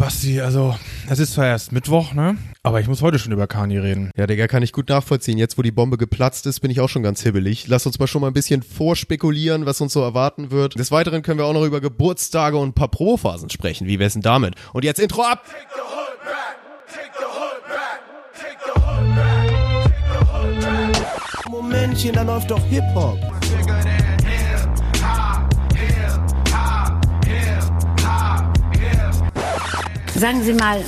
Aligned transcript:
Basti, 0.00 0.40
also 0.40 0.74
es 1.10 1.18
ist 1.18 1.34
zwar 1.34 1.44
erst 1.44 1.72
Mittwoch, 1.72 2.14
ne? 2.14 2.38
Aber 2.62 2.80
ich 2.80 2.88
muss 2.88 3.02
heute 3.02 3.18
schon 3.18 3.32
über 3.32 3.46
Kani 3.46 3.76
reden. 3.76 4.10
Ja, 4.16 4.26
Digga, 4.26 4.46
kann 4.46 4.62
ich 4.62 4.72
gut 4.72 4.88
nachvollziehen. 4.88 5.36
Jetzt, 5.36 5.58
wo 5.58 5.62
die 5.62 5.72
Bombe 5.72 5.98
geplatzt 5.98 6.46
ist, 6.46 6.60
bin 6.60 6.70
ich 6.70 6.80
auch 6.80 6.88
schon 6.88 7.02
ganz 7.02 7.22
hibbelig. 7.22 7.68
Lass 7.68 7.84
uns 7.84 7.98
mal 7.98 8.06
schon 8.06 8.22
mal 8.22 8.28
ein 8.28 8.32
bisschen 8.32 8.62
vorspekulieren, 8.62 9.66
was 9.66 9.78
uns 9.82 9.92
so 9.92 10.00
erwarten 10.00 10.50
wird. 10.50 10.78
Des 10.78 10.90
Weiteren 10.90 11.20
können 11.20 11.38
wir 11.38 11.44
auch 11.44 11.52
noch 11.52 11.66
über 11.66 11.82
Geburtstage 11.82 12.56
und 12.56 12.70
ein 12.70 12.72
paar 12.72 12.88
Probophasen 12.88 13.50
sprechen. 13.50 13.86
Wie 13.88 13.98
wär's 13.98 14.14
denn 14.14 14.22
damit? 14.22 14.54
Und 14.72 14.86
jetzt 14.86 15.00
Intro 15.00 15.22
ab! 15.22 15.44
Momentchen, 21.46 22.14
da 22.14 22.22
läuft 22.22 22.50
doch 22.50 22.64
Hip-Hop. 22.70 23.18
Sagen 30.20 30.42
Sie 30.44 30.52
mal, 30.52 30.84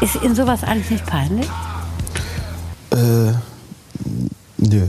ist 0.00 0.14
Ihnen 0.22 0.34
sowas 0.34 0.64
eigentlich 0.64 0.88
nicht 0.88 1.04
peinlich? 1.04 1.46
Nö. 4.56 4.86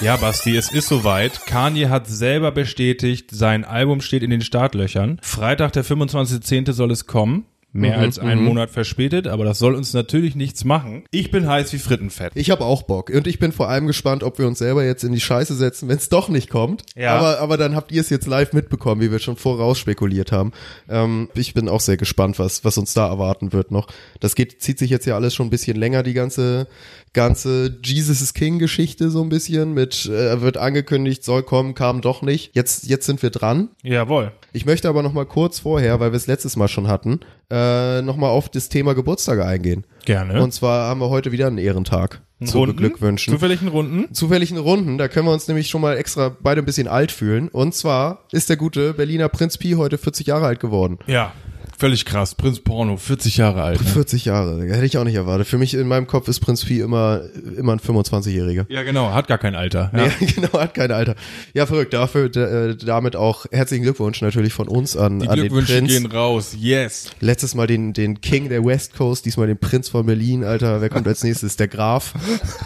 Ja, 0.00 0.16
Basti, 0.16 0.56
es 0.56 0.72
ist 0.72 0.88
soweit. 0.88 1.44
Kanye 1.44 1.90
hat 1.90 2.06
selber 2.06 2.52
bestätigt, 2.52 3.30
sein 3.30 3.66
Album 3.66 4.00
steht 4.00 4.22
in 4.22 4.30
den 4.30 4.40
Startlöchern. 4.40 5.18
Freitag, 5.20 5.74
der 5.74 5.84
25.10. 5.84 6.72
soll 6.72 6.90
es 6.90 7.06
kommen. 7.06 7.44
Mehr 7.72 7.98
als 7.98 8.18
einen 8.18 8.42
Monat 8.42 8.70
verspätet, 8.70 9.28
aber 9.28 9.44
das 9.44 9.60
soll 9.60 9.76
uns 9.76 9.92
natürlich 9.92 10.34
nichts 10.34 10.64
machen. 10.64 11.04
Ich 11.12 11.30
bin 11.30 11.46
heiß 11.46 11.72
wie 11.72 11.78
Frittenfett. 11.78 12.32
Ich 12.34 12.50
habe 12.50 12.64
auch 12.64 12.82
Bock. 12.82 13.10
Und 13.10 13.28
ich 13.28 13.38
bin 13.38 13.52
vor 13.52 13.68
allem 13.68 13.86
gespannt, 13.86 14.24
ob 14.24 14.38
wir 14.38 14.48
uns 14.48 14.58
selber 14.58 14.84
jetzt 14.84 15.04
in 15.04 15.12
die 15.12 15.20
Scheiße 15.20 15.54
setzen, 15.54 15.88
wenn 15.88 15.96
es 15.96 16.08
doch 16.08 16.28
nicht 16.28 16.50
kommt. 16.50 16.82
Ja. 16.96 17.16
Aber, 17.16 17.38
aber 17.38 17.56
dann 17.56 17.76
habt 17.76 17.92
ihr 17.92 18.00
es 18.00 18.10
jetzt 18.10 18.26
live 18.26 18.52
mitbekommen, 18.52 19.00
wie 19.00 19.12
wir 19.12 19.20
schon 19.20 19.36
voraus 19.36 19.78
spekuliert 19.78 20.32
haben. 20.32 20.50
Ähm, 20.88 21.28
ich 21.34 21.54
bin 21.54 21.68
auch 21.68 21.80
sehr 21.80 21.96
gespannt, 21.96 22.40
was, 22.40 22.64
was 22.64 22.76
uns 22.76 22.92
da 22.92 23.06
erwarten 23.06 23.52
wird 23.52 23.70
noch. 23.70 23.86
Das 24.18 24.34
geht, 24.34 24.60
zieht 24.60 24.80
sich 24.80 24.90
jetzt 24.90 25.06
ja 25.06 25.14
alles 25.14 25.32
schon 25.34 25.46
ein 25.46 25.50
bisschen 25.50 25.76
länger, 25.76 26.02
die 26.02 26.14
ganze, 26.14 26.66
ganze 27.12 27.78
Jesus 27.84 28.20
is 28.20 28.34
King 28.34 28.58
Geschichte 28.58 29.10
so 29.10 29.22
ein 29.22 29.28
bisschen 29.28 29.74
mit, 29.74 30.06
äh, 30.06 30.40
wird 30.40 30.56
angekündigt, 30.56 31.22
soll 31.22 31.44
kommen, 31.44 31.74
kam 31.74 32.00
doch 32.00 32.22
nicht. 32.22 32.50
Jetzt, 32.56 32.88
jetzt 32.88 33.06
sind 33.06 33.22
wir 33.22 33.30
dran. 33.30 33.68
Jawohl. 33.84 34.32
Ich 34.52 34.66
möchte 34.66 34.88
aber 34.88 35.04
noch 35.04 35.12
mal 35.12 35.26
kurz 35.26 35.60
vorher, 35.60 36.00
weil 36.00 36.10
wir 36.10 36.16
es 36.16 36.26
letztes 36.26 36.56
Mal 36.56 36.66
schon 36.66 36.88
hatten, 36.88 37.20
äh, 37.50 38.02
noch 38.02 38.16
mal 38.16 38.28
auf 38.28 38.48
das 38.48 38.68
Thema 38.68 38.94
Geburtstage 38.94 39.44
eingehen. 39.44 39.84
Gerne. 40.04 40.42
Und 40.42 40.52
zwar 40.52 40.88
haben 40.88 41.00
wir 41.00 41.10
heute 41.10 41.32
wieder 41.32 41.46
einen 41.46 41.58
Ehrentag 41.58 42.22
zu 42.44 42.58
Runden? 42.58 42.76
beglückwünschen. 42.76 43.32
Zufälligen 43.34 43.68
Runden? 43.68 44.14
Zufälligen 44.14 44.58
Runden, 44.58 44.98
da 44.98 45.08
können 45.08 45.26
wir 45.26 45.32
uns 45.32 45.46
nämlich 45.48 45.68
schon 45.68 45.80
mal 45.80 45.96
extra 45.96 46.34
beide 46.40 46.62
ein 46.62 46.64
bisschen 46.64 46.88
alt 46.88 47.12
fühlen. 47.12 47.48
Und 47.48 47.74
zwar 47.74 48.24
ist 48.32 48.48
der 48.48 48.56
gute 48.56 48.94
Berliner 48.94 49.28
Prinz 49.28 49.58
Pi 49.58 49.72
heute 49.72 49.98
40 49.98 50.26
Jahre 50.26 50.46
alt 50.46 50.60
geworden. 50.60 50.98
Ja. 51.06 51.32
Völlig 51.80 52.04
krass. 52.04 52.34
Prinz 52.34 52.60
Porno, 52.60 52.98
40 52.98 53.38
Jahre 53.38 53.62
alt. 53.62 53.80
Ne? 53.80 53.86
40 53.86 54.26
Jahre, 54.26 54.62
hätte 54.66 54.84
ich 54.84 54.98
auch 54.98 55.04
nicht 55.04 55.14
erwartet. 55.14 55.46
Für 55.46 55.56
mich 55.56 55.72
in 55.72 55.88
meinem 55.88 56.06
Kopf 56.06 56.28
ist 56.28 56.40
Prinz 56.40 56.62
Pi 56.62 56.80
immer, 56.80 57.22
immer 57.56 57.72
ein 57.72 57.80
25-Jähriger. 57.80 58.66
Ja, 58.68 58.82
genau. 58.82 59.14
Hat 59.14 59.28
gar 59.28 59.38
kein 59.38 59.54
Alter. 59.54 59.90
Ja. 59.96 60.04
Ja, 60.04 60.12
genau, 60.34 60.52
hat 60.52 60.74
kein 60.74 60.92
Alter. 60.92 61.14
Ja, 61.54 61.64
verrückt. 61.64 61.94
Dafür, 61.94 62.26
äh, 62.36 62.76
damit 62.76 63.16
auch 63.16 63.46
herzlichen 63.50 63.84
Glückwunsch 63.84 64.20
natürlich 64.20 64.52
von 64.52 64.68
uns 64.68 64.94
an, 64.94 65.20
Die 65.20 65.28
an 65.28 65.36
den 65.38 65.48
Glückwünsche 65.48 65.78
Prinz. 65.78 65.88
gehen 65.90 66.04
raus. 66.04 66.54
Yes. 66.58 67.12
Letztes 67.20 67.54
Mal 67.54 67.66
den, 67.66 67.94
den 67.94 68.20
King 68.20 68.50
der 68.50 68.62
West 68.62 68.94
Coast, 68.94 69.24
diesmal 69.24 69.46
den 69.46 69.56
Prinz 69.56 69.88
von 69.88 70.04
Berlin, 70.04 70.44
Alter. 70.44 70.82
Wer 70.82 70.90
kommt 70.90 71.08
als 71.08 71.24
nächstes? 71.24 71.56
Der 71.56 71.68
Graf. 71.68 72.12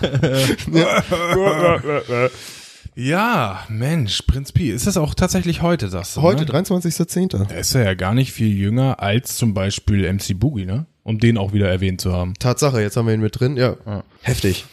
Ja, 2.97 3.65
Mensch, 3.69 4.23
Prinz 4.23 4.53
Pi. 4.53 4.71
Ist 4.71 4.87
das 4.87 4.97
auch 4.97 5.15
tatsächlich 5.15 5.63
heute, 5.63 5.89
sagst 5.89 6.17
du? 6.17 6.23
Heute, 6.23 6.45
ne? 6.45 6.51
23.10. 6.51 7.51
Er 7.51 7.59
ist 7.59 7.75
ja 7.75 7.95
gar 7.95 8.15
nicht 8.15 8.33
viel 8.33 8.57
jünger 8.57 9.01
als 9.01 9.37
zum 9.37 9.53
Beispiel 9.53 10.11
MC 10.13 10.39
Boogie, 10.39 10.65
ne? 10.65 10.87
Um 11.03 11.19
den 11.19 11.37
auch 11.37 11.53
wieder 11.53 11.69
erwähnt 11.69 12.01
zu 12.01 12.13
haben. 12.13 12.35
Tatsache, 12.39 12.81
jetzt 12.81 12.97
haben 12.97 13.07
wir 13.07 13.15
ihn 13.15 13.21
mit 13.21 13.39
drin. 13.39 13.57
Ja, 13.57 13.77
heftig. 14.23 14.65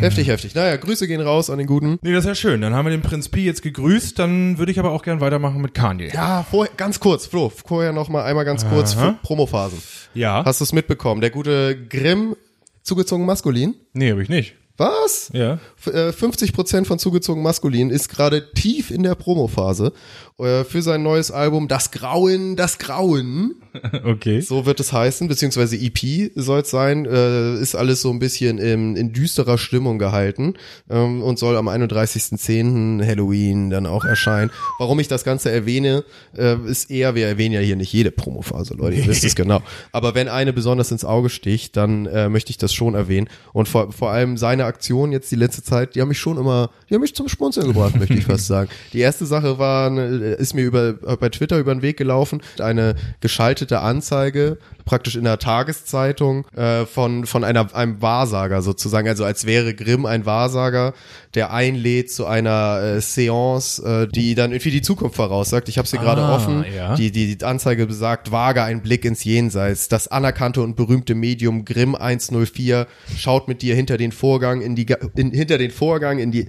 Heftig, 0.00 0.26
heftig. 0.26 0.56
Naja, 0.56 0.76
Grüße 0.76 1.06
gehen 1.06 1.20
raus 1.20 1.50
an 1.50 1.58
den 1.58 1.68
Guten. 1.68 2.00
Nee, 2.02 2.12
das 2.12 2.24
ist 2.24 2.28
ja 2.28 2.34
schön. 2.34 2.60
Dann 2.60 2.74
haben 2.74 2.86
wir 2.86 2.90
den 2.90 3.00
Prinz 3.00 3.28
Pi 3.28 3.44
jetzt 3.44 3.62
gegrüßt. 3.62 4.18
Dann 4.18 4.58
würde 4.58 4.72
ich 4.72 4.80
aber 4.80 4.90
auch 4.90 5.02
gern 5.04 5.20
weitermachen 5.20 5.60
mit 5.62 5.72
Kanye. 5.72 6.10
Ja, 6.12 6.42
vorher, 6.42 6.74
ganz 6.76 6.98
kurz, 6.98 7.26
Flo, 7.26 7.48
vorher 7.48 7.92
noch 7.92 8.08
mal 8.08 8.24
einmal 8.24 8.44
ganz 8.44 8.68
kurz 8.68 8.96
Promophasen. 9.22 9.78
Ja. 10.14 10.44
Hast 10.44 10.60
du 10.60 10.64
es 10.64 10.72
mitbekommen? 10.72 11.20
Der 11.20 11.30
gute 11.30 11.78
Grimm, 11.88 12.34
zugezogen 12.82 13.24
maskulin. 13.24 13.76
nee, 13.92 14.10
habe 14.10 14.20
ich 14.22 14.28
nicht. 14.28 14.56
Was? 14.78 15.28
Ja. 15.32 15.58
F- 15.76 15.92
äh, 15.92 16.08
50% 16.10 16.86
von 16.86 16.98
zugezogen 16.98 17.42
maskulin 17.42 17.90
ist 17.90 18.08
gerade 18.08 18.52
tief 18.54 18.90
in 18.90 19.02
der 19.02 19.14
Promophase 19.16 19.92
äh, 20.38 20.64
für 20.64 20.82
sein 20.82 21.02
neues 21.02 21.30
Album 21.30 21.68
Das 21.68 21.90
Grauen, 21.90 22.56
das 22.56 22.78
Grauen. 22.78 23.56
Okay. 24.04 24.40
So 24.40 24.66
wird 24.66 24.80
es 24.80 24.92
heißen, 24.92 25.28
beziehungsweise 25.28 25.76
EP 25.76 26.32
soll 26.34 26.60
es 26.60 26.70
sein, 26.70 27.06
äh, 27.06 27.54
ist 27.60 27.76
alles 27.76 28.00
so 28.00 28.10
ein 28.10 28.18
bisschen 28.18 28.58
in, 28.58 28.96
in 28.96 29.12
düsterer 29.12 29.56
Stimmung 29.56 29.98
gehalten 29.98 30.54
ähm, 30.90 31.22
und 31.22 31.38
soll 31.38 31.56
am 31.56 31.68
31.10. 31.68 33.06
Halloween 33.06 33.70
dann 33.70 33.86
auch 33.86 34.04
erscheinen. 34.04 34.50
Warum 34.78 34.98
ich 34.98 35.06
das 35.06 35.22
Ganze 35.22 35.50
erwähne, 35.50 36.04
äh, 36.36 36.56
ist 36.66 36.90
eher, 36.90 37.14
wir 37.14 37.28
erwähnen 37.28 37.54
ja 37.54 37.60
hier 37.60 37.76
nicht 37.76 37.92
jede 37.92 38.10
Promophase, 38.10 38.74
Leute, 38.74 38.96
ihr 38.96 39.06
wisst 39.06 39.24
es 39.24 39.34
genau. 39.36 39.62
Aber 39.92 40.14
wenn 40.14 40.28
eine 40.28 40.52
besonders 40.52 40.90
ins 40.90 41.04
Auge 41.04 41.28
sticht, 41.28 41.76
dann 41.76 42.06
äh, 42.06 42.28
möchte 42.28 42.50
ich 42.50 42.58
das 42.58 42.72
schon 42.72 42.94
erwähnen. 42.94 43.28
Und 43.52 43.68
vor, 43.68 43.92
vor 43.92 44.10
allem 44.10 44.36
seine 44.36 44.64
Aktion 44.64 45.12
jetzt 45.12 45.30
die 45.30 45.36
letzte 45.36 45.62
Zeit, 45.62 45.94
die 45.94 46.00
haben 46.00 46.08
mich 46.08 46.18
schon 46.18 46.38
immer, 46.38 46.70
die 46.88 46.94
haben 46.94 47.02
mich 47.02 47.14
zum 47.14 47.28
Schmunzeln 47.28 47.68
gebracht, 47.68 47.96
möchte 47.96 48.14
ich 48.14 48.24
fast 48.24 48.46
sagen. 48.48 48.70
Die 48.92 49.00
erste 49.00 49.26
Sache 49.26 49.58
war, 49.58 49.96
äh, 49.96 50.27
ist 50.32 50.54
mir 50.54 50.64
über, 50.64 50.94
bei 50.94 51.28
Twitter 51.28 51.58
über 51.58 51.74
den 51.74 51.82
Weg 51.82 51.96
gelaufen, 51.96 52.40
eine 52.60 52.94
geschaltete 53.20 53.80
Anzeige, 53.80 54.58
praktisch 54.84 55.16
in 55.16 55.24
der 55.24 55.38
Tageszeitung, 55.38 56.46
äh, 56.56 56.86
von, 56.86 57.26
von 57.26 57.44
einer, 57.44 57.74
einem 57.74 58.00
Wahrsager 58.00 58.62
sozusagen, 58.62 59.06
also 59.08 59.24
als 59.24 59.44
wäre 59.46 59.74
Grimm 59.74 60.06
ein 60.06 60.24
Wahrsager, 60.26 60.94
der 61.34 61.52
einlädt 61.52 62.10
zu 62.10 62.26
einer 62.26 62.80
äh, 62.82 63.00
Seance, 63.00 63.82
äh, 63.84 64.06
die 64.08 64.34
dann 64.34 64.52
irgendwie 64.52 64.70
die 64.70 64.82
Zukunft 64.82 65.16
voraussagt. 65.16 65.68
Ich 65.68 65.76
habe 65.78 65.86
sie 65.86 65.98
gerade 65.98 66.22
Ah, 66.22 66.34
offen. 66.36 66.64
ja. 66.74 66.94
Die, 66.96 67.10
die, 67.12 67.36
die 67.36 67.44
Anzeige 67.44 67.86
besagt, 67.86 68.32
wage 68.32 68.62
ein 68.62 68.80
Blick 68.82 69.04
ins 69.04 69.24
Jenseits. 69.24 69.88
Das 69.88 70.08
anerkannte 70.08 70.62
und 70.62 70.74
berühmte 70.76 71.14
Medium 71.14 71.64
Grimm 71.64 71.94
104 71.94 72.86
schaut 73.16 73.46
mit 73.48 73.62
dir 73.62 73.74
hinter 73.74 73.98
den 73.98 74.12
Vorgang 74.12 74.62
in 74.62 74.74
die, 74.74 74.86
in, 75.16 75.30
hinter 75.32 75.58
den 75.58 75.70
Vorgang 75.70 76.18
in 76.18 76.32
die 76.32 76.48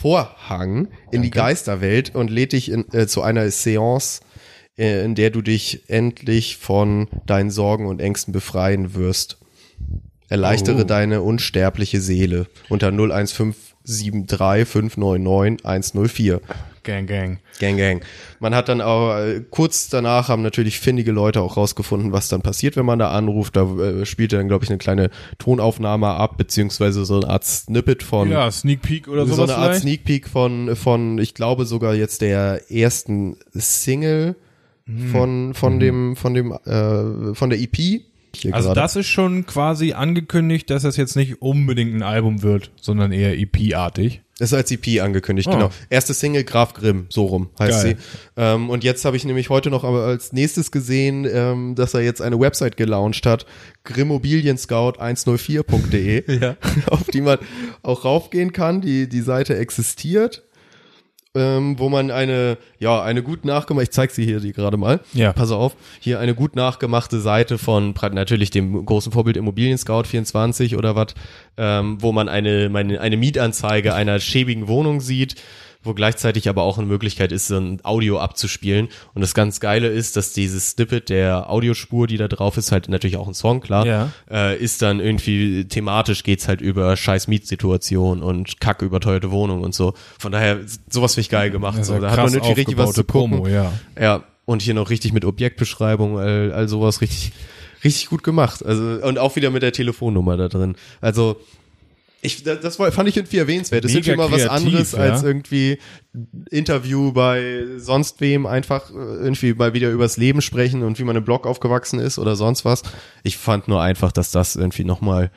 Vorhang 0.00 0.88
in 1.10 1.20
die 1.22 1.30
Geisterwelt 1.30 2.14
und 2.14 2.30
lädt 2.30 2.52
dich 2.52 2.70
in, 2.70 2.86
äh, 2.92 3.06
zu 3.06 3.20
einer 3.20 3.50
Seance, 3.50 4.22
äh, 4.78 5.04
in 5.04 5.14
der 5.14 5.28
du 5.30 5.42
dich 5.42 5.84
endlich 5.88 6.56
von 6.56 7.08
deinen 7.26 7.50
Sorgen 7.50 7.86
und 7.86 8.00
Ängsten 8.00 8.32
befreien 8.32 8.94
wirst. 8.94 9.38
Erleichtere 10.30 10.82
Oh. 10.82 10.84
deine 10.84 11.20
unsterbliche 11.22 12.00
Seele 12.00 12.46
unter 12.70 12.92
01573 12.92 14.66
599 14.66 15.66
104. 15.66 16.40
Gang, 16.82 17.06
gang. 17.06 17.38
Gang, 17.58 17.76
gang. 17.76 18.02
Man 18.38 18.54
hat 18.54 18.68
dann 18.68 18.80
auch, 18.80 19.16
äh, 19.18 19.42
kurz 19.50 19.88
danach 19.88 20.28
haben 20.28 20.42
natürlich 20.42 20.80
findige 20.80 21.12
Leute 21.12 21.42
auch 21.42 21.56
rausgefunden, 21.56 22.12
was 22.12 22.28
dann 22.28 22.42
passiert, 22.42 22.76
wenn 22.76 22.86
man 22.86 22.98
da 22.98 23.10
anruft. 23.10 23.56
Da 23.56 23.62
äh, 23.62 24.06
spielt 24.06 24.32
er 24.32 24.38
dann, 24.38 24.48
glaube 24.48 24.64
ich, 24.64 24.70
eine 24.70 24.78
kleine 24.78 25.10
Tonaufnahme 25.38 26.08
ab, 26.08 26.38
beziehungsweise 26.38 27.04
so 27.04 27.20
eine 27.20 27.28
Art 27.28 27.44
Snippet 27.44 28.02
von, 28.02 28.30
Ja, 28.30 28.50
Sneak 28.50 28.82
Peek 28.82 29.08
oder 29.08 29.26
so 29.26 29.34
sowas 29.34 29.50
eine 29.50 29.58
Art 29.58 29.66
vielleicht? 29.66 29.82
Sneak 29.82 30.04
Peek 30.04 30.28
von, 30.28 30.74
von, 30.76 31.18
ich 31.18 31.34
glaube 31.34 31.66
sogar 31.66 31.94
jetzt 31.94 32.22
der 32.22 32.70
ersten 32.70 33.36
Single 33.54 34.36
Hm. 34.86 35.08
von, 35.10 35.54
von 35.54 35.78
dem, 35.80 36.16
von 36.16 36.34
dem, 36.34 36.52
äh, 36.52 37.34
von 37.34 37.50
der 37.50 37.60
EP. 37.60 38.02
Also 38.52 38.68
gerade. 38.68 38.80
das 38.80 38.96
ist 38.96 39.06
schon 39.08 39.44
quasi 39.46 39.92
angekündigt, 39.92 40.70
dass 40.70 40.82
das 40.84 40.96
jetzt 40.96 41.16
nicht 41.16 41.42
unbedingt 41.42 41.94
ein 41.94 42.02
Album 42.02 42.42
wird, 42.42 42.70
sondern 42.80 43.12
eher 43.12 43.38
EP-artig. 43.38 44.22
Das 44.40 44.50
ist 44.52 44.58
als 44.58 44.70
EP 44.72 45.00
angekündigt, 45.02 45.46
Oh. 45.48 45.52
genau. 45.52 45.70
Erste 45.90 46.14
Single 46.14 46.42
Graf 46.44 46.72
Grimm, 46.74 47.06
so 47.10 47.26
rum 47.26 47.50
heißt 47.58 47.82
Geil. 47.82 47.96
sie. 47.98 48.02
Ähm, 48.42 48.70
und 48.70 48.82
jetzt 48.82 49.04
habe 49.04 49.16
ich 49.16 49.24
nämlich 49.24 49.50
heute 49.50 49.70
noch 49.70 49.84
aber 49.84 50.02
als 50.04 50.32
nächstes 50.32 50.70
gesehen, 50.72 51.28
ähm, 51.30 51.74
dass 51.76 51.92
er 51.94 52.00
jetzt 52.00 52.22
eine 52.22 52.40
Website 52.40 52.76
gelauncht 52.78 53.26
hat, 53.26 53.44
grimmobilienscout104.de, 53.86 56.24
Ja. 56.40 56.56
auf 56.86 57.04
die 57.12 57.20
man 57.20 57.38
auch 57.82 58.04
raufgehen 58.04 58.52
kann. 58.52 58.80
Die, 58.80 59.08
die 59.08 59.20
Seite 59.20 59.56
existiert. 59.56 60.42
Ähm, 61.36 61.78
wo 61.78 61.88
man 61.88 62.10
eine, 62.10 62.58
ja, 62.80 63.00
eine 63.02 63.22
gut 63.22 63.44
nachgemachte, 63.44 63.84
ich 63.84 63.92
zeig 63.92 64.10
sie 64.10 64.24
hier 64.24 64.40
die 64.40 64.52
gerade 64.52 64.76
mal. 64.76 64.98
Ja. 65.12 65.32
Pass 65.32 65.52
auf, 65.52 65.76
hier 66.00 66.18
eine 66.18 66.34
gut 66.34 66.56
nachgemachte 66.56 67.20
Seite 67.20 67.56
von 67.56 67.94
natürlich 68.12 68.50
dem 68.50 68.84
großen 68.84 69.12
Vorbild 69.12 69.36
Immobilien 69.36 69.78
Scout 69.78 70.04
24 70.08 70.76
oder 70.76 70.96
was, 70.96 71.14
ähm, 71.56 71.98
wo 72.00 72.10
man 72.10 72.28
eine, 72.28 72.68
meine, 72.68 73.00
eine 73.00 73.16
Mietanzeige 73.16 73.94
einer 73.94 74.18
schäbigen 74.18 74.66
Wohnung 74.66 75.00
sieht, 75.00 75.36
wo 75.82 75.94
gleichzeitig 75.94 76.48
aber 76.48 76.62
auch 76.62 76.76
eine 76.78 76.86
Möglichkeit 76.86 77.32
ist, 77.32 77.46
so 77.46 77.56
ein 77.56 77.80
Audio 77.84 78.18
abzuspielen. 78.18 78.88
Und 79.14 79.22
das 79.22 79.32
ganz 79.32 79.60
Geile 79.60 79.88
ist, 79.88 80.16
dass 80.16 80.32
dieses 80.32 80.70
Snippet 80.70 81.08
der 81.08 81.48
Audiospur, 81.50 82.06
die 82.06 82.18
da 82.18 82.28
drauf 82.28 82.56
ist, 82.58 82.70
halt 82.70 82.88
natürlich 82.88 83.16
auch 83.16 83.26
ein 83.26 83.34
Song, 83.34 83.60
klar, 83.60 83.86
Ja. 83.86 84.12
äh, 84.30 84.58
ist 84.58 84.82
dann 84.82 85.00
irgendwie 85.00 85.64
thematisch 85.64 86.22
geht's 86.22 86.48
halt 86.48 86.60
über 86.60 86.96
scheiß 86.96 87.28
Mietsituation 87.28 88.22
und 88.22 88.60
kacke 88.60 88.84
überteuerte 88.84 89.30
Wohnung 89.30 89.62
und 89.62 89.74
so. 89.74 89.94
Von 90.18 90.32
daher, 90.32 90.58
sowas 90.90 91.14
finde 91.14 91.22
ich 91.22 91.30
geil 91.30 91.50
gemacht. 91.50 91.78
Ist 91.78 91.86
So, 91.86 91.94
ja 91.94 92.00
da 92.00 92.10
hat 92.10 92.16
man 92.18 92.34
irgendwie 92.34 92.52
richtig 92.52 92.76
was 92.76 92.92
zu 92.92 93.04
gucken. 93.04 93.38
Promo, 93.38 93.48
ja. 93.48 93.72
Ja. 93.98 94.24
Und 94.44 94.62
hier 94.62 94.74
noch 94.74 94.90
richtig 94.90 95.12
mit 95.12 95.24
Objektbeschreibung, 95.24 96.18
all, 96.18 96.52
all 96.52 96.68
sowas 96.68 97.00
richtig, 97.00 97.32
richtig 97.84 98.08
gut 98.08 98.22
gemacht. 98.22 98.64
Also, 98.66 98.82
und 99.02 99.18
auch 99.18 99.36
wieder 99.36 99.50
mit 99.50 99.62
der 99.62 99.72
Telefonnummer 99.72 100.36
da 100.36 100.48
drin. 100.48 100.74
Also, 101.00 101.36
ich, 102.22 102.42
das, 102.42 102.76
fand 102.76 103.08
ich 103.08 103.16
irgendwie 103.16 103.38
erwähnenswert. 103.38 103.84
Das 103.84 103.92
ist 103.92 103.96
Mega 103.96 104.12
irgendwie 104.12 104.28
mal 104.28 104.32
was 104.32 104.46
kreativ, 104.46 104.66
anderes 104.66 104.92
ja. 104.92 104.98
als 104.98 105.22
irgendwie 105.22 105.78
Interview 106.50 107.12
bei 107.12 107.64
sonst 107.78 108.20
wem 108.20 108.46
einfach 108.46 108.90
äh, 108.90 108.94
irgendwie 108.94 109.54
mal 109.54 109.72
wieder 109.72 109.90
übers 109.90 110.16
Leben 110.16 110.42
sprechen 110.42 110.82
und 110.82 110.98
wie 110.98 111.04
man 111.04 111.16
im 111.16 111.24
Blog 111.24 111.46
aufgewachsen 111.46 111.98
ist 111.98 112.18
oder 112.18 112.36
sonst 112.36 112.64
was. 112.64 112.82
Ich 113.22 113.38
fand 113.38 113.68
nur 113.68 113.80
einfach, 113.80 114.12
dass 114.12 114.30
das 114.32 114.56
irgendwie 114.56 114.84
nochmal, 114.84 115.30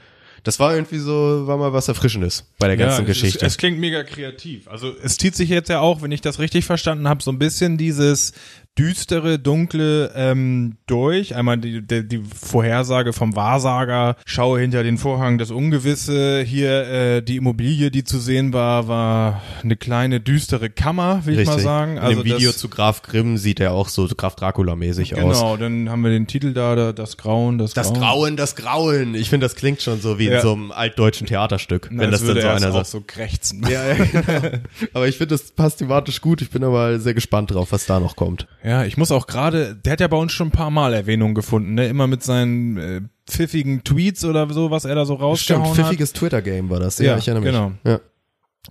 das 0.43 0.59
war 0.59 0.75
irgendwie 0.75 0.97
so, 0.97 1.47
war 1.47 1.57
mal 1.57 1.71
was 1.71 1.87
Erfrischendes 1.87 2.51
bei 2.59 2.67
der 2.67 2.75
ganzen 2.75 3.03
es, 3.03 3.07
Geschichte. 3.07 3.45
Es, 3.45 3.53
es 3.53 3.57
klingt 3.57 3.79
mega 3.79 4.03
kreativ. 4.03 4.67
Also 4.67 4.93
es 5.01 5.17
zieht 5.17 5.35
sich 5.35 5.49
jetzt 5.49 5.69
ja 5.69 5.79
auch, 5.79 6.01
wenn 6.01 6.11
ich 6.11 6.21
das 6.21 6.39
richtig 6.39 6.65
verstanden 6.65 7.07
habe, 7.07 7.23
so 7.23 7.31
ein 7.31 7.39
bisschen 7.39 7.77
dieses 7.77 8.33
düstere, 8.77 9.37
dunkle 9.37 10.11
ähm, 10.15 10.77
durch. 10.87 11.35
Einmal 11.35 11.57
die, 11.59 11.81
die, 11.85 12.07
die 12.07 12.21
Vorhersage 12.23 13.13
vom 13.13 13.35
Wahrsager, 13.35 14.15
schaue 14.25 14.59
hinter 14.59 14.83
den 14.83 14.97
Vorhang 14.97 15.37
das 15.37 15.51
Ungewisse. 15.51 16.41
Hier 16.41 16.87
äh, 16.87 17.21
die 17.21 17.37
Immobilie, 17.37 17.91
die 17.91 18.03
zu 18.03 18.19
sehen 18.19 18.51
war, 18.53 18.87
war 18.87 19.41
eine 19.63 19.75
kleine 19.75 20.19
düstere 20.19 20.69
Kammer, 20.69 21.25
will 21.25 21.39
ich 21.39 21.47
mal 21.47 21.59
sagen. 21.59 21.97
In 21.97 22.09
dem 22.09 22.23
Video 22.23 22.49
das, 22.49 22.57
zu 22.57 22.67
Graf 22.69 23.03
Grimm 23.03 23.37
sieht 23.37 23.59
er 23.59 23.73
auch 23.73 23.89
so 23.89 24.07
Graf 24.07 24.35
Dracula-mäßig 24.35 25.15
aus. 25.15 25.37
Genau, 25.39 25.57
dann 25.57 25.89
haben 25.89 26.01
wir 26.01 26.09
den 26.09 26.25
Titel 26.27 26.53
da, 26.53 26.75
da 26.75 26.93
das 26.93 27.17
Grauen, 27.17 27.57
das, 27.59 27.73
Das 27.73 27.93
Grauen, 27.93 28.37
das 28.37 28.55
Grauen. 28.55 29.13
Ich 29.13 29.29
finde, 29.29 29.45
das 29.45 29.55
klingt 29.55 29.81
schon 29.81 30.01
so 30.01 30.17
wie 30.17 30.25
in 30.27 30.33
Ja. 30.33 30.41
so 30.41 30.53
einem 30.53 30.71
altdeutschen 30.71 31.27
Theaterstück, 31.27 31.89
Na, 31.91 32.03
wenn 32.03 32.11
das 32.11 32.25
dann 32.25 32.35
so 32.35 32.41
er 32.41 32.55
einer 32.55 32.71
sagt. 32.71 32.87
so 32.87 33.01
krächzen. 33.05 33.63
Ja, 33.69 33.85
ja, 33.85 33.93
genau. 34.05 34.57
Aber 34.93 35.07
ich 35.07 35.17
finde, 35.17 35.35
das 35.35 35.51
passt 35.51 35.77
thematisch 35.79 36.21
gut. 36.21 36.41
Ich 36.41 36.49
bin 36.49 36.63
aber 36.63 36.99
sehr 36.99 37.13
gespannt 37.13 37.51
drauf, 37.51 37.71
was 37.71 37.85
da 37.85 37.99
noch 37.99 38.15
kommt. 38.15 38.47
Ja, 38.63 38.85
ich 38.85 38.95
muss 38.97 39.11
auch 39.11 39.27
gerade, 39.27 39.75
der 39.75 39.93
hat 39.93 39.99
ja 39.99 40.07
bei 40.07 40.17
uns 40.17 40.31
schon 40.31 40.47
ein 40.47 40.51
paar 40.51 40.71
Mal 40.71 40.93
Erwähnung 40.93 41.33
gefunden, 41.33 41.73
ne? 41.73 41.87
Immer 41.87 42.07
mit 42.07 42.23
seinen 42.23 42.77
äh, 42.77 43.01
pfiffigen 43.29 43.83
Tweets 43.83 44.23
oder 44.23 44.49
so, 44.53 44.71
was 44.71 44.85
er 44.85 44.95
da 44.95 45.05
so 45.05 45.15
rausgehauen 45.15 45.65
hat. 45.67 45.75
pfiffiges 45.75 46.13
Twitter-Game 46.13 46.69
war 46.69 46.79
das. 46.79 46.97
Ja, 46.99 47.05
Ja, 47.13 47.17
ich 47.17 47.27
erinnere 47.27 47.43
mich. 47.43 47.53
genau. 47.53 47.71
Ja. 47.83 47.99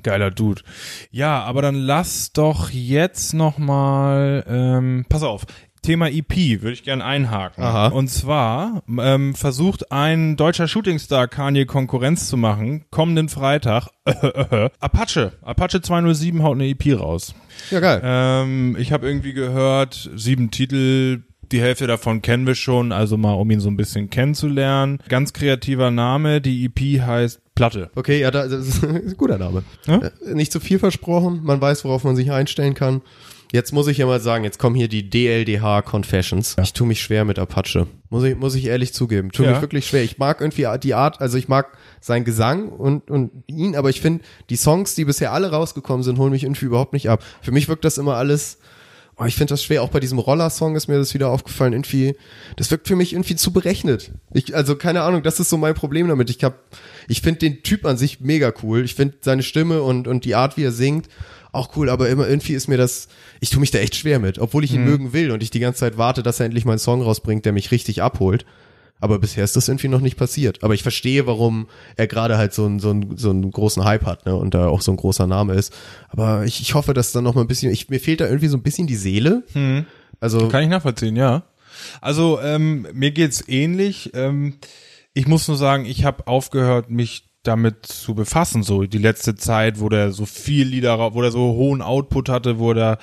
Geiler 0.03 0.31
Dude. 0.31 0.63
Ja, 1.11 1.43
aber 1.43 1.61
dann 1.61 1.75
lass 1.75 2.33
doch 2.33 2.71
jetzt 2.71 3.35
noch 3.35 3.59
mal, 3.59 4.43
ähm, 4.49 5.05
pass 5.11 5.23
auf. 5.23 5.45
Thema 5.83 6.09
EP 6.09 6.63
würde 6.63 6.73
ich 6.73 6.85
gern 6.85 7.03
einhaken. 7.03 7.63
Aha. 7.65 7.89
Und 7.89 8.09
zwar 8.09 8.83
ähm, 8.99 9.35
versucht 9.35 9.91
ein 9.91 10.37
deutscher 10.37 10.69
Shootingstar 10.69 11.27
Kanye 11.27 11.67
Konkurrenz 11.67 12.29
zu 12.29 12.37
machen, 12.37 12.85
kommenden 12.91 13.29
Freitag. 13.29 13.89
Apache. 14.81 15.33
Apache 15.43 15.83
207 15.83 16.43
haut 16.43 16.55
eine 16.55 16.69
EP 16.69 16.99
raus. 16.99 17.35
ja, 17.71 17.81
geil. 17.81 18.01
Ähm, 18.05 18.77
ich 18.79 18.93
habe 18.93 19.09
irgendwie 19.09 19.33
gehört, 19.33 20.09
sieben 20.15 20.51
Titel, 20.53 21.25
die 21.51 21.61
Hälfte 21.61 21.87
davon 21.87 22.23
kennen 22.23 22.47
wir 22.47 22.55
schon, 22.55 22.93
also 22.93 23.17
mal 23.17 23.33
um 23.35 23.51
ihn 23.51 23.61
so 23.61 23.69
ein 23.69 23.77
bisschen 23.77 24.09
kennenzulernen. 24.09 24.99
Ganz 25.09 25.33
kreativer 25.33 25.91
Name, 25.91 26.41
die 26.41 26.65
EP 26.65 27.03
heißt 27.03 27.41
Platte. 27.55 27.91
Okay, 27.95 28.21
ja, 28.21 28.31
da, 28.31 28.47
das 28.49 28.67
ist 28.69 28.85
ein 28.85 29.17
guter 29.17 29.37
Name. 29.37 29.63
Ja? 29.87 29.99
Äh, 29.99 30.35
Nicht 30.35 30.53
zu 30.53 30.61
viel 30.61 30.79
versprochen, 30.79 31.41
man 31.43 31.61
weiß, 31.61 31.85
worauf 31.85 32.05
man 32.05 32.17
sich 32.17 32.31
einstellen 32.33 32.75
kann. 32.75 33.03
Jetzt 33.53 33.73
muss 33.73 33.87
ich 33.87 33.99
ja 33.99 34.07
mal 34.07 34.19
sagen, 34.19 34.45
jetzt 34.45 34.59
kommen 34.59 34.75
hier 34.75 34.89
die 34.89 35.11
DLDH 35.11 35.83
Confessions. 35.83 36.57
Ich 36.63 36.73
tue 36.73 36.87
mich 36.87 37.03
schwer 37.03 37.27
mit 37.27 37.39
Apache. 37.39 37.87
Muss 38.09 38.25
ich, 38.25 38.35
muss 38.35 38.55
ich 38.55 38.65
ehrlich 38.65 38.95
zugeben. 38.95 39.31
Tue 39.31 39.45
Ja. 39.45 39.53
mich 39.53 39.61
wirklich 39.61 39.87
schwer. 39.87 40.03
Ich 40.03 40.17
mag 40.17 40.41
irgendwie 40.41 40.67
die 40.83 40.95
Art, 40.95 41.21
also 41.21 41.37
ich 41.37 41.49
mag 41.49 41.77
seinen 42.01 42.25
Gesang 42.25 42.71
und, 42.71 43.11
und 43.11 43.31
ihn, 43.49 43.77
aber 43.77 43.91
ich 43.91 44.01
finde, 44.01 44.25
die 44.49 44.57
Songs, 44.57 44.95
die 44.95 45.05
bisher 45.05 45.33
alle 45.33 45.51
rausgekommen 45.51 46.03
sind, 46.03 46.19
holen 46.19 46.33
mich 46.33 46.45
irgendwie 46.45 46.65
überhaupt 46.65 46.95
nicht 46.95 47.11
ab. 47.11 47.23
Für 47.43 47.53
mich 47.53 47.69
wirkt 47.69 47.85
das 47.85 47.99
immer 47.99 48.17
alles, 48.17 48.59
oh, 49.17 49.25
ich 49.25 49.35
finde 49.35 49.53
das 49.53 49.63
schwer. 49.63 49.83
Auch 49.83 49.91
bei 49.91 50.01
diesem 50.01 50.19
Roller-Song 50.19 50.77
ist 50.77 50.89
mir 50.89 50.99
das 50.99 51.15
wieder 51.15 51.31
aufgefallen. 51.31 51.73
Irgendwie, 51.73 52.17
das 52.57 52.71
wirkt 52.71 52.89
für 52.89 52.97
mich 52.97 53.13
irgendwie 53.13 53.37
zu 53.37 53.53
berechnet. 53.53 54.13
Ich, 54.33 54.55
also 54.55 54.77
keine 54.77 55.03
Ahnung, 55.03 55.23
das 55.23 55.41
ist 55.41 55.51
so 55.51 55.57
mein 55.57 55.75
Problem 55.75 56.09
damit. 56.09 56.31
Ich 56.31 56.43
hab, 56.45 56.59
ich 57.09 57.21
finde 57.21 57.41
den 57.41 57.63
Typ 57.63 57.85
an 57.85 57.97
sich 57.97 58.21
mega 58.21 58.53
cool. 58.63 58.85
Ich 58.85 58.95
finde 58.95 59.17
seine 59.21 59.43
Stimme 59.43 59.83
und, 59.83 60.09
und 60.09 60.25
die 60.25 60.35
Art, 60.35 60.57
wie 60.57 60.65
er 60.65 60.73
singt, 60.73 61.09
auch 61.53 61.77
cool, 61.77 61.91
aber 61.91 62.09
immer 62.09 62.27
irgendwie 62.27 62.55
ist 62.55 62.67
mir 62.67 62.79
das, 62.79 63.09
ich 63.41 63.51
tue 63.51 63.61
mich 63.61 63.71
da 63.71 63.79
echt 63.79 63.95
schwer 63.95 64.19
mit, 64.19 64.39
obwohl 64.39 64.65
ich 64.65 64.73
ihn 64.73 64.85
mögen 64.85 65.13
will 65.13 65.31
und 65.31 65.43
ich 65.43 65.51
die 65.51 65.61
ganze 65.61 65.81
Zeit 65.81 65.99
warte, 65.99 66.23
dass 66.23 66.41
er 66.41 66.47
endlich 66.47 66.65
mal 66.65 66.73
einen 66.73 66.79
Song 66.79 67.03
rausbringt, 67.03 67.45
der 67.45 67.53
mich 67.53 67.71
richtig 67.71 68.01
abholt. 68.01 68.47
Aber 69.03 69.19
bisher 69.19 69.43
ist 69.43 69.57
das 69.57 69.67
irgendwie 69.67 69.89
noch 69.89 70.01
nicht 70.01 70.17
passiert. 70.17 70.63
Aber 70.63 70.75
ich 70.75 70.85
verstehe, 70.85 71.27
warum 71.27 71.67
er 71.97 72.07
gerade 72.07 72.39
halt 72.39 72.55
so 72.55 72.65
einen, 72.65 72.79
so, 72.79 72.91
einen, 72.91 73.17
so 73.17 73.31
einen 73.31 73.51
großen 73.51 73.85
Hype 73.85 74.07
hat, 74.07 74.27
ne? 74.27 74.37
Und 74.37 74.55
da 74.55 74.69
auch 74.69 74.81
so 74.81 74.93
ein 74.93 74.97
großer 74.97 75.27
Name 75.27 75.55
ist. 75.55 75.75
Aber 76.09 76.45
ich, 76.45 76.61
ich 76.61 76.75
hoffe, 76.75 76.95
dass 76.95 77.11
dann 77.11 77.25
noch 77.25 77.35
mal 77.35 77.41
ein 77.41 77.49
bisschen, 77.49 77.73
ich, 77.73 77.89
mir 77.89 77.99
fehlt 77.99 78.21
da 78.21 78.27
irgendwie 78.27 78.47
so 78.47 78.57
ein 78.57 78.63
bisschen 78.63 78.87
die 78.87 78.95
Seele. 78.95 79.43
Also, 80.21 80.47
Kann 80.47 80.63
ich 80.63 80.69
nachvollziehen, 80.69 81.17
ja. 81.17 81.43
Also 82.01 82.41
ähm, 82.41 82.87
mir 82.93 83.11
geht's 83.11 83.43
ähnlich. 83.49 84.13
Ähm, 84.15 84.55
ich 85.15 85.27
muss 85.27 85.49
nur 85.49 85.57
sagen, 85.57 85.85
ich 85.85 86.05
habe 86.05 86.29
aufgehört, 86.29 86.89
mich 86.89 87.25
damit 87.43 87.87
zu 87.87 88.15
befassen. 88.15 88.63
So 88.63 88.85
die 88.85 88.99
letzte 88.99 89.35
Zeit, 89.35 89.81
wo 89.81 89.89
der 89.89 90.13
so 90.13 90.27
viel 90.27 90.69
Lieder, 90.69 91.13
wo 91.15 91.23
der 91.23 91.33
so 91.33 91.55
hohen 91.55 91.83
Output 91.83 92.29
hatte, 92.29 92.61
wo 92.61 92.73
der 92.73 92.99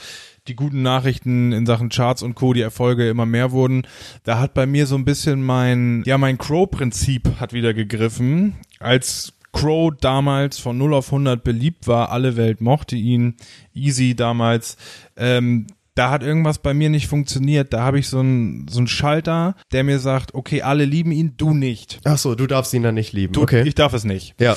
die 0.49 0.55
guten 0.55 0.81
Nachrichten 0.81 1.51
in 1.51 1.65
Sachen 1.65 1.89
Charts 1.89 2.23
und 2.23 2.35
Co. 2.35 2.53
die 2.53 2.61
Erfolge 2.61 3.07
immer 3.07 3.25
mehr 3.25 3.51
wurden. 3.51 3.83
Da 4.23 4.39
hat 4.39 4.53
bei 4.53 4.65
mir 4.65 4.87
so 4.87 4.95
ein 4.95 5.05
bisschen 5.05 5.43
mein 5.43 6.03
ja 6.05 6.17
mein 6.17 6.37
Crow-Prinzip 6.37 7.39
hat 7.39 7.53
wieder 7.53 7.73
gegriffen, 7.73 8.55
als 8.79 9.33
Crow 9.51 9.91
damals 9.99 10.59
von 10.59 10.77
0 10.77 10.93
auf 10.93 11.07
100 11.07 11.43
beliebt 11.43 11.87
war, 11.87 12.11
alle 12.11 12.35
Welt 12.35 12.61
mochte 12.61 12.95
ihn, 12.95 13.35
Easy 13.73 14.15
damals, 14.15 14.77
ähm, 15.17 15.67
da 15.95 16.11
hat 16.11 16.23
irgendwas 16.23 16.59
bei 16.59 16.73
mir 16.73 16.89
nicht 16.89 17.07
funktioniert. 17.07 17.73
Da 17.73 17.81
habe 17.81 17.99
ich 17.99 18.07
so 18.07 18.19
einen 18.19 18.67
so 18.69 18.77
einen 18.77 18.87
Schalter, 18.87 19.55
der 19.73 19.83
mir 19.83 19.99
sagt, 19.99 20.33
okay, 20.33 20.61
alle 20.61 20.85
lieben 20.85 21.11
ihn, 21.11 21.33
du 21.35 21.53
nicht. 21.53 21.99
ach 22.05 22.17
so, 22.17 22.35
du 22.35 22.47
darfst 22.47 22.73
ihn 22.73 22.83
dann 22.83 22.95
nicht 22.95 23.11
lieben. 23.11 23.33
Du, 23.33 23.41
okay. 23.41 23.67
Ich 23.67 23.75
darf 23.75 23.93
es 23.93 24.05
nicht. 24.05 24.35
ja. 24.39 24.55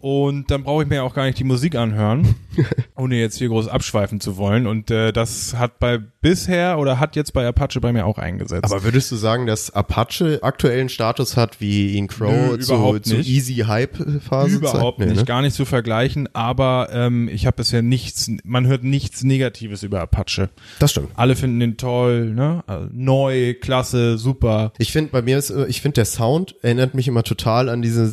Und 0.00 0.50
dann 0.50 0.64
brauche 0.64 0.82
ich 0.82 0.88
mir 0.88 1.04
auch 1.04 1.14
gar 1.14 1.26
nicht 1.26 1.38
die 1.38 1.44
Musik 1.44 1.74
anhören, 1.74 2.34
ohne 2.96 3.16
jetzt 3.16 3.36
hier 3.38 3.48
groß 3.48 3.68
abschweifen 3.68 4.20
zu 4.20 4.36
wollen. 4.36 4.66
Und 4.66 4.90
äh, 4.90 5.12
das 5.12 5.54
hat 5.56 5.78
bei 5.78 5.98
bisher 5.98 6.78
oder 6.78 6.98
hat 6.98 7.16
jetzt 7.16 7.32
bei 7.32 7.46
Apache 7.46 7.80
bei 7.80 7.92
mir 7.92 8.06
auch 8.06 8.18
eingesetzt. 8.18 8.64
Aber 8.64 8.82
würdest 8.82 9.10
du 9.12 9.16
sagen, 9.16 9.46
dass 9.46 9.70
Apache 9.70 10.40
aktuellen 10.42 10.88
Status 10.88 11.36
hat 11.36 11.60
wie 11.60 11.92
ihn 11.92 12.08
Crow 12.08 12.30
Nö, 12.32 12.58
zu, 12.58 12.74
überhaupt 12.74 13.06
zu. 13.06 13.16
Easy 13.16 13.64
Hype 13.66 13.96
Phase? 14.22 14.56
Überhaupt 14.56 14.98
Nee, 14.98 15.06
nicht, 15.06 15.16
ne? 15.16 15.24
gar 15.24 15.42
nicht 15.42 15.54
zu 15.54 15.64
vergleichen, 15.64 16.28
aber 16.34 16.88
ähm, 16.92 17.28
ich 17.28 17.46
habe 17.46 17.56
bisher 17.56 17.82
nichts, 17.82 18.30
man 18.44 18.66
hört 18.66 18.84
nichts 18.84 19.22
Negatives 19.22 19.82
über 19.82 20.00
Apache. 20.00 20.48
Das 20.78 20.92
stimmt. 20.92 21.08
Alle 21.14 21.36
finden 21.36 21.60
den 21.60 21.76
toll, 21.76 22.30
ne? 22.30 22.64
Also 22.66 22.88
Neu, 22.92 23.54
klasse, 23.54 24.18
super. 24.18 24.72
Ich 24.78 24.92
finde, 24.92 25.10
bei 25.10 25.22
mir 25.22 25.38
ist, 25.38 25.50
äh, 25.50 25.66
ich 25.66 25.80
finde, 25.82 25.96
der 25.96 26.04
Sound 26.06 26.54
erinnert 26.62 26.94
mich 26.94 27.06
immer 27.08 27.22
total 27.22 27.68
an 27.68 27.82
diese 27.82 28.12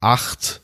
2008 0.00 0.60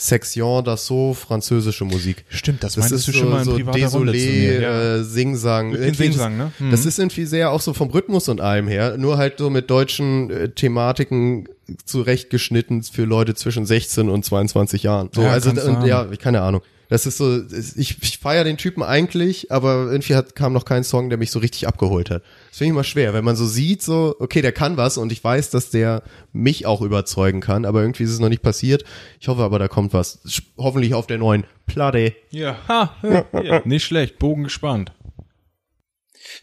Section 0.00 0.62
d'Assaut 0.64 1.14
französische 1.14 1.84
Musik. 1.84 2.24
Stimmt, 2.28 2.62
das, 2.62 2.74
Das 2.74 2.84
meintest 2.84 3.08
ist 3.08 3.14
du 3.16 3.18
schon 3.18 3.28
so, 3.44 3.50
mal 3.50 3.58
in 3.58 3.88
so 3.88 3.98
Désolé. 3.98 4.60
Ja. 4.60 4.94
äh, 4.96 5.02
Singsang. 5.04 5.72
Irgendwie 5.74 6.04
Singsang, 6.04 6.38
das, 6.38 6.48
ne? 6.60 6.66
Mhm. 6.66 6.70
Das 6.70 6.86
ist 6.86 7.00
irgendwie 7.00 7.24
sehr 7.24 7.50
auch 7.50 7.60
so 7.60 7.74
vom 7.74 7.90
Rhythmus 7.90 8.28
und 8.28 8.40
allem 8.40 8.68
her, 8.68 8.96
nur 8.96 9.18
halt 9.18 9.38
so 9.38 9.50
mit 9.50 9.70
deutschen 9.70 10.30
äh, 10.30 10.50
Thematiken 10.50 11.48
zurechtgeschnitten 11.84 12.84
für 12.84 13.04
Leute 13.04 13.34
zwischen 13.34 13.66
16 13.66 14.08
und 14.08 14.24
22 14.24 14.84
Jahren. 14.84 15.10
So, 15.12 15.22
Ja, 15.22 15.32
also 15.32 15.50
und 15.50 15.84
ja, 15.84 16.04
keine 16.16 16.42
Ahnung. 16.42 16.62
Das 16.88 17.04
ist 17.04 17.18
so, 17.18 17.42
ich, 17.76 18.02
ich 18.02 18.18
feiere 18.18 18.44
den 18.44 18.56
Typen 18.56 18.82
eigentlich, 18.82 19.52
aber 19.52 19.88
irgendwie 19.90 20.14
hat, 20.14 20.34
kam 20.34 20.52
noch 20.52 20.64
kein 20.64 20.84
Song, 20.84 21.10
der 21.10 21.18
mich 21.18 21.30
so 21.30 21.38
richtig 21.38 21.68
abgeholt 21.68 22.10
hat. 22.10 22.22
Das 22.48 22.58
finde 22.58 22.68
ich 22.68 22.70
immer 22.70 22.84
schwer, 22.84 23.12
wenn 23.12 23.24
man 23.24 23.36
so 23.36 23.46
sieht, 23.46 23.82
so, 23.82 24.16
okay, 24.18 24.40
der 24.40 24.52
kann 24.52 24.76
was 24.76 24.96
und 24.96 25.12
ich 25.12 25.22
weiß, 25.22 25.50
dass 25.50 25.70
der 25.70 26.02
mich 26.32 26.64
auch 26.66 26.80
überzeugen 26.80 27.40
kann, 27.40 27.64
aber 27.66 27.82
irgendwie 27.82 28.04
ist 28.04 28.10
es 28.10 28.20
noch 28.20 28.30
nicht 28.30 28.42
passiert. 28.42 28.84
Ich 29.20 29.28
hoffe 29.28 29.42
aber, 29.42 29.58
da 29.58 29.68
kommt 29.68 29.92
was. 29.92 30.20
Hoffentlich 30.56 30.94
auf 30.94 31.06
der 31.06 31.18
neuen 31.18 31.44
Platte. 31.66 32.14
Ja, 32.30 32.56
ha, 32.68 32.94
ja, 33.42 33.60
nicht 33.64 33.84
schlecht, 33.84 34.18
Bogen 34.18 34.44
gespannt. 34.44 34.92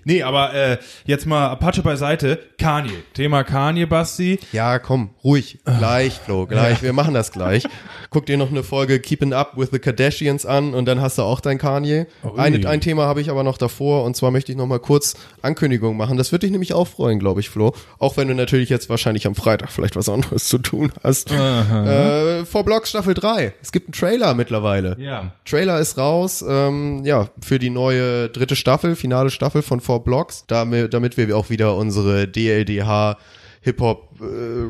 Nee, 0.03 0.23
aber 0.23 0.53
äh, 0.53 0.77
jetzt 1.05 1.25
mal 1.25 1.49
Apache 1.49 1.81
beiseite. 1.81 2.39
Kanye. 2.57 3.03
Thema 3.13 3.43
Kanye, 3.43 3.85
Basti. 3.85 4.39
Ja, 4.51 4.79
komm, 4.79 5.11
ruhig. 5.23 5.59
Gleich, 5.65 6.13
Flo, 6.13 6.45
gleich. 6.45 6.83
Wir 6.83 6.93
machen 6.93 7.13
das 7.13 7.31
gleich. 7.31 7.63
Guck 8.09 8.25
dir 8.25 8.37
noch 8.37 8.49
eine 8.49 8.63
Folge 8.63 8.99
Keeping 8.99 9.33
Up 9.33 9.57
with 9.57 9.69
the 9.71 9.79
Kardashians 9.79 10.45
an 10.45 10.73
und 10.73 10.85
dann 10.85 11.01
hast 11.01 11.17
du 11.17 11.23
auch 11.23 11.39
dein 11.39 11.57
Kanye. 11.57 12.07
Ein, 12.37 12.65
ein 12.65 12.81
Thema 12.81 13.05
habe 13.05 13.21
ich 13.21 13.29
aber 13.29 13.43
noch 13.43 13.57
davor 13.57 14.03
und 14.03 14.15
zwar 14.15 14.31
möchte 14.31 14.51
ich 14.51 14.57
noch 14.57 14.67
mal 14.67 14.79
kurz 14.79 15.15
Ankündigung 15.41 15.97
machen. 15.97 16.17
Das 16.17 16.31
würde 16.31 16.45
dich 16.45 16.51
nämlich 16.51 16.73
auch 16.73 16.87
freuen, 16.87 17.19
glaube 17.19 17.39
ich, 17.39 17.49
Flo. 17.49 17.73
Auch 17.99 18.17
wenn 18.17 18.27
du 18.27 18.35
natürlich 18.35 18.69
jetzt 18.69 18.89
wahrscheinlich 18.89 19.27
am 19.27 19.35
Freitag 19.35 19.71
vielleicht 19.71 19.95
was 19.95 20.09
anderes 20.09 20.45
zu 20.47 20.57
tun 20.57 20.91
hast. 21.03 21.31
Äh, 21.31 22.45
vor 22.45 22.63
Blocks 22.63 22.89
Staffel 22.89 23.13
3. 23.13 23.53
Es 23.61 23.71
gibt 23.71 23.87
einen 23.87 23.93
Trailer 23.93 24.33
mittlerweile. 24.33 24.95
Ja. 24.99 25.31
Trailer 25.45 25.79
ist 25.79 25.97
raus, 25.97 26.43
ähm, 26.47 27.03
ja, 27.05 27.29
für 27.41 27.59
die 27.59 27.69
neue 27.69 28.29
dritte 28.29 28.55
Staffel, 28.55 28.95
finale 28.95 29.29
Staffel 29.29 29.61
von 29.61 29.81
Four 29.85 30.03
Blocks, 30.03 30.45
damit, 30.47 30.93
damit 30.93 31.17
wir 31.17 31.35
auch 31.37 31.49
wieder 31.49 31.75
unsere 31.75 32.27
DLDH 32.27 33.17
Hip-Hop, 33.65 34.19
äh, 34.19 34.23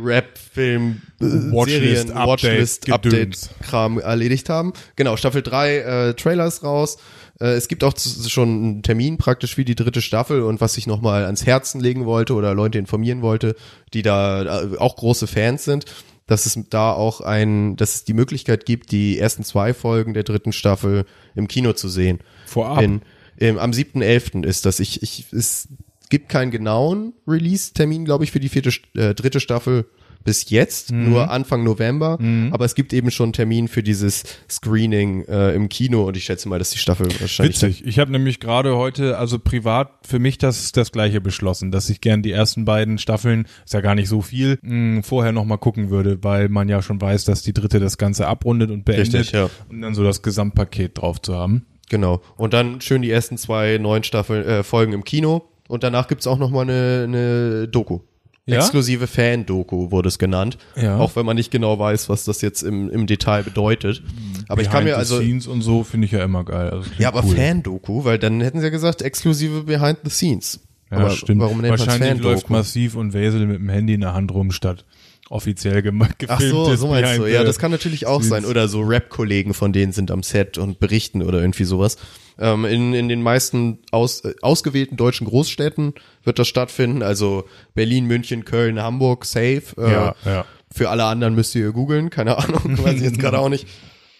Rap, 0.04 0.38
Film, 0.38 1.02
äh, 1.20 1.26
Watchlist, 1.26 2.08
Serien, 2.08 2.12
Update, 2.12 2.28
Watchlist. 2.28 2.92
Update, 2.92 3.50
Kram 3.62 4.00
erledigt 4.00 4.48
haben. 4.48 4.72
Genau, 4.96 5.18
Staffel 5.18 5.42
3, 5.42 5.78
äh, 5.78 6.14
Trailer 6.14 6.48
ist 6.48 6.64
raus. 6.64 6.98
Äh, 7.42 7.56
es 7.56 7.68
gibt 7.68 7.84
auch 7.84 7.94
schon 7.98 8.50
einen 8.50 8.84
Termin 8.84 9.18
praktisch 9.18 9.58
wie 9.58 9.66
die 9.66 9.76
dritte 9.76 10.02
Staffel 10.02 10.44
und 10.44 10.62
was 10.62 10.78
ich 10.78 10.88
nochmal 10.88 11.26
ans 11.26 11.46
Herzen 11.46 11.82
legen 11.82 12.06
wollte 12.06 12.36
oder 12.36 12.54
Leute 12.54 12.78
informieren 12.78 13.22
wollte, 13.22 13.56
die 13.94 14.02
da 14.02 14.62
äh, 14.64 14.78
auch 14.78 14.96
große 14.96 15.28
Fans 15.28 15.66
sind, 15.66 15.86
dass 16.26 16.46
es 16.46 16.58
da 16.70 16.94
auch 16.94 17.20
ein, 17.20 17.76
dass 17.76 17.96
es 17.96 18.04
die 18.06 18.14
Möglichkeit 18.14 18.66
gibt, 18.66 18.92
die 18.94 19.20
ersten 19.20 19.44
zwei 19.44 19.74
Folgen 19.74 20.14
der 20.14 20.24
dritten 20.24 20.54
Staffel 20.54 21.06
im 21.36 21.50
Kino 21.50 21.74
zu 21.74 21.90
sehen. 21.90 22.20
Vorab. 22.46 22.82
In, 22.82 23.02
im, 23.38 23.58
am 23.60 23.72
7.11. 23.72 24.46
ist 24.46 24.66
das. 24.66 24.80
Ich, 24.80 25.02
ich, 25.04 25.26
es 25.32 25.68
gibt 26.10 26.30
keinen 26.30 26.52
genauen 26.52 27.14
Release-Termin, 27.28 28.06
glaube 28.06 28.24
ich, 28.24 28.32
für 28.32 28.40
die 28.40 28.50
vierte, 28.50 28.72
äh, 28.96 29.14
dritte 29.14 29.40
Staffel 29.40 29.86
bis 30.24 30.50
jetzt, 30.50 30.92
Mhm. 30.92 31.10
nur 31.12 31.30
Anfang 31.30 31.64
November. 31.64 32.18
Aber 32.50 32.66
es 32.66 32.74
gibt 32.74 32.94
eben 32.94 33.12
schon 33.12 33.26
einen 33.26 33.34
Termin 33.34 33.68
für 33.68 33.84
dieses 33.84 34.24
Screening 34.50 35.24
äh, 35.26 35.54
im 35.54 35.70
Kino 35.70 36.04
und 36.08 36.18
ich 36.18 36.24
schätze 36.24 36.50
mal, 36.50 36.58
dass 36.58 36.72
die 36.72 36.80
Staffel 36.80 37.06
wahrscheinlich 37.20 37.62
Witzig. 37.62 37.86
Ich 37.86 38.00
habe 38.00 38.12
nämlich 38.12 38.40
gerade 38.40 38.76
heute, 38.76 39.20
also 39.20 39.38
privat 39.38 39.92
für 40.02 40.18
mich 40.18 40.40
das 40.40 40.72
das 40.72 40.92
gleiche 40.92 41.22
beschlossen, 41.22 41.70
dass 41.70 41.92
ich 41.92 42.02
gern 42.02 42.24
die 42.24 42.32
ersten 42.32 42.66
beiden 42.66 42.98
Staffeln, 42.98 43.46
ist 43.66 43.76
ja 43.76 43.82
gar 43.82 43.94
nicht 43.94 44.10
so 44.10 44.24
viel, 44.24 44.58
mh, 44.64 45.04
vorher 45.04 45.32
noch 45.32 45.46
mal 45.46 45.58
gucken 45.58 45.92
würde, 45.92 46.24
weil 46.24 46.50
man 46.50 46.70
ja 46.70 46.82
schon 46.82 47.00
weiß, 47.00 47.26
dass 47.26 47.44
die 47.44 47.54
dritte 47.54 47.80
das 47.80 48.00
Ganze 48.00 48.26
abrundet 48.26 48.72
und 48.72 48.84
beendet 48.84 49.14
Richtig, 49.14 49.32
ja. 49.34 49.48
und 49.70 49.82
dann 49.82 49.94
so 49.94 50.04
das 50.04 50.24
Gesamtpaket 50.24 50.98
drauf 50.98 51.22
zu 51.22 51.36
haben. 51.36 51.68
Genau. 51.90 52.22
Und 52.38 52.54
dann 52.54 52.82
schön 52.82 53.02
die 53.02 53.12
ersten 53.12 53.38
zwei 53.38 53.78
neuen 53.78 54.04
Staffeln, 54.04 54.46
äh, 54.46 54.64
Folgen 54.64 54.94
im 54.94 55.04
Kino. 55.04 55.44
Und 55.68 55.84
danach 55.84 56.08
gibt's 56.08 56.28
auch 56.28 56.38
noch 56.38 56.52
mal 56.52 56.62
eine, 56.62 57.04
eine 57.08 57.68
Doku. 57.68 58.00
Ja? 58.48 58.58
Exklusive 58.58 59.08
Fan-Doku 59.08 59.90
wurde 59.90 60.08
es 60.08 60.20
genannt. 60.20 60.60
Ja. 60.76 61.00
Auch 61.00 61.16
wenn 61.16 61.26
man 61.26 61.36
nicht 61.36 61.50
genau 61.50 61.80
weiß, 61.80 62.10
was 62.10 62.26
das 62.26 62.42
jetzt 62.42 62.62
im, 62.62 62.92
im 62.92 63.08
Detail 63.08 63.44
bedeutet. 63.44 64.04
Aber 64.48 64.62
ich 64.62 64.70
kann 64.70 64.84
Behind 64.84 64.98
mir 64.98 65.06
the 65.06 65.14
also. 65.14 65.18
Scenes 65.18 65.48
und 65.48 65.62
so 65.62 65.84
finde 65.84 66.06
ich 66.06 66.12
ja 66.12 66.24
immer 66.24 66.44
geil. 66.44 66.70
Also 66.70 66.90
Ja, 67.00 67.08
aber 67.08 67.24
cool. 67.24 67.36
Fan-Doku, 67.36 68.04
weil 68.04 68.20
dann 68.20 68.42
hätten 68.42 68.60
sie 68.60 68.66
ja 68.66 68.70
gesagt, 68.70 69.02
exklusive 69.02 69.64
Behind 69.64 69.98
the 70.04 70.12
Scenes. 70.12 70.60
Ja, 70.92 70.98
aber 70.98 71.10
stimmt. 71.10 71.42
warum 71.42 71.62
nennt 71.62 71.72
Wahrscheinlich 71.72 72.22
läuft 72.22 72.52
massiv 72.52 72.96
und 72.96 73.14
Wesel 73.14 73.48
mit 73.48 73.58
dem 73.58 73.70
Handy 73.70 73.96
in 73.96 74.02
der 74.02 74.14
Hand 74.14 74.32
rum 74.32 74.52
statt 74.52 74.86
offiziell 75.30 75.80
gema- 75.80 76.06
Ach 76.10 76.18
gefilmt 76.18 76.52
so, 76.52 76.72
ist 76.72 76.80
so 76.80 76.88
meinst 76.88 77.18
du. 77.20 77.26
Ja, 77.26 77.44
das 77.44 77.58
kann 77.60 77.72
natürlich 77.72 78.06
auch 78.06 78.22
sein. 78.22 78.46
Oder 78.46 78.68
so 78.68 78.82
Rap-Kollegen 78.82 79.54
von 79.54 79.74
denen 79.74 79.92
sind 79.92 80.12
am 80.12 80.24
Set 80.24 80.58
und 80.58 80.80
berichten 80.80 81.22
oder 81.24 81.40
irgendwie 81.42 81.64
sowas. 81.66 81.98
Ähm, 82.38 82.66
in, 82.66 82.94
in 82.94 83.08
den 83.10 83.22
meisten 83.22 83.80
aus, 83.92 84.22
äh, 84.26 84.36
ausgewählten 84.42 84.98
deutschen 84.98 85.26
Großstädten 85.26 85.94
wird 86.24 86.38
das 86.38 86.48
stattfinden. 86.48 87.02
Also 87.02 87.46
Berlin, 87.74 88.06
München, 88.06 88.46
Köln, 88.46 88.82
Hamburg, 88.82 89.26
safe. 89.26 89.64
Äh, 89.78 89.92
Ja, 89.92 90.16
ja. 90.26 90.46
Für 90.74 90.90
alle 90.90 91.06
anderen 91.06 91.36
müsst 91.36 91.56
ihr 91.56 91.72
googeln. 91.72 92.10
Keine 92.10 92.38
Ahnung, 92.38 92.78
weiß 92.84 92.96
ich 92.96 93.02
jetzt 93.04 93.20
gerade 93.20 93.40
auch 93.40 93.50
nicht. 93.50 93.68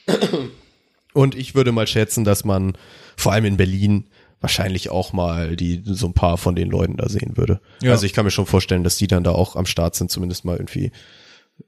Und 1.14 1.36
ich 1.36 1.56
würde 1.56 1.72
mal 1.72 1.88
schätzen, 1.88 2.24
dass 2.24 2.44
man 2.46 2.78
vor 3.18 3.32
allem 3.34 3.46
in 3.46 3.58
Berlin 3.58 4.06
wahrscheinlich 4.42 4.90
auch 4.90 5.14
mal 5.14 5.56
die 5.56 5.82
so 5.86 6.08
ein 6.08 6.14
paar 6.14 6.38
von 6.38 6.56
den 6.56 6.70
Leuten 6.70 6.98
da 6.98 7.10
sehen 7.10 7.38
würde. 7.38 7.60
Ja. 7.82 7.92
Also 7.92 8.06
ich 8.06 8.14
kann 8.14 8.26
mir 8.26 8.32
schon 8.32 8.46
vorstellen, 8.46 8.84
dass 8.84 8.98
die 8.98 9.08
dann 9.08 9.24
da 9.24 9.32
auch 9.32 9.56
am 9.56 9.66
Start 9.66 9.96
sind, 9.96 10.12
zumindest 10.12 10.46
mal 10.46 10.58
irgendwie, 10.58 10.92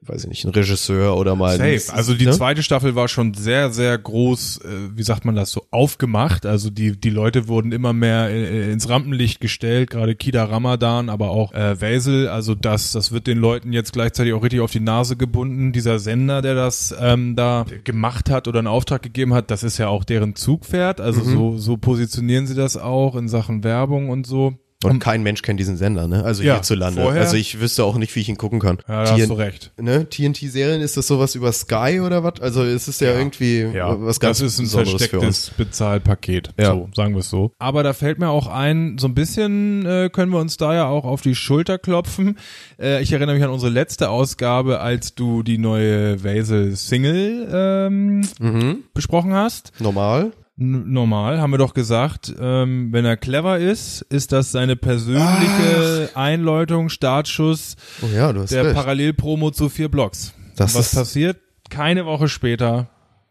weiß 0.01 0.23
ich 0.23 0.29
nicht, 0.29 0.45
ein 0.45 0.51
Regisseur 0.51 1.15
oder 1.17 1.35
mal. 1.35 1.59
ein- 1.59 1.79
Safe. 1.79 1.97
Also 1.97 2.13
die 2.13 2.25
ne? 2.25 2.31
zweite 2.31 2.63
Staffel 2.63 2.95
war 2.95 3.07
schon 3.07 3.33
sehr, 3.33 3.71
sehr 3.71 3.97
groß, 3.97 4.57
äh, 4.63 4.67
wie 4.97 5.03
sagt 5.03 5.25
man 5.25 5.35
das 5.35 5.51
so, 5.51 5.65
aufgemacht. 5.71 6.45
Also 6.45 6.69
die, 6.69 6.97
die 6.99 7.09
Leute 7.09 7.47
wurden 7.47 7.71
immer 7.71 7.93
mehr 7.93 8.29
äh, 8.29 8.71
ins 8.71 8.87
Rampenlicht 8.89 9.39
gestellt, 9.41 9.89
gerade 9.89 10.15
Kida 10.15 10.45
Ramadan, 10.45 11.09
aber 11.09 11.29
auch 11.29 11.53
äh, 11.53 11.79
Wesel. 11.81 12.27
Also 12.29 12.55
das, 12.55 12.91
das 12.93 13.11
wird 13.11 13.27
den 13.27 13.37
Leuten 13.37 13.73
jetzt 13.73 13.93
gleichzeitig 13.93 14.33
auch 14.33 14.43
richtig 14.43 14.61
auf 14.61 14.71
die 14.71 14.79
Nase 14.79 15.15
gebunden. 15.17 15.71
Dieser 15.73 15.99
Sender, 15.99 16.41
der 16.41 16.55
das 16.55 16.95
ähm, 16.99 17.35
da 17.35 17.65
gemacht 17.83 18.29
hat 18.29 18.47
oder 18.47 18.59
einen 18.59 18.67
Auftrag 18.67 19.01
gegeben 19.01 19.33
hat, 19.33 19.51
das 19.51 19.63
ist 19.63 19.77
ja 19.77 19.87
auch 19.89 20.03
deren 20.03 20.35
Zugpferd. 20.35 21.01
Also 21.01 21.21
Mhm. 21.21 21.33
so, 21.33 21.57
so 21.57 21.77
positionieren 21.77 22.47
sie 22.47 22.55
das 22.55 22.77
auch 22.77 23.15
in 23.15 23.27
Sachen 23.27 23.63
Werbung 23.63 24.09
und 24.09 24.25
so. 24.27 24.53
Und 24.83 24.99
kein 24.99 25.23
Mensch 25.23 25.41
kennt 25.41 25.59
diesen 25.59 25.75
Sender, 25.75 26.07
ne? 26.07 26.23
Also 26.23 26.43
Ja, 26.43 26.53
hierzulande. 26.53 27.01
vorher- 27.01 27.21
Also 27.21 27.35
ich 27.35 27.59
wüsste 27.59 27.83
auch 27.83 27.97
nicht, 27.97 28.15
wie 28.15 28.19
ich 28.19 28.29
ihn 28.29 28.37
gucken 28.37 28.59
kann. 28.59 28.77
Ja, 28.87 29.05
da 29.05 29.11
hast 29.17 29.27
du 29.27 29.33
recht. 29.33 29.71
Ne? 29.81 30.07
TNT-Serien, 30.07 30.81
ist 30.81 30.95
das 30.97 31.07
sowas 31.07 31.33
über 31.33 31.51
Sky 31.51 31.99
oder 31.99 32.23
was? 32.23 32.39
Also 32.41 32.63
es 32.63 32.87
ist 32.87 33.01
ja, 33.01 33.17
irgendwie 33.17 33.61
Ja, 33.73 33.99
was 33.99 34.19
ganz 34.19 34.37
das 34.37 34.59
ist 34.59 34.59
ein 34.59 34.67
verstecktes 34.85 35.49
Bezahlpaket. 35.57 36.51
Ja. 36.59 36.73
So, 36.73 36.89
sagen 36.95 37.13
wir 37.15 37.21
es 37.21 37.29
so. 37.31 37.53
Aber 37.57 37.81
da 37.81 37.93
fällt 37.93 38.19
mir 38.19 38.29
auch 38.29 38.45
ein, 38.45 38.99
so 38.99 39.07
ein 39.07 39.15
bisschen 39.15 39.83
äh, 39.87 40.09
können 40.13 40.31
wir 40.31 40.39
uns 40.39 40.57
da 40.57 40.75
ja 40.75 40.85
auch 40.87 41.05
auf 41.05 41.21
die 41.21 41.33
Schulter 41.33 41.79
klopfen. 41.79 42.37
Äh, 42.79 43.01
ich 43.01 43.11
erinnere 43.11 43.33
mich 43.35 43.43
an 43.43 43.49
unsere 43.49 43.71
letzte 43.71 44.09
Ausgabe, 44.11 44.79
als 44.79 45.15
du 45.15 45.41
die 45.41 45.57
neue 45.57 46.23
Vasel-Single 46.23 47.47
ähm, 47.51 48.21
Mhm. 48.39 48.83
besprochen 48.93 49.33
hast. 49.33 49.71
Normal. 49.79 50.33
Normal, 50.59 51.39
haben 51.39 51.51
wir 51.51 51.59
doch 51.59 51.75
gesagt, 51.75 52.33
ähm, 52.39 52.91
wenn 52.91 53.05
er 53.05 53.15
clever 53.15 53.59
ist, 53.59 54.01
ist 54.01 54.31
das 54.31 54.51
seine 54.51 54.75
persönliche 54.75 56.09
Einläutung, 56.15 56.89
Startschuss 56.89 57.75
Oh 58.01 58.07
ja, 58.07 58.33
der 58.33 58.65
recht. 58.65 58.75
Parallelpromo 58.75 59.51
zu 59.51 59.69
vier 59.69 59.89
Blocks. 59.89 60.33
Das 60.55 60.73
Was 60.73 60.95
passiert? 60.95 61.37
Keine 61.69 62.07
Woche 62.07 62.27
später, 62.27 62.89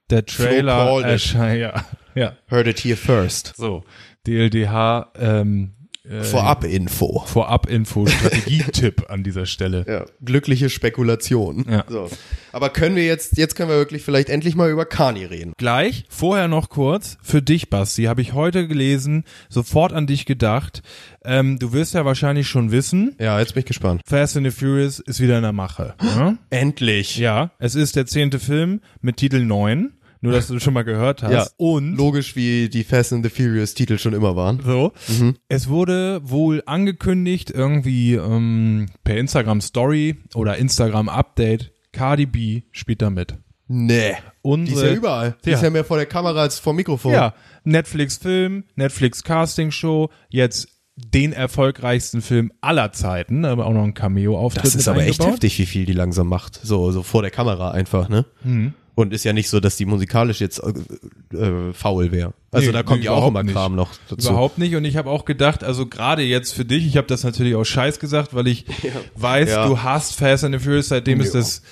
der 0.08 0.24
Trailer 0.24 1.02
erscheint. 1.02 1.60
Ja, 1.60 1.84
ja. 2.14 2.32
Heard 2.48 2.68
it 2.68 2.78
here 2.78 2.96
first. 2.96 3.54
So, 3.56 3.82
DLDH 4.28 5.10
ähm, 5.18 5.72
äh, 6.08 6.22
Vorab-Info. 6.24 7.24
Vorab-Info, 7.26 8.06
Strategietipp 8.06 9.04
an 9.10 9.22
dieser 9.22 9.46
Stelle. 9.46 9.84
Ja, 9.88 10.04
glückliche 10.24 10.70
Spekulation. 10.70 11.64
Ja. 11.68 11.84
So. 11.88 12.08
Aber 12.52 12.70
können 12.70 12.96
wir 12.96 13.04
jetzt, 13.04 13.36
jetzt 13.36 13.54
können 13.54 13.68
wir 13.68 13.76
wirklich 13.76 14.02
vielleicht 14.02 14.28
endlich 14.30 14.54
mal 14.54 14.70
über 14.70 14.84
Kani 14.86 15.24
reden. 15.24 15.52
Gleich, 15.58 16.04
vorher 16.08 16.48
noch 16.48 16.68
kurz, 16.68 17.18
für 17.22 17.42
dich, 17.42 17.70
Basti, 17.70 18.04
habe 18.04 18.22
ich 18.22 18.32
heute 18.32 18.66
gelesen, 18.66 19.24
sofort 19.48 19.92
an 19.92 20.06
dich 20.06 20.26
gedacht. 20.26 20.82
Ähm, 21.24 21.58
du 21.58 21.72
wirst 21.72 21.94
ja 21.94 22.04
wahrscheinlich 22.04 22.48
schon 22.48 22.70
wissen, 22.70 23.14
Ja, 23.18 23.38
jetzt 23.40 23.54
bin 23.54 23.60
ich 23.60 23.66
gespannt. 23.66 24.00
Fast 24.06 24.36
and 24.36 24.46
the 24.46 24.52
Furious 24.52 25.00
ist 25.00 25.20
wieder 25.20 25.36
in 25.36 25.42
der 25.42 25.52
Mache. 25.52 25.94
Ja? 26.02 26.36
Endlich. 26.50 27.18
ja, 27.18 27.50
es 27.58 27.74
ist 27.74 27.96
der 27.96 28.06
zehnte 28.06 28.38
Film 28.38 28.80
mit 29.00 29.16
Titel 29.16 29.44
9, 29.44 29.92
nur 30.20 30.32
dass 30.32 30.48
du 30.48 30.58
schon 30.60 30.74
mal 30.74 30.82
gehört 30.84 31.22
hast. 31.22 31.32
Ja. 31.32 31.46
Und 31.56 31.96
Logisch, 31.96 32.36
wie 32.36 32.68
die 32.68 32.84
Fast 32.84 33.12
and 33.12 33.24
the 33.24 33.30
Furious 33.30 33.74
Titel 33.74 33.98
schon 33.98 34.12
immer 34.14 34.36
waren. 34.36 34.60
So. 34.64 34.92
Es 35.48 35.68
wurde 35.68 36.20
wohl 36.24 36.62
angekündigt, 36.66 37.50
irgendwie 37.50 38.14
ähm, 38.14 38.86
per 39.04 39.16
Instagram 39.16 39.60
Story 39.60 40.16
oder 40.34 40.56
Instagram 40.56 41.08
Update, 41.08 41.72
Cardi 41.92 42.26
B 42.26 42.62
spielt 42.72 43.02
da 43.02 43.10
mit. 43.10 43.34
Nee. 43.68 44.12
Unsere, 44.42 44.76
Die 44.80 44.84
ist 44.84 44.90
ja 44.92 44.96
überall. 44.96 45.36
Die 45.44 45.50
Ja. 45.50 45.56
ist 45.56 45.62
ja 45.62 45.70
mehr 45.70 45.84
vor 45.84 45.96
der 45.96 46.06
Kamera 46.06 46.40
als 46.42 46.58
vor 46.60 46.72
dem 46.72 46.76
Mikrofon. 46.76 47.12
Ja, 47.12 47.34
Netflix 47.64 48.16
Film, 48.18 48.64
Netflix 48.76 49.24
Casting 49.24 49.70
Show, 49.72 50.10
jetzt 50.28 50.68
den 50.96 51.32
erfolgreichsten 51.32 52.22
Film 52.22 52.52
aller 52.60 52.92
Zeiten, 52.92 53.44
aber 53.44 53.66
auch 53.66 53.72
noch 53.72 53.82
ein 53.84 53.92
Cameo-Auftritt 53.92 54.64
Das 54.64 54.74
ist 54.76 54.88
aber 54.88 55.00
echt 55.00 55.20
eingebaut. 55.20 55.32
heftig, 55.34 55.58
wie 55.58 55.66
viel 55.66 55.84
die 55.84 55.92
langsam 55.92 56.28
macht. 56.28 56.60
So, 56.62 56.90
so 56.92 57.02
vor 57.02 57.22
der 57.22 57.30
Kamera 57.30 57.72
einfach, 57.72 58.08
ne? 58.08 58.24
Mhm. 58.44 58.72
Und 58.96 59.12
ist 59.12 59.24
ja 59.24 59.32
nicht 59.34 59.48
so, 59.50 59.60
dass 59.60 59.76
die 59.76 59.84
musikalisch 59.84 60.40
jetzt 60.40 60.58
äh, 60.58 61.36
äh, 61.36 61.72
faul 61.74 62.10
wäre. 62.12 62.32
Also 62.50 62.68
Nee, 62.68 62.72
da 62.72 62.82
kommt 62.82 63.00
nee, 63.00 63.04
ja 63.06 63.12
auch 63.12 63.28
immer 63.28 63.42
nicht. 63.42 63.52
Kram 63.54 63.74
noch 63.76 63.90
dazu. 64.08 64.30
Überhaupt 64.30 64.56
nicht. 64.56 64.74
Und 64.74 64.84
ich 64.86 64.96
habe 64.96 65.10
auch 65.10 65.24
gedacht, 65.26 65.62
also 65.62 65.86
gerade 65.86 66.22
jetzt 66.22 66.54
für 66.54 66.64
dich, 66.64 66.86
ich 66.86 66.96
habe 66.96 67.06
das 67.06 67.22
natürlich 67.22 67.54
auch 67.56 67.64
scheiß 67.64 67.98
gesagt, 68.00 68.34
weil 68.34 68.46
ich 68.48 68.64
weiß, 69.14 69.50
Ja. 69.50 69.68
du 69.68 69.82
hast 69.82 70.14
Fast 70.16 70.44
and 70.44 70.54
the 70.54 70.58
Furious, 70.58 70.88
seitdem 70.88 71.20
es 71.20 71.34
Ja. 71.34 71.40
das 71.40 71.62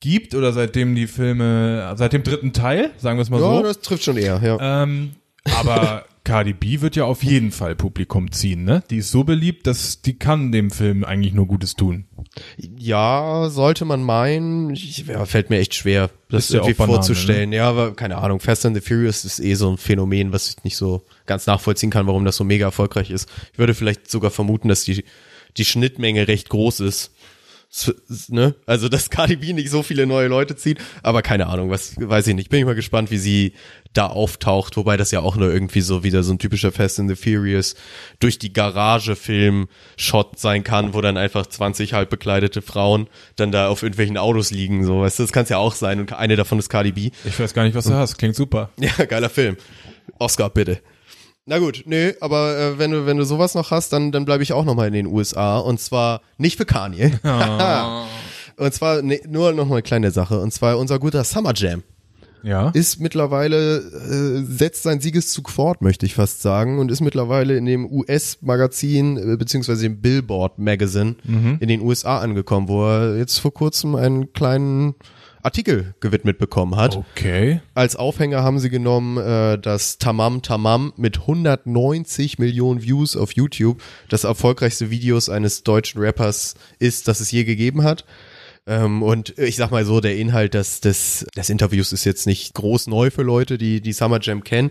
gibt 0.00 0.34
oder 0.34 0.52
seitdem 0.52 0.94
die 0.94 1.06
Filme, 1.06 1.94
seit 1.96 2.12
dem 2.12 2.22
dritten 2.24 2.52
Teil, 2.52 2.90
sagen 2.98 3.16
wir 3.18 3.22
es 3.22 3.30
mal 3.30 3.40
Ja, 3.40 3.56
so. 3.56 3.62
das 3.62 3.80
trifft 3.80 4.04
schon 4.04 4.18
eher, 4.18 4.38
ja. 4.44 4.82
Ähm, 4.82 5.12
aber 5.60 6.04
Cardi 6.24 6.52
B 6.52 6.80
wird 6.80 6.94
ja 6.94 7.04
auf 7.04 7.24
jeden 7.24 7.50
Fall 7.50 7.74
Publikum 7.74 8.30
ziehen, 8.30 8.64
ne? 8.64 8.84
Die 8.90 8.98
ist 8.98 9.10
so 9.10 9.24
beliebt, 9.24 9.66
dass 9.66 10.02
die 10.02 10.18
kann 10.18 10.52
dem 10.52 10.70
Film 10.70 11.02
eigentlich 11.04 11.32
nur 11.32 11.46
Gutes 11.46 11.74
tun. 11.74 12.04
Ja, 12.56 13.48
sollte 13.50 13.84
man 13.84 14.02
meinen. 14.02 14.70
Ich, 14.70 15.06
ja, 15.06 15.24
fällt 15.26 15.50
mir 15.50 15.58
echt 15.58 15.74
schwer, 15.74 16.10
das 16.28 16.48
ja 16.50 16.60
irgendwie 16.60 16.74
Banane, 16.74 16.96
vorzustellen. 16.96 17.52
Ja, 17.52 17.68
aber 17.68 17.94
keine 17.94 18.18
Ahnung. 18.18 18.38
Fast 18.38 18.64
and 18.64 18.76
the 18.76 18.80
Furious 18.80 19.24
ist 19.24 19.40
eh 19.40 19.54
so 19.54 19.70
ein 19.70 19.78
Phänomen, 19.78 20.32
was 20.32 20.48
ich 20.48 20.64
nicht 20.64 20.76
so 20.76 21.02
ganz 21.26 21.46
nachvollziehen 21.46 21.90
kann, 21.90 22.06
warum 22.06 22.24
das 22.24 22.36
so 22.36 22.44
mega 22.44 22.66
erfolgreich 22.66 23.10
ist. 23.10 23.28
Ich 23.52 23.58
würde 23.58 23.74
vielleicht 23.74 24.08
sogar 24.08 24.30
vermuten, 24.30 24.68
dass 24.68 24.84
die, 24.84 25.04
die 25.56 25.64
Schnittmenge 25.64 26.28
recht 26.28 26.48
groß 26.48 26.80
ist. 26.80 27.10
Ne? 28.28 28.54
Also, 28.66 28.90
dass 28.90 29.08
Cardi 29.08 29.36
B 29.36 29.54
nicht 29.54 29.70
so 29.70 29.82
viele 29.82 30.06
neue 30.06 30.28
Leute 30.28 30.56
zieht, 30.56 30.78
aber 31.02 31.22
keine 31.22 31.46
Ahnung, 31.46 31.70
was 31.70 31.94
weiß 31.98 32.26
ich 32.26 32.34
nicht. 32.34 32.50
Bin 32.50 32.60
ich 32.60 32.66
mal 32.66 32.74
gespannt, 32.74 33.10
wie 33.10 33.16
sie 33.16 33.54
da 33.94 34.08
auftaucht, 34.08 34.76
wobei 34.76 34.98
das 34.98 35.10
ja 35.10 35.20
auch 35.20 35.36
nur 35.36 35.50
irgendwie 35.50 35.80
so 35.80 36.04
wieder 36.04 36.22
so 36.22 36.32
ein 36.32 36.38
typischer 36.38 36.70
Fast 36.70 37.00
and 37.00 37.08
the 37.08 37.16
Furious 37.16 37.74
durch 38.20 38.38
die 38.38 38.52
Garage 38.52 39.16
Film 39.16 39.68
Shot 39.96 40.38
sein 40.38 40.64
kann, 40.64 40.92
wo 40.92 41.00
dann 41.00 41.16
einfach 41.16 41.46
20 41.46 41.94
halb 41.94 42.10
bekleidete 42.10 42.60
Frauen 42.60 43.08
dann 43.36 43.52
da 43.52 43.68
auf 43.68 43.82
irgendwelchen 43.82 44.18
Autos 44.18 44.50
liegen, 44.50 44.84
so, 44.84 45.00
weißt 45.00 45.18
du, 45.18 45.22
das 45.22 45.32
kann 45.32 45.44
es 45.44 45.48
ja 45.48 45.56
auch 45.56 45.74
sein 45.74 45.98
und 45.98 46.12
eine 46.12 46.36
davon 46.36 46.58
ist 46.58 46.68
Cardi 46.68 46.92
B. 46.92 47.10
Ich 47.24 47.40
weiß 47.40 47.54
gar 47.54 47.64
nicht, 47.64 47.74
was 47.74 47.84
du 47.86 47.94
hast. 47.94 48.18
Klingt 48.18 48.36
super. 48.36 48.70
Ja, 48.78 49.04
geiler 49.06 49.30
Film. 49.30 49.56
Oscar 50.18 50.50
bitte. 50.50 50.80
Na 51.44 51.58
gut, 51.58 51.82
nö, 51.86 52.12
aber 52.20 52.56
äh, 52.56 52.78
wenn 52.78 52.92
du 52.92 53.04
wenn 53.04 53.16
du 53.16 53.24
sowas 53.24 53.54
noch 53.54 53.72
hast, 53.72 53.92
dann 53.92 54.12
dann 54.12 54.24
bleibe 54.24 54.44
ich 54.44 54.52
auch 54.52 54.64
noch 54.64 54.76
mal 54.76 54.86
in 54.86 54.92
den 54.92 55.06
USA 55.06 55.58
und 55.58 55.80
zwar 55.80 56.20
nicht 56.38 56.56
für 56.56 56.64
Kanye. 56.64 57.18
und 58.56 58.72
zwar 58.72 59.02
ne, 59.02 59.20
nur 59.28 59.52
noch 59.52 59.66
mal 59.66 59.76
eine 59.76 59.82
kleine 59.82 60.12
Sache 60.12 60.38
und 60.38 60.52
zwar 60.52 60.78
unser 60.78 61.00
guter 61.00 61.24
Summer 61.24 61.52
Jam. 61.54 61.82
Ja. 62.44 62.70
ist 62.70 62.98
mittlerweile, 63.00 63.78
äh, 63.78 64.42
setzt 64.42 64.82
seinen 64.82 65.00
Siegeszug 65.00 65.48
fort, 65.48 65.80
möchte 65.80 66.06
ich 66.06 66.14
fast 66.14 66.42
sagen, 66.42 66.80
und 66.80 66.90
ist 66.90 67.00
mittlerweile 67.00 67.56
in 67.56 67.66
dem 67.66 67.86
US-Magazin, 67.88 69.16
äh, 69.16 69.36
beziehungsweise 69.36 69.82
dem 69.82 70.00
Billboard 70.00 70.58
Magazine 70.58 71.14
in 71.60 71.68
den 71.68 71.80
USA 71.80 72.18
angekommen, 72.18 72.66
wo 72.66 72.84
er 72.84 73.16
jetzt 73.16 73.38
vor 73.38 73.54
kurzem 73.54 73.94
einen 73.94 74.32
kleinen 74.32 74.96
Artikel 75.42 75.94
gewidmet 76.00 76.38
bekommen 76.38 76.76
hat. 76.76 76.96
Okay. 76.96 77.60
Als 77.74 77.96
Aufhänger 77.96 78.42
haben 78.42 78.58
sie 78.58 78.70
genommen, 78.70 79.18
äh, 79.18 79.58
dass 79.58 79.98
Tamam 79.98 80.42
Tamam 80.42 80.92
mit 80.96 81.20
190 81.20 82.38
Millionen 82.38 82.82
Views 82.82 83.16
auf 83.16 83.32
YouTube 83.32 83.82
das 84.08 84.24
erfolgreichste 84.24 84.90
Videos 84.90 85.28
eines 85.28 85.64
deutschen 85.64 86.00
Rappers 86.00 86.54
ist, 86.78 87.08
das 87.08 87.20
es 87.20 87.30
je 87.30 87.44
gegeben 87.44 87.82
hat. 87.82 88.04
Ähm, 88.64 89.02
und 89.02 89.36
ich 89.38 89.56
sag 89.56 89.72
mal 89.72 89.84
so, 89.84 90.00
der 90.00 90.16
Inhalt 90.16 90.54
des, 90.54 90.80
des, 90.80 91.26
des 91.36 91.50
Interviews 91.50 91.92
ist 91.92 92.04
jetzt 92.04 92.28
nicht 92.28 92.54
groß 92.54 92.86
neu 92.86 93.10
für 93.10 93.22
Leute, 93.22 93.58
die 93.58 93.80
die 93.80 93.92
Summer 93.92 94.20
Jam 94.20 94.44
kennen. 94.44 94.70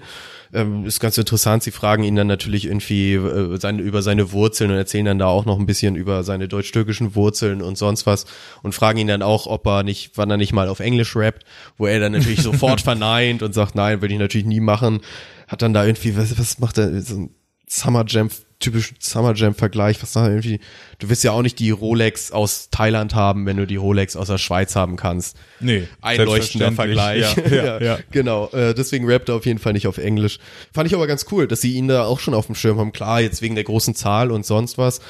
Ähm, 0.53 0.85
ist 0.85 1.01
ganz 1.01 1.17
interessant. 1.17 1.63
Sie 1.63 1.71
fragen 1.71 2.03
ihn 2.03 2.15
dann 2.15 2.27
natürlich 2.27 2.65
irgendwie 2.65 3.15
äh, 3.15 3.57
seine, 3.59 3.81
über 3.81 4.01
seine 4.01 4.31
Wurzeln 4.31 4.71
und 4.71 4.77
erzählen 4.77 5.05
dann 5.05 5.19
da 5.19 5.25
auch 5.25 5.43
noch 5.43 5.59
ein 5.59 5.65
bisschen 5.65 5.97
über 5.97 6.23
seine 6.23 6.47
deutsch-türkischen 6.47 7.15
Wurzeln 7.15 7.61
und 7.61 7.77
sonst 7.77 8.05
was 8.05 8.25
und 8.63 8.73
fragen 8.73 8.97
ihn 8.97 9.07
dann 9.07 9.21
auch, 9.21 9.45
ob 9.45 9.67
er 9.67 9.83
nicht, 9.83 10.11
wann 10.15 10.31
er 10.31 10.37
nicht 10.37 10.53
mal 10.53 10.69
auf 10.69 10.79
Englisch 10.79 11.17
rappt, 11.17 11.43
wo 11.77 11.85
er 11.85 11.99
dann 11.99 12.13
natürlich 12.13 12.41
sofort 12.43 12.79
verneint 12.79 13.43
und 13.43 13.53
sagt, 13.53 13.75
nein, 13.75 14.01
will 14.01 14.11
ich 14.11 14.19
natürlich 14.19 14.47
nie 14.47 14.61
machen. 14.61 15.01
Hat 15.49 15.61
dann 15.61 15.73
da 15.73 15.85
irgendwie, 15.85 16.15
was, 16.15 16.39
was 16.39 16.59
macht 16.59 16.77
er, 16.77 17.01
so 17.01 17.15
ein 17.15 17.35
Summer 17.67 18.05
Jam, 18.07 18.29
typischen 18.61 18.95
Summer 18.99 19.33
Jam 19.35 19.53
Vergleich, 19.53 20.01
was 20.01 20.13
da 20.13 20.29
irgendwie, 20.29 20.61
du 20.99 21.09
wirst 21.09 21.23
ja 21.23 21.31
auch 21.33 21.41
nicht 21.41 21.59
die 21.59 21.71
Rolex 21.71 22.31
aus 22.31 22.69
Thailand 22.71 23.13
haben, 23.13 23.45
wenn 23.45 23.57
du 23.57 23.67
die 23.67 23.75
Rolex 23.75 24.15
aus 24.15 24.27
der 24.27 24.37
Schweiz 24.37 24.75
haben 24.75 24.95
kannst. 24.95 25.35
Nee, 25.59 25.87
Einleuchtender. 26.01 26.71
Vergleich. 26.71 27.35
Ja, 27.35 27.47
ja, 27.51 27.81
ja. 27.81 27.99
Genau, 28.11 28.47
äh, 28.51 28.73
deswegen 28.73 29.05
rappt 29.09 29.27
er 29.29 29.35
auf 29.35 29.45
jeden 29.45 29.59
Fall 29.59 29.73
nicht 29.73 29.87
auf 29.87 29.97
Englisch. 29.97 30.39
Fand 30.73 30.87
ich 30.87 30.95
aber 30.95 31.07
ganz 31.07 31.25
cool, 31.31 31.47
dass 31.47 31.59
sie 31.59 31.73
ihn 31.73 31.89
da 31.89 32.05
auch 32.05 32.19
schon 32.21 32.33
auf 32.33 32.45
dem 32.45 32.55
Schirm 32.55 32.79
haben. 32.79 32.93
Klar, 32.93 33.19
jetzt 33.19 33.41
wegen 33.41 33.55
der 33.55 33.65
großen 33.65 33.93
Zahl 33.95 34.31
und 34.31 34.45
sonst 34.45 34.77
was. 34.77 35.01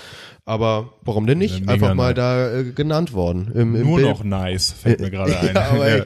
Aber 0.44 0.94
warum 1.04 1.28
denn 1.28 1.38
nicht? 1.38 1.70
Einfach 1.70 1.94
mal 1.94 2.16
da 2.16 2.52
äh, 2.52 2.64
genannt 2.64 3.14
worden. 3.14 3.52
Im, 3.54 3.76
im 3.76 3.84
Nur 3.84 3.98
Bild. 3.98 4.10
noch 4.10 4.24
nice, 4.24 4.74
fällt 4.74 5.00
mir 5.00 5.12
gerade 5.12 5.38
ein. 5.40 5.54
Ja, 5.54 5.70
aber 5.70 5.98
Ja. 5.98 6.04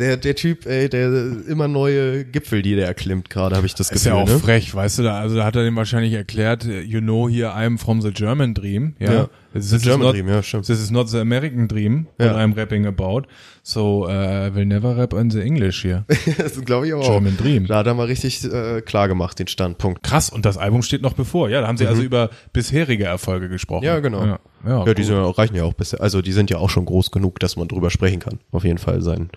Der, 0.00 0.16
der 0.16 0.34
Typ, 0.34 0.66
ey, 0.66 0.88
der 0.88 1.10
immer 1.46 1.68
neue 1.68 2.24
Gipfel, 2.24 2.62
die 2.62 2.74
der 2.74 2.86
erklimmt 2.86 3.30
gerade, 3.30 3.56
habe 3.56 3.66
ich 3.66 3.74
das 3.74 3.90
Ist 3.90 4.04
Gefühl. 4.04 4.12
ja 4.12 4.22
auch 4.22 4.28
ne? 4.28 4.38
frech, 4.38 4.74
weißt 4.74 4.98
du, 4.98 5.02
da, 5.04 5.20
also 5.20 5.36
da 5.36 5.44
hat 5.44 5.54
er 5.56 5.62
dem 5.62 5.76
wahrscheinlich 5.76 6.12
erklärt, 6.14 6.64
you 6.64 7.00
know 7.00 7.28
here 7.28 7.54
I'm 7.54 7.78
from 7.78 8.00
the 8.00 8.10
German 8.10 8.54
dream, 8.54 8.94
ja. 8.98 9.12
Ja, 9.12 9.28
This 9.52 9.70
the 9.70 9.76
is 9.76 9.82
German 9.82 10.06
not, 10.06 10.14
dream, 10.14 10.28
ja, 10.28 10.42
stimmt. 10.42 10.66
This 10.66 10.80
is 10.80 10.90
not 10.90 11.08
the 11.08 11.18
American 11.18 11.66
dream 11.66 12.06
Ja. 12.18 12.36
I'm 12.36 12.56
rapping 12.56 12.86
about, 12.86 13.22
so 13.62 14.06
uh, 14.06 14.10
I 14.46 14.54
will 14.54 14.64
never 14.64 14.96
rap 14.96 15.12
in 15.12 15.30
the 15.30 15.40
English 15.40 15.84
here. 15.84 16.04
das 16.38 16.60
glaube 16.64 16.86
ich 16.86 16.94
aber 16.94 17.02
German 17.02 17.34
auch. 17.36 17.42
Dream. 17.42 17.66
Da 17.66 17.78
hat 17.78 17.86
er 17.86 17.94
mal 17.94 18.06
richtig 18.06 18.44
äh, 18.44 18.80
klar 18.80 19.08
gemacht, 19.08 19.38
den 19.38 19.48
Standpunkt. 19.48 20.02
Krass, 20.04 20.30
und 20.30 20.44
das 20.46 20.56
Album 20.56 20.82
steht 20.82 21.02
noch 21.02 21.14
bevor, 21.14 21.48
ja, 21.48 21.60
da 21.60 21.66
haben 21.66 21.76
sie 21.76 21.86
also 21.86 22.02
über 22.02 22.30
bisherige 22.52 23.04
Erfolge 23.04 23.48
gesprochen. 23.48 23.80
Mhm. 23.82 23.86
Ja, 23.86 23.98
genau. 24.00 24.24
Ja, 24.24 24.38
ja, 24.66 24.86
Ja, 24.86 24.94
die 24.94 25.02
sind 25.02 25.16
ja 25.16 25.22
auch, 25.22 25.36
reichen 25.36 25.56
ja 25.56 25.64
auch 25.64 25.74
bisher. 25.74 26.00
Also 26.00 26.22
die 26.22 26.32
sind 26.32 26.50
ja 26.50 26.58
auch 26.58 26.70
schon 26.70 26.84
groß 26.84 27.10
genug, 27.10 27.40
dass 27.40 27.56
man 27.56 27.66
drüber 27.66 27.90
sprechen 27.90 28.20
kann. 28.20 28.38
Auf 28.52 28.64
jeden 28.64 28.78
Fall 28.78 29.02
sein 29.02 29.30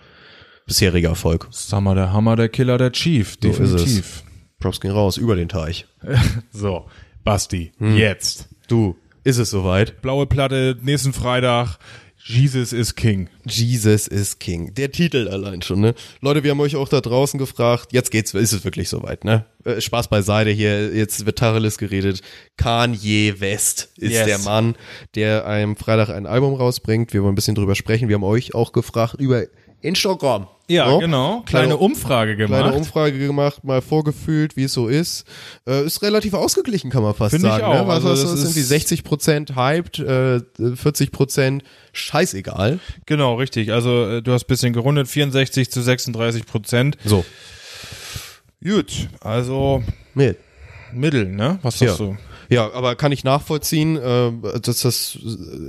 bisheriger 0.66 1.10
Erfolg. 1.10 1.48
Summer, 1.50 1.94
der 1.94 2.12
Hammer, 2.12 2.36
der 2.36 2.48
Killer, 2.48 2.78
der 2.78 2.92
Chief, 2.92 3.32
So 3.40 3.48
definitiv. 3.48 4.24
Props 4.60 4.80
gehen 4.80 4.92
raus, 4.92 5.16
über 5.16 5.36
den 5.36 5.48
Teich. 5.48 5.86
So, 6.52 6.86
Basti, 7.24 7.72
Hm. 7.78 7.96
jetzt. 7.96 8.48
Du, 8.68 8.96
ist 9.24 9.38
es 9.38 9.50
soweit? 9.50 10.00
Blaue 10.02 10.26
Platte, 10.26 10.76
nächsten 10.82 11.12
Freitag, 11.12 11.78
Jesus 12.26 12.72
is 12.72 12.94
King. 12.94 13.28
Jesus 13.44 14.06
is 14.06 14.38
King. 14.38 14.72
Der 14.72 14.90
Titel 14.90 15.28
allein 15.28 15.60
schon, 15.60 15.80
ne? 15.80 15.94
Leute, 16.22 16.42
wir 16.42 16.52
haben 16.52 16.60
euch 16.60 16.74
auch 16.76 16.88
da 16.88 17.02
draußen 17.02 17.36
gefragt. 17.38 17.92
Jetzt 17.92 18.10
geht's, 18.10 18.32
ist 18.32 18.52
es 18.54 18.64
wirklich 18.64 18.88
soweit, 18.88 19.24
ne? 19.24 19.44
Äh, 19.64 19.82
Spaß 19.82 20.08
beiseite 20.08 20.48
hier. 20.48 20.94
Jetzt 20.94 21.26
wird 21.26 21.38
Tacheles 21.38 21.76
geredet. 21.76 22.22
Kanye 22.56 23.34
West 23.40 23.90
ist 23.98 24.12
Yes. 24.12 24.24
der 24.26 24.38
Mann, 24.38 24.74
der 25.14 25.46
am 25.46 25.76
Freitag 25.76 26.08
ein 26.08 26.24
Album 26.24 26.54
rausbringt. 26.54 27.12
Wir 27.12 27.22
wollen 27.22 27.32
ein 27.32 27.34
bisschen 27.34 27.56
drüber 27.56 27.74
sprechen. 27.74 28.08
Wir 28.08 28.14
haben 28.14 28.24
euch 28.24 28.54
auch 28.54 28.72
gefragt 28.72 29.16
über 29.18 29.44
Instagram. 29.84 30.48
Ja, 30.66 30.88
No? 30.88 30.98
genau. 30.98 31.42
Kleine 31.46 31.76
Umfrage 31.76 32.36
gemacht. 32.36 32.62
Kleine 32.62 32.76
Umfrage 32.76 33.18
gemacht, 33.18 33.64
mal 33.64 33.82
vorgefühlt, 33.82 34.56
wie 34.56 34.64
es 34.64 34.72
so 34.72 34.88
ist. 34.88 35.24
Äh, 35.68 35.84
ist 35.84 36.00
relativ 36.02 36.32
ausgeglichen, 36.32 36.90
kann 36.90 37.02
man 37.02 37.12
fast 37.14 37.32
Finde 37.34 37.48
ich 37.48 37.52
sagen. 37.52 37.64
auch. 37.64 37.86
Ne? 37.86 37.92
Also 37.92 38.08
was 38.08 38.22
das 38.22 38.40
irgendwie 38.40 38.60
ist- 38.60 38.68
60 38.68 39.04
Prozent 39.04 39.56
hyped, 39.56 39.98
äh, 39.98 40.40
40 40.74 41.12
Prozent 41.12 41.64
scheißegal. 41.92 42.80
Genau, 43.04 43.34
richtig. 43.34 43.72
Also 43.72 44.06
äh, 44.08 44.22
du 44.22 44.32
hast 44.32 44.44
bisschen 44.46 44.72
gerundet, 44.72 45.06
64 45.06 45.70
zu 45.70 45.82
36 45.82 46.46
Prozent. 46.46 46.96
So, 47.04 47.24
Gut, 48.62 49.08
also 49.20 49.82
mit. 50.14 50.38
Mittel, 50.92 51.26
ne? 51.26 51.58
Was 51.62 51.80
Ja. 51.80 51.88
sagst 51.88 52.00
du? 52.00 52.16
Ja, 52.48 52.72
aber 52.72 52.94
kann 52.96 53.12
ich 53.12 53.24
nachvollziehen, 53.24 53.96
äh, 53.96 54.32
dass 54.60 54.80
das 54.80 55.18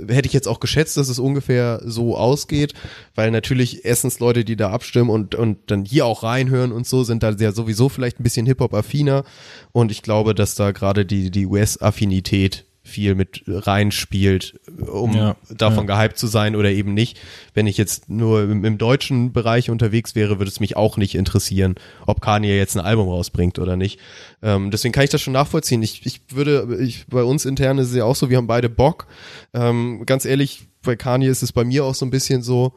äh, 0.08 0.12
hätte 0.12 0.26
ich 0.26 0.32
jetzt 0.32 0.48
auch 0.48 0.60
geschätzt, 0.60 0.96
dass 0.96 1.08
es 1.08 1.18
ungefähr 1.18 1.80
so 1.84 2.16
ausgeht, 2.16 2.74
weil 3.14 3.30
natürlich 3.30 3.84
erstens 3.84 4.20
Leute, 4.20 4.44
die 4.44 4.56
da 4.56 4.70
abstimmen 4.70 5.10
und 5.10 5.34
und 5.34 5.58
dann 5.70 5.84
hier 5.84 6.06
auch 6.06 6.22
reinhören 6.22 6.72
und 6.72 6.86
so, 6.86 7.04
sind 7.04 7.22
da 7.22 7.30
ja 7.30 7.52
sowieso 7.52 7.88
vielleicht 7.88 8.20
ein 8.20 8.24
bisschen 8.24 8.46
Hip 8.46 8.60
Hop 8.60 8.74
affiner 8.74 9.24
und 9.72 9.90
ich 9.90 10.02
glaube, 10.02 10.34
dass 10.34 10.54
da 10.54 10.72
gerade 10.72 11.06
die 11.06 11.30
die 11.30 11.46
US 11.46 11.80
Affinität 11.80 12.65
viel 12.86 13.14
mit 13.14 13.42
reinspielt, 13.46 14.60
um 14.86 15.12
Ja, 15.12 15.36
davon 15.50 15.86
gehypt 15.86 16.18
zu 16.18 16.26
sein 16.26 16.56
oder 16.56 16.70
eben 16.70 16.94
nicht. 16.94 17.18
Wenn 17.52 17.66
ich 17.66 17.76
jetzt 17.76 18.08
nur 18.08 18.44
im, 18.44 18.64
im 18.64 18.78
deutschen 18.78 19.32
Bereich 19.32 19.70
unterwegs 19.70 20.14
wäre, 20.14 20.38
würde 20.38 20.50
es 20.50 20.60
mich 20.60 20.76
auch 20.76 20.96
nicht 20.96 21.14
interessieren, 21.14 21.74
ob 22.06 22.20
Kanye 22.20 22.56
jetzt 22.56 22.76
ein 22.76 22.84
Album 22.84 23.08
rausbringt 23.08 23.58
oder 23.58 23.76
nicht. 23.76 23.98
Ähm, 24.42 24.70
deswegen 24.70 24.92
kann 24.92 25.04
ich 25.04 25.10
das 25.10 25.20
schon 25.20 25.32
nachvollziehen. 25.32 25.82
Ich, 25.82 26.06
ich 26.06 26.20
würde, 26.30 26.78
ich, 26.80 27.06
bei 27.08 27.22
uns 27.22 27.44
intern 27.44 27.78
ist 27.78 27.88
es 27.88 27.96
ja 27.96 28.04
auch 28.04 28.16
so, 28.16 28.30
wir 28.30 28.36
haben 28.36 28.46
beide 28.46 28.68
Bock. 28.68 29.06
Ähm, 29.52 30.04
ganz 30.06 30.24
ehrlich, 30.24 30.68
bei 30.82 30.96
Kanye 30.96 31.28
ist 31.28 31.42
es 31.42 31.52
bei 31.52 31.64
mir 31.64 31.84
auch 31.84 31.94
so 31.94 32.06
ein 32.06 32.10
bisschen 32.10 32.42
so, 32.42 32.72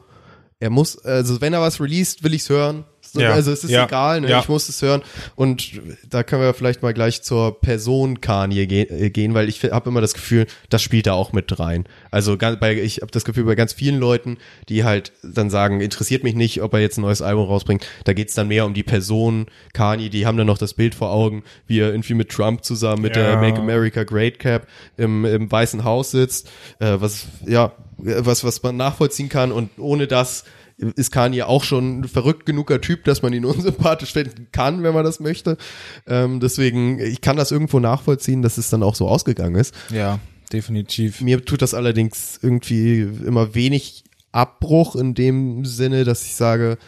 er 0.60 0.70
muss, 0.70 0.98
also 1.04 1.40
wenn 1.40 1.52
er 1.52 1.60
was 1.60 1.80
released, 1.80 2.22
will 2.22 2.34
ich's 2.34 2.48
hören. 2.48 2.84
So, 3.12 3.20
Ja, 3.20 3.32
Also 3.32 3.50
es 3.50 3.64
ist 3.64 3.70
ja, 3.70 3.86
egal, 3.86 4.20
ne? 4.20 4.30
ja. 4.30 4.40
ich 4.40 4.48
muss 4.48 4.68
es 4.68 4.82
hören. 4.82 5.02
Und 5.34 5.80
da 6.08 6.22
können 6.22 6.42
wir 6.42 6.54
vielleicht 6.54 6.82
mal 6.82 6.94
gleich 6.94 7.22
zur 7.22 7.60
Person 7.60 8.20
Kanye 8.20 8.62
äh, 8.62 9.10
gehen, 9.10 9.34
weil 9.34 9.48
ich 9.48 9.64
habe 9.64 9.90
immer 9.90 10.00
das 10.00 10.14
Gefühl, 10.14 10.46
das 10.68 10.82
spielt 10.82 11.06
da 11.06 11.14
auch 11.14 11.32
mit 11.32 11.58
rein. 11.58 11.86
Also 12.10 12.36
bei, 12.36 12.76
ich 12.76 13.00
habe 13.00 13.10
das 13.10 13.24
Gefühl, 13.24 13.44
bei 13.44 13.54
ganz 13.56 13.72
vielen 13.72 13.98
Leuten, 13.98 14.36
die 14.68 14.84
halt 14.84 15.12
dann 15.22 15.50
sagen, 15.50 15.80
interessiert 15.80 16.22
mich 16.22 16.34
nicht, 16.34 16.62
ob 16.62 16.74
er 16.74 16.80
jetzt 16.80 16.98
ein 16.98 17.02
neues 17.02 17.22
Album 17.22 17.46
rausbringt, 17.46 17.84
da 18.04 18.12
geht's 18.12 18.34
dann 18.34 18.48
mehr 18.48 18.64
um 18.66 18.74
die 18.74 18.84
Person 18.84 19.46
Kanye, 19.72 20.08
die 20.08 20.26
haben 20.26 20.36
dann 20.36 20.46
noch 20.46 20.58
das 20.58 20.74
Bild 20.74 20.94
vor 20.94 21.10
Augen, 21.10 21.42
wie 21.66 21.80
er 21.80 21.90
irgendwie 21.90 22.14
mit 22.14 22.28
Trump 22.28 22.64
zusammen 22.64 23.02
mit 23.02 23.16
der. 23.16 23.38
Make 23.40 23.58
America 23.58 24.04
Great 24.04 24.38
Cap 24.38 24.66
im, 24.96 25.24
im 25.24 25.50
Weißen 25.50 25.84
Haus 25.84 26.10
sitzt, 26.10 26.48
äh, 26.78 26.96
was, 27.00 27.26
ja, 27.46 27.72
was, 28.02 28.44
was 28.44 28.62
man 28.62 28.76
nachvollziehen 28.76 29.28
kann 29.28 29.52
und 29.52 29.70
ohne 29.78 30.06
das 30.06 30.44
ist 30.96 31.10
Kanye 31.10 31.42
auch 31.42 31.62
schon 31.62 32.00
ein 32.00 32.04
verrückt 32.04 32.46
genuger 32.46 32.80
Typ, 32.80 33.04
dass 33.04 33.22
man 33.22 33.32
ihn 33.32 33.44
unsympathisch 33.46 34.12
finden 34.12 34.48
kann, 34.52 34.82
wenn 34.82 34.94
man 34.94 35.04
das 35.04 35.20
möchte. 35.20 35.56
Ähm, 36.06 36.40
deswegen, 36.40 36.98
ich 36.98 37.20
kann 37.20 37.36
das 37.36 37.50
irgendwo 37.50 37.80
nachvollziehen, 37.80 38.42
dass 38.42 38.58
es 38.58 38.70
dann 38.70 38.82
auch 38.82 38.94
so 38.94 39.08
ausgegangen 39.08 39.56
ist. 39.56 39.74
Ja, 39.90 40.18
definitiv. 40.52 41.20
Mir 41.20 41.44
tut 41.44 41.62
das 41.62 41.74
allerdings 41.74 42.38
irgendwie 42.42 43.00
immer 43.00 43.54
wenig 43.54 44.04
Abbruch 44.32 44.96
in 44.96 45.14
dem 45.14 45.64
Sinne, 45.64 46.04
dass 46.04 46.24
ich 46.24 46.34
sage, 46.34 46.78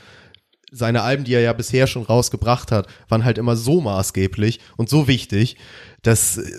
seine 0.72 1.02
Alben, 1.02 1.24
die 1.24 1.34
er 1.34 1.40
ja 1.42 1.52
bisher 1.52 1.86
schon 1.86 2.02
rausgebracht 2.02 2.72
hat, 2.72 2.88
waren 3.08 3.24
halt 3.24 3.38
immer 3.38 3.56
so 3.56 3.80
maßgeblich 3.80 4.58
und 4.76 4.88
so 4.88 5.06
wichtig, 5.06 5.56
dass 6.02 6.38
äh, 6.38 6.50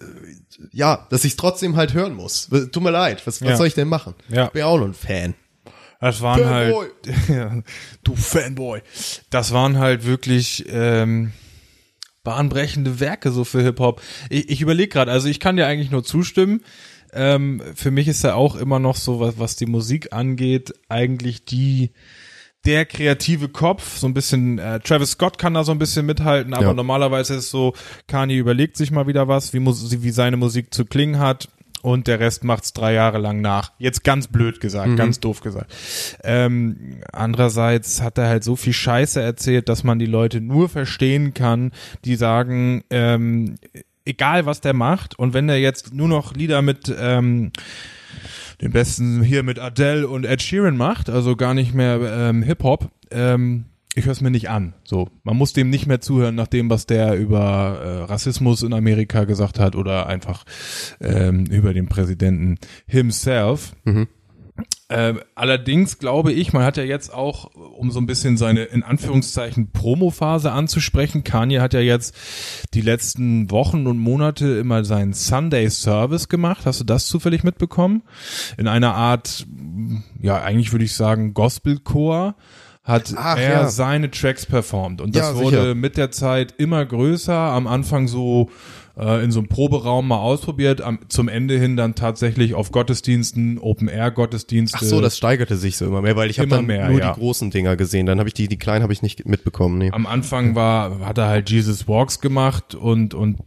ja, 0.72 1.08
dass 1.10 1.26
ich 1.26 1.36
trotzdem 1.36 1.76
halt 1.76 1.94
hören 1.94 2.14
muss. 2.14 2.48
Tut 2.72 2.82
mir 2.84 2.92
leid, 2.92 3.26
was, 3.26 3.42
was 3.42 3.50
Ja. 3.50 3.58
soll 3.58 3.68
ich 3.68 3.74
denn 3.74 3.88
machen? 3.90 4.14
Ja. 4.30 4.48
Bin 4.48 4.60
ja 4.60 4.68
auch 4.68 4.78
nur 4.78 4.88
ein 4.88 4.94
Fan. 4.94 5.34
Das 6.00 6.22
waren 6.22 6.42
Fanboy. 6.44 6.88
halt, 7.06 7.30
ja, 7.30 7.62
du 8.04 8.16
Fanboy. 8.16 8.82
Das 9.30 9.52
waren 9.52 9.78
halt 9.80 10.06
wirklich 10.06 10.66
ähm, 10.70 11.32
bahnbrechende 12.24 13.00
Werke 13.00 13.32
so 13.32 13.44
für 13.44 13.62
Hip 13.64 13.80
Hop. 13.80 14.02
Ich, 14.30 14.50
ich 14.50 14.62
überlege 14.62 14.90
gerade, 14.90 15.12
also 15.12 15.28
ich 15.28 15.40
kann 15.40 15.56
dir 15.58 15.66
eigentlich 15.68 15.92
nur 15.92 16.04
zustimmen. 16.04 16.62
Ähm, 17.14 17.62
für 17.76 17.92
mich 17.92 18.08
ist 18.08 18.24
er 18.24 18.36
auch 18.36 18.56
immer 18.56 18.80
noch 18.80 18.96
so, 18.96 19.20
was, 19.20 19.38
was 19.40 19.56
die 19.56 19.66
Musik 19.66 20.14
angeht, 20.14 20.74
eigentlich 20.90 21.46
die 21.46 21.92
der 22.66 22.86
kreative 22.86 23.50
Kopf, 23.50 23.98
so 23.98 24.08
ein 24.08 24.14
bisschen, 24.14 24.58
äh, 24.58 24.80
Travis 24.80 25.12
Scott 25.12 25.38
kann 25.38 25.54
da 25.54 25.64
so 25.64 25.72
ein 25.72 25.80
bisschen 25.80 26.06
mithalten, 26.06 26.54
aber 26.54 26.68
Ja. 26.68 26.74
normalerweise 26.74 27.34
ist 27.34 27.46
es 27.46 27.50
so, 27.52 27.74
Kanye 28.08 28.38
überlegt 28.38 28.78
sich 28.78 28.90
mal 28.92 29.06
wieder 29.08 29.28
was, 29.28 29.54
wie, 29.54 29.60
Mus 29.60 30.02
wie 30.02 30.12
seine 30.12 30.38
Musik 30.38 30.74
zu 30.74 30.86
klingen 30.86 31.20
hat 31.20 31.50
und 31.82 32.08
der 32.08 32.22
Rest 32.22 32.46
macht's 32.46 32.72
drei 32.72 32.94
Jahre 32.94 33.18
lang 33.18 33.42
nach. 33.42 33.74
Jetzt 33.80 34.06
ganz 34.06 34.28
blöd 34.28 34.62
gesagt, 34.62 34.96
ganz 34.96 35.20
doof 35.20 35.42
gesagt. 35.42 35.74
Ähm, 36.24 37.02
andererseits 37.12 38.02
hat 38.02 38.18
er 38.18 38.30
halt 38.30 38.46
so 38.46 38.56
viel 38.56 38.72
Scheiße 38.72 39.22
erzählt, 39.22 39.68
dass 39.68 39.84
man 39.84 40.00
die 40.00 40.06
Leute 40.06 40.40
nur 40.40 40.70
verstehen 40.70 41.34
kann, 41.34 41.72
die 42.06 42.16
sagen, 42.16 42.86
ähm, 42.90 43.56
egal 44.06 44.46
was 44.46 44.62
der 44.62 44.74
macht 44.74 45.20
und 45.20 45.34
wenn 45.34 45.48
der 45.48 45.60
jetzt 45.60 45.94
nur 45.94 46.08
noch 46.08 46.34
Lieder 46.36 46.62
mit 46.62 46.94
ähm, 46.98 47.52
den 48.62 48.72
besten 48.72 49.24
hier 49.24 49.44
mit 49.44 49.60
Adele 49.60 50.08
und 50.08 50.26
Ed 50.26 50.42
Sheeran 50.42 50.78
macht, 50.78 51.10
also 51.10 51.36
gar 51.36 51.54
nicht 51.54 51.74
mehr 51.74 52.00
ähm, 52.02 52.44
Hip-Hop, 52.44 52.90
ähm, 53.12 53.66
ich 53.96 54.06
höre 54.06 54.14
es 54.14 54.22
mir 54.22 54.32
nicht 54.32 54.50
an. 54.50 54.74
So, 54.84 55.10
man 55.24 55.38
muss 55.38 55.54
dem 55.54 55.70
nicht 55.70 55.86
mehr 55.86 56.02
zuhören, 56.02 56.36
nach 56.36 56.48
dem, 56.48 56.70
was 56.70 56.86
der 56.88 57.16
über 57.16 57.80
äh, 57.84 58.04
Rassismus 58.06 58.64
in 58.64 58.74
Amerika 58.74 59.26
gesagt 59.26 59.60
hat 59.60 59.76
oder 59.76 60.08
einfach 60.08 60.46
ähm, 61.00 61.46
über 61.46 61.74
den 61.74 61.88
Präsidenten 61.88 62.58
himself. 62.88 63.76
Ähm, 64.96 65.22
allerdings 65.34 65.98
glaube 65.98 66.32
ich, 66.32 66.54
man 66.54 66.64
hat 66.64 66.78
ja 66.78 66.84
jetzt 66.84 67.12
auch, 67.12 67.50
um 67.56 67.90
so 67.90 68.00
ein 68.00 68.06
bisschen 68.06 68.38
seine 68.38 68.66
in 68.66 68.84
Anführungszeichen 68.84 69.72
Promophase 69.72 70.52
anzusprechen, 70.52 71.24
Kanye 71.24 71.62
hat 71.62 71.74
ja 71.74 71.80
jetzt 71.80 72.16
die 72.76 72.82
letzten 72.82 73.50
Wochen 73.50 73.88
und 73.88 73.98
Monate 73.98 74.60
immer 74.60 74.84
seinen 74.86 75.14
Sunday 75.14 75.68
Service 75.72 76.30
gemacht. 76.30 76.68
Hast 76.68 76.80
du 76.80 76.84
das 76.84 77.08
zufällig 77.08 77.44
mitbekommen? 77.44 78.04
In 78.58 78.68
einer 78.68 78.94
Art, 78.94 79.48
ja, 80.22 80.42
eigentlich 80.44 80.72
würde 80.72 80.86
ich 80.86 80.94
sagen 80.94 81.34
Gospelchor 81.34 82.36
hat 82.84 83.14
Ach, 83.16 83.38
er 83.38 83.52
ja. 83.52 83.68
seine 83.70 84.12
Tracks 84.12 84.46
performt 84.46 85.00
und 85.00 85.16
das 85.16 85.30
Ja, 85.30 85.36
wurde 85.36 85.74
mit 85.74 85.96
der 85.96 86.12
Zeit 86.12 86.54
immer 86.58 86.86
größer. 86.86 87.34
Am 87.34 87.66
Anfang 87.66 88.08
so 88.10 88.50
äh, 88.98 89.24
in 89.24 89.32
so 89.32 89.40
einem 89.40 89.50
Proberaum 89.50 90.08
mal 90.08 90.20
ausprobiert, 90.20 90.82
am, 90.82 91.00
zum 91.08 91.28
Ende 91.28 91.58
hin 91.58 91.76
dann 91.76 91.96
tatsächlich 91.96 92.54
auf 92.54 92.72
Gottesdiensten, 92.72 93.58
Open-Air-Gottesdienste. 93.58 94.78
Ach 94.82 94.84
so, 94.84 95.02
das 95.02 95.18
steigerte 95.18 95.58
sich 95.58 95.78
so 95.78 95.86
immer 95.86 96.02
mehr, 96.02 96.16
weil 96.16 96.30
ich 96.30 96.40
habe 96.40 96.48
Immer 96.48 96.58
dann 96.58 96.66
mehr, 96.66 96.90
nur 96.90 97.00
ja. 97.00 97.14
die 97.14 97.20
großen 97.20 97.52
Dinger 97.52 97.76
gesehen. 97.76 98.06
Dann 98.06 98.20
habe 98.20 98.30
ich 98.30 98.34
die, 98.34 98.48
die 98.48 98.58
kleinen 98.58 98.84
habe 98.84 98.94
ich 98.94 99.02
nicht 99.02 99.26
mitbekommen. 99.26 99.78
Nee. 99.78 99.92
Am 99.92 100.06
Anfang 100.06 100.56
war, 100.56 101.00
hat 101.00 101.18
er 101.18 101.28
halt 101.28 101.50
Jesus 101.50 101.88
Walks 101.88 102.20
gemacht 102.20 102.76
und, 102.76 103.14
und 103.14 103.40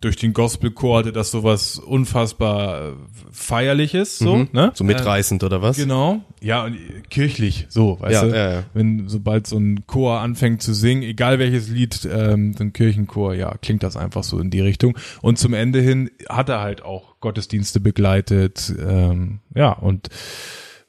durch 0.00 0.16
den 0.16 0.32
Gospelchor 0.32 1.00
hatte 1.00 1.12
das 1.12 1.30
sowas 1.30 1.78
unfassbar 1.78 2.88
äh, 2.88 2.92
feierliches, 3.32 4.18
so, 4.18 4.46
ne? 4.52 4.66
Mhm. 4.66 4.70
So 4.72 4.84
mitreißend 4.84 5.44
oder 5.44 5.60
was? 5.60 5.76
Genau. 5.76 6.20
Ja, 6.40 6.64
und 6.64 6.76
kirchlich, 7.10 7.66
so, 7.68 8.00
weißt 8.00 8.14
Ja, 8.14 8.24
du? 8.24 8.34
ja, 8.34 8.52
ja. 8.52 8.62
Wenn, 8.72 9.08
sobald 9.08 9.46
so 9.46 9.58
ein 9.58 9.86
Chor 9.86 10.20
anfängt 10.20 10.62
zu 10.62 10.72
singen, 10.72 11.02
egal 11.02 11.38
welches 11.38 11.68
Lied, 11.68 12.08
ähm, 12.10 12.54
so 12.54 12.64
ein 12.64 12.72
Kirchenchor, 12.72 13.34
ja, 13.34 13.54
klingt 13.60 13.82
das 13.82 13.96
einfach 13.98 14.24
so 14.24 14.38
in 14.38 14.50
die 14.50 14.60
Richtung. 14.60 14.96
Und 15.20 15.38
zum 15.38 15.52
Ende 15.52 15.80
hin 15.80 16.10
hat 16.28 16.48
er 16.48 16.60
halt 16.60 16.82
auch 16.82 17.20
Gottesdienste 17.20 17.80
begleitet, 17.80 18.74
ähm, 18.80 19.40
ja, 19.54 19.72
und 19.72 20.08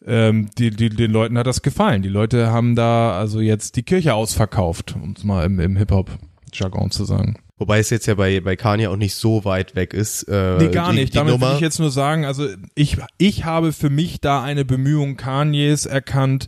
ähm, 0.05 0.49
die, 0.57 0.71
die, 0.71 0.89
den 0.89 1.11
Leuten 1.11 1.37
hat 1.37 1.47
das 1.47 1.61
gefallen. 1.61 2.01
Die 2.01 2.09
Leute 2.09 2.49
haben 2.49 2.75
da 2.75 3.17
also 3.19 3.41
jetzt 3.41 3.75
die 3.75 3.83
Kirche 3.83 4.13
ausverkauft, 4.13 4.95
um 4.95 5.13
es 5.17 5.23
mal 5.25 5.45
im, 5.45 5.59
im 5.59 5.75
Hip-Hop-Jargon 5.75 6.91
zu 6.91 7.03
sagen. 7.03 7.37
Wobei 7.61 7.77
es 7.77 7.91
jetzt 7.91 8.07
ja 8.07 8.15
bei, 8.15 8.39
bei 8.39 8.55
Kanye 8.55 8.87
auch 8.87 8.95
nicht 8.95 9.13
so 9.13 9.45
weit 9.45 9.75
weg 9.75 9.93
ist. 9.93 10.23
Äh, 10.23 10.57
Nee, 10.57 10.69
gar 10.69 10.89
die, 10.91 10.97
nicht. 10.97 11.13
Die 11.13 11.17
Damit 11.19 11.33
Nummer. 11.33 11.49
will 11.49 11.55
ich 11.57 11.61
jetzt 11.61 11.79
nur 11.79 11.91
sagen, 11.91 12.25
also 12.25 12.47
ich, 12.73 12.97
ich 13.19 13.45
habe 13.45 13.71
für 13.71 13.91
mich 13.91 14.19
da 14.19 14.41
eine 14.41 14.65
Bemühung 14.65 15.15
Kanyes 15.15 15.85
erkannt, 15.85 16.47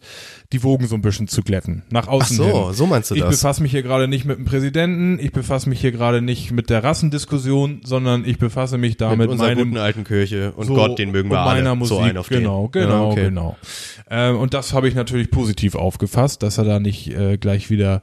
die 0.54 0.64
Wogen 0.64 0.88
so 0.88 0.96
ein 0.96 1.04
bisschen 1.04 1.28
zu 1.28 1.44
glätten. 1.44 1.84
Nach 1.92 2.08
außen 2.08 2.40
Ach 2.42 2.50
so, 2.52 2.66
hin. 2.70 2.74
so 2.74 2.88
meinst 2.88 3.12
du 3.12 3.16
ich 3.16 3.22
das? 3.22 3.30
befasse 3.30 3.62
mich 3.62 3.70
hier 3.72 3.84
gerade 3.84 4.08
nicht 4.08 4.26
mit 4.26 4.40
dem 4.40 4.46
Präsidenten, 4.46 5.20
ich 5.20 5.32
befasse 5.32 5.70
mich 5.70 5.82
hier 5.82 5.92
gerade 5.92 6.24
nicht 6.24 6.52
mit 6.52 6.72
der 6.72 6.84
Rassendiskussion, 6.84 7.82
sondern 7.86 8.26
ich 8.26 8.40
befasse 8.40 8.80
mich 8.80 8.98
da 8.98 9.10
mit 9.12 9.20
mit, 9.20 9.30
unserer 9.30 9.50
meinem 9.50 9.66
guten 9.70 9.78
alten 9.78 10.04
Kirche 10.06 10.52
und 10.56 10.66
so, 10.66 10.74
Gott, 10.74 10.98
den 10.98 11.12
mögen 11.12 11.30
wir 11.30 11.38
und 11.40 11.44
alle. 11.44 11.60
meiner 11.60 11.76
Musik, 11.76 11.96
so 11.96 12.02
ein 12.04 12.18
auf 12.18 12.28
den. 12.28 12.40
genau, 12.40 12.70
genau, 12.70 12.88
Ja, 12.90 13.12
okay. 13.12 13.24
genau. 13.26 13.56
Ähm, 14.10 14.38
und 14.38 14.56
das 14.56 14.74
habe 14.74 14.88
ich 14.88 14.96
natürlich 14.96 15.30
positiv 15.30 15.76
aufgefasst, 15.76 16.42
dass 16.42 16.58
er 16.58 16.64
da 16.64 16.80
nicht 16.80 17.08
äh, 17.16 17.38
gleich 17.38 17.70
wieder 17.70 18.02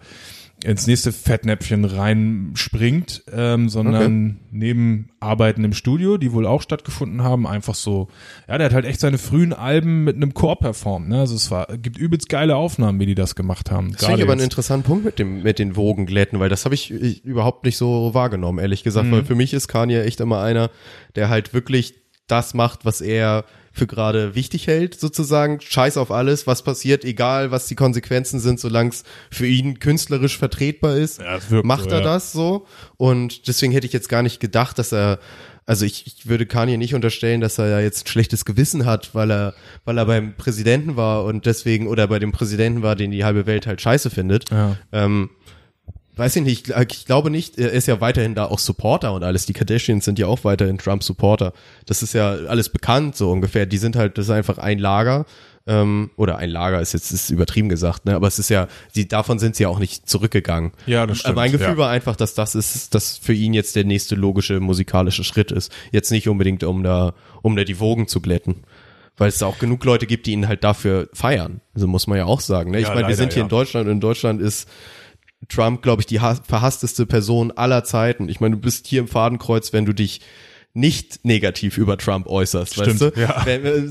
ins 0.65 0.87
nächste 0.87 1.13
Fettnäpfchen 1.13 1.85
reinspringt, 1.85 3.25
ähm, 3.33 3.69
sondern 3.69 4.41
neben 4.51 5.11
Arbeiten 5.21 5.65
im 5.65 5.73
Studio, 5.73 6.19
die 6.19 6.33
wohl 6.33 6.47
auch 6.47 6.63
stattgefunden 6.63 7.23
haben, 7.23 7.47
einfach 7.47 7.75
so, 7.75 8.09
ja, 8.49 8.59
der 8.59 8.67
hat 8.67 8.75
halt 8.75 8.85
echt 8.85 9.01
seine 9.01 9.19
frühen 9.19 9.53
Alben 9.53 10.05
mit 10.05 10.17
einem 10.17 10.35
Chor 10.35 10.59
performt, 10.59 11.09
ne? 11.09 11.21
Also 11.21 11.35
es 11.35 11.51
war, 11.51 11.67
gibt 11.79 11.99
übelst 11.99 12.29
geile 12.29 12.57
Aufnahmen, 12.57 13.01
wie 13.01 13.07
die 13.07 13.15
das 13.15 13.35
gemacht 13.35 13.71
haben. 13.71 13.93
Das 13.93 14.05
finde 14.05 14.19
ich 14.19 14.25
aber 14.25 14.33
einen 14.33 14.43
interessanten 14.43 14.87
Punkt 14.87 15.05
mit 15.05 15.19
dem 15.19 15.43
mit 15.43 15.59
den 15.59 15.77
Wogenglätten, 15.77 16.41
weil 16.41 16.49
das 16.49 16.65
habe 16.65 16.75
ich, 16.75 16.91
ich 16.91 17.25
überhaupt 17.25 17.65
nicht 17.65 17.77
so 17.77 18.13
wahrgenommen, 18.13 18.59
ehrlich 18.59 18.83
gesagt. 18.83 19.07
Mhm. 19.07 19.13
Weil 19.13 19.25
für 19.25 19.35
mich 19.35 19.55
ist 19.55 19.69
Kanye 19.69 20.03
echt 20.03 20.21
immer 20.21 20.41
einer, 20.41 20.71
der 21.15 21.29
halt 21.29 21.55
wirklich 21.55 21.95
das 22.27 22.55
macht, 22.55 22.85
was 22.85 23.01
er 23.01 23.45
für 23.73 23.87
gerade 23.87 24.35
wichtig 24.35 24.67
hält, 24.67 24.99
sozusagen. 24.99 25.61
Scheiß 25.61 25.97
auf 25.97 26.11
alles, 26.11 26.47
was 26.47 26.63
passiert, 26.63 27.05
egal 27.05 27.51
was 27.51 27.67
die 27.67 27.75
Konsequenzen 27.75 28.41
sind, 28.41 28.59
solange 28.61 28.91
es 28.91 29.05
für 29.31 29.47
ihn 29.47 29.79
künstlerisch 29.79 30.39
vertretbar 30.39 30.97
ist, 30.97 31.21
Ja, 31.21 31.39
wirkt 31.51 31.67
macht 31.67 31.93
er 31.93 31.99
ja. 31.99 32.05
das 32.05 32.33
so. 32.33 32.67
Und 32.97 33.47
deswegen 33.49 33.73
hätte 33.73 33.87
ich 33.87 33.93
jetzt 33.93 34.09
gar 34.09 34.23
nicht 34.23 34.41
gedacht, 34.41 34.79
dass 34.79 34.93
er 34.93 35.19
also 35.67 35.85
ich, 35.85 36.05
ich 36.05 36.29
würde 36.29 36.47
Kanye 36.47 36.79
nicht 36.79 36.97
unterstellen, 36.97 37.41
dass 37.41 37.57
er 37.59 37.69
ja 37.69 37.79
jetzt 37.79 38.05
ein 38.05 38.09
schlechtes 38.09 38.45
Gewissen 38.45 38.87
hat, 38.87 39.15
weil 39.15 39.31
er, 39.31 39.55
weil 39.85 39.99
er 39.99 40.05
beim 40.05 40.35
Präsidenten 40.35 40.97
war 40.97 41.25
und 41.25 41.47
deswegen, 41.47 41.87
oder 41.87 42.09
bei 42.09 42.19
dem 42.19 42.33
Präsidenten 42.33 42.83
war, 42.83 42.97
den 42.97 43.13
die 43.13 43.25
halbe 43.25 43.47
Welt 43.47 43.69
halt 43.69 43.81
scheiße 43.81 44.11
findet. 44.11 44.51
Ja. 44.51 44.77
Ähm, 44.91 45.31
weiß 46.17 46.37
ich 46.37 46.43
nicht, 46.43 46.69
ich, 46.69 47.07
glaube 47.07 47.31
nicht, 47.31 47.59
er 47.59 47.73
ist 47.73 47.87
ja 47.87 48.01
weiterhin 48.01 48.35
da 48.35 48.47
auch 48.47 48.59
Supporter 48.59 49.13
und 49.13 49.25
alles. 49.25 49.47
Die 49.47 49.53
Kardashians 49.53 50.05
sind 50.05 50.19
ja 50.19 50.27
auch 50.27 50.45
weiterhin 50.45 50.79
Trump-Supporter. 50.79 51.53
Das 51.87 52.03
ist 52.03 52.13
ja 52.13 52.31
alles 52.31 52.69
bekannt, 52.69 53.17
so 53.17 53.31
ungefähr. 53.31 53.67
Die 53.67 53.79
sind 53.79 53.97
halt, 53.97 54.19
das 54.19 54.27
ist 54.27 54.31
einfach 54.31 54.59
ein 54.59 54.79
Lager. 54.79 55.27
Ähm, 55.67 56.11
oder 56.17 56.39
ein 56.39 56.49
Lager 56.49 56.81
ist 56.81 56.95
jetzt 56.95 57.13
ist 57.13 57.31
übertrieben 57.31 57.69
gesagt, 57.69 58.07
ne? 58.07 58.15
Aber 58.15 58.27
es 58.27 58.39
ist 58.39 58.49
ja, 58.49 58.67
die, 58.95 59.07
davon 59.07 59.39
sind 59.39 59.57
sie 59.57 59.65
ja 59.65 59.69
auch 59.69 59.79
nicht 59.79 60.09
zurückgegangen. 60.09 60.73
Ja, 60.87 61.07
das 61.07 61.19
stimmt, 61.19 61.37
Mein 61.37 61.53
Gefühl 61.53 61.69
ja. 61.69 61.77
war 61.77 61.91
einfach, 61.91 62.17
dass 62.17 62.35
das 62.35 62.55
ist, 62.55 62.95
dass 62.95 63.19
für 63.19 63.35
ihn 63.35 63.53
jetzt 63.53 63.77
der 63.77 63.85
nächste 63.85 64.15
logische 64.15 64.59
musikalische 64.59 65.23
Schritt 65.23 65.53
ist. 65.53 65.71
Jetzt 65.93 66.11
nicht 66.11 66.29
unbedingt, 66.29 66.65
um 66.65 66.83
da, 66.83 67.15
um 67.43 67.57
da 67.57 67.65
die 67.65 67.79
Wogen 67.79 68.09
zu 68.09 68.21
glätten. 68.21 68.65
Weil 69.17 69.29
es 69.29 69.39
da 69.39 69.47
auch 69.47 69.59
genug 69.59 69.85
Leute 69.85 70.07
gibt, 70.07 70.27
die 70.27 70.33
ihn 70.33 70.49
halt 70.49 70.65
dafür 70.65 71.11
feiern. 71.13 71.61
Also 71.75 71.87
muss 71.87 72.07
man 72.07 72.17
ja 72.17 72.25
auch 72.25 72.41
sagen. 72.41 72.71
Ne? 72.71 72.81
Ich 72.81 72.89
Ja, 72.89 72.95
meine, 72.95 73.09
wir 73.09 73.17
sind 73.17 73.35
hier 73.35 73.41
ja. 73.41 73.45
in 73.45 73.51
Deutschland 73.51 73.87
und 73.87 73.93
in 73.93 74.01
Deutschland 74.01 74.41
ist 74.41 74.67
Trump, 75.49 75.83
glaube 75.83 76.03
ich, 76.03 76.07
die 76.07 76.21
ha- 76.21 76.35
verhassteste 76.47 77.07
Person 77.07 77.51
aller 77.53 77.85
Zeiten. 77.85 78.29
Ich 78.29 78.41
meine, 78.41 78.57
du 78.57 78.61
bist 78.61 78.87
hier 78.87 79.01
im 79.01 79.09
Fadenkreuz, 79.09 79.73
wenn 79.73 79.85
du 79.87 79.93
dich 79.93 80.21
nicht 80.73 81.25
negativ 81.25 81.79
über 81.79 81.99
Trump 81.99 82.29
äußerst, 82.29 82.75
Stimmt, 82.75 83.01
weißt 83.01 83.17
du? 83.17 83.21
ja. 83.21 83.45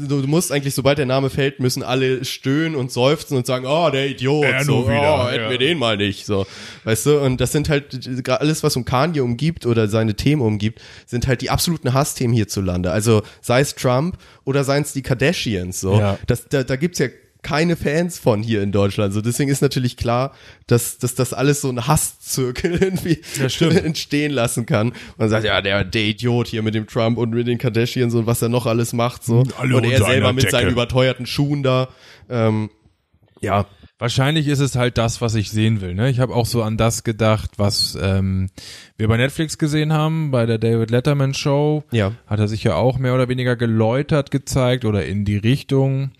Du, 0.08 0.26
musst 0.28 0.50
eigentlich, 0.50 0.74
sobald 0.74 0.98
der 0.98 1.06
Name 1.06 1.30
fällt, 1.30 1.60
müssen 1.60 1.84
alle 1.84 2.24
stöhnen 2.24 2.74
und 2.78 2.90
seufzen 2.90 3.36
und 3.36 3.46
sagen, 3.46 3.66
oh, 3.68 3.90
der 3.90 4.08
Idiot, 4.10 4.46
Er 4.46 4.64
so, 4.64 4.88
wieder, 4.88 5.26
oh, 5.26 5.28
hätten 5.30 5.44
ja. 5.44 5.50
wir 5.50 5.58
den 5.58 5.78
mal 5.78 5.98
nicht, 5.98 6.26
so, 6.26 6.48
weißt 6.86 7.08
du? 7.08 7.20
Und 7.20 7.42
das 7.42 7.52
sind 7.52 7.68
halt 7.68 8.08
alles, 8.30 8.64
was 8.64 8.78
um 8.78 8.86
Kanye 8.86 9.20
umgibt 9.22 9.66
oder 9.66 9.90
seine 9.90 10.16
Themen 10.16 10.42
umgibt, 10.42 10.80
sind 11.06 11.28
halt 11.28 11.42
die 11.42 11.50
absoluten 11.50 11.94
Hassthemen 11.94 12.34
hierzulande. 12.34 12.92
Also 12.92 13.24
sei 13.42 13.60
es 13.60 13.76
Trump 13.76 14.18
oder 14.46 14.64
seien 14.64 14.84
es 14.84 14.94
die 14.94 15.02
Kardashians, 15.02 15.82
so. 15.82 16.00
Ja. 16.00 16.18
Das, 16.28 16.48
da, 16.48 16.64
da 16.64 16.78
gibt's 16.78 17.00
ja 17.00 17.08
keine 17.41 17.75
Fans 17.75 18.19
von 18.19 18.43
hier 18.43 18.62
in 18.62 18.71
Deutschland. 18.71 19.13
So 19.13 19.21
deswegen 19.21 19.49
ist 19.49 19.62
natürlich 19.62 19.97
klar, 19.97 20.34
dass, 20.67 20.97
dass 20.97 21.15
das 21.15 21.34
alles 21.34 21.62
so 21.62 21.69
ein 21.69 21.88
Hasszirkel 21.88 22.75
irgendwie 22.82 23.21
Ja, 23.38 23.67
entstehen 23.69 24.32
lassen 24.32 24.65
kann. 24.65 24.93
Man 25.17 25.30
sagt, 25.30 25.45
ja, 25.45 25.62
der, 25.62 25.86
der 25.86 26.04
Idiot 26.04 26.47
hier 26.47 26.62
mit 26.62 26.75
dem 26.75 26.88
Trump 26.88 27.17
und 27.17 27.32
mit 27.32 27.47
den 27.47 27.58
Kardashians 27.58 28.13
und 28.13 28.25
was 28.25 28.41
er 28.41 28.49
noch 28.49 28.65
alles 28.65 28.93
macht, 28.93 29.23
so. 29.23 29.43
Alle 29.58 29.78
und 29.78 29.86
er 29.86 30.04
selber 30.04 30.34
mit 30.34 30.49
seinen 30.49 30.62
Decke. 30.62 30.73
überteuerten 30.73 31.25
Schuhen 31.25 31.63
da. 31.63 31.89
Ähm, 32.30 32.69
ja, 33.41 33.65
Wahrscheinlich 33.99 34.47
ist 34.47 34.62
es 34.62 34.78
halt 34.78 34.97
das, 34.97 35.19
was 35.19 35.36
ich 35.36 35.52
sehen 35.52 35.82
will. 35.82 35.93
Ne? 35.93 36.10
Ich 36.10 36.21
habe 36.21 36.34
auch 36.34 36.45
so 36.45 36.63
an 36.63 36.78
das 36.78 37.04
gedacht, 37.04 37.52
was 37.58 37.97
ähm, 38.02 38.49
wir 38.95 39.10
bei 39.10 39.17
Netflix 39.17 39.58
gesehen 39.58 39.91
haben, 39.91 40.32
bei 40.32 40.45
der 40.45 40.58
David 40.58 40.89
Letterman 40.89 41.34
Show. 41.34 41.84
Ja. 41.91 42.13
Hat 42.25 42.39
er 42.39 42.47
sich 42.47 42.63
ja 42.63 42.75
auch 42.75 42.97
mehr 42.97 43.13
oder 43.13 43.28
weniger 43.28 43.58
geläutert 43.58 44.32
gezeigt 44.32 44.86
oder 44.86 45.06
in 45.06 45.25
die 45.25 45.36
Richtung. 45.36 46.12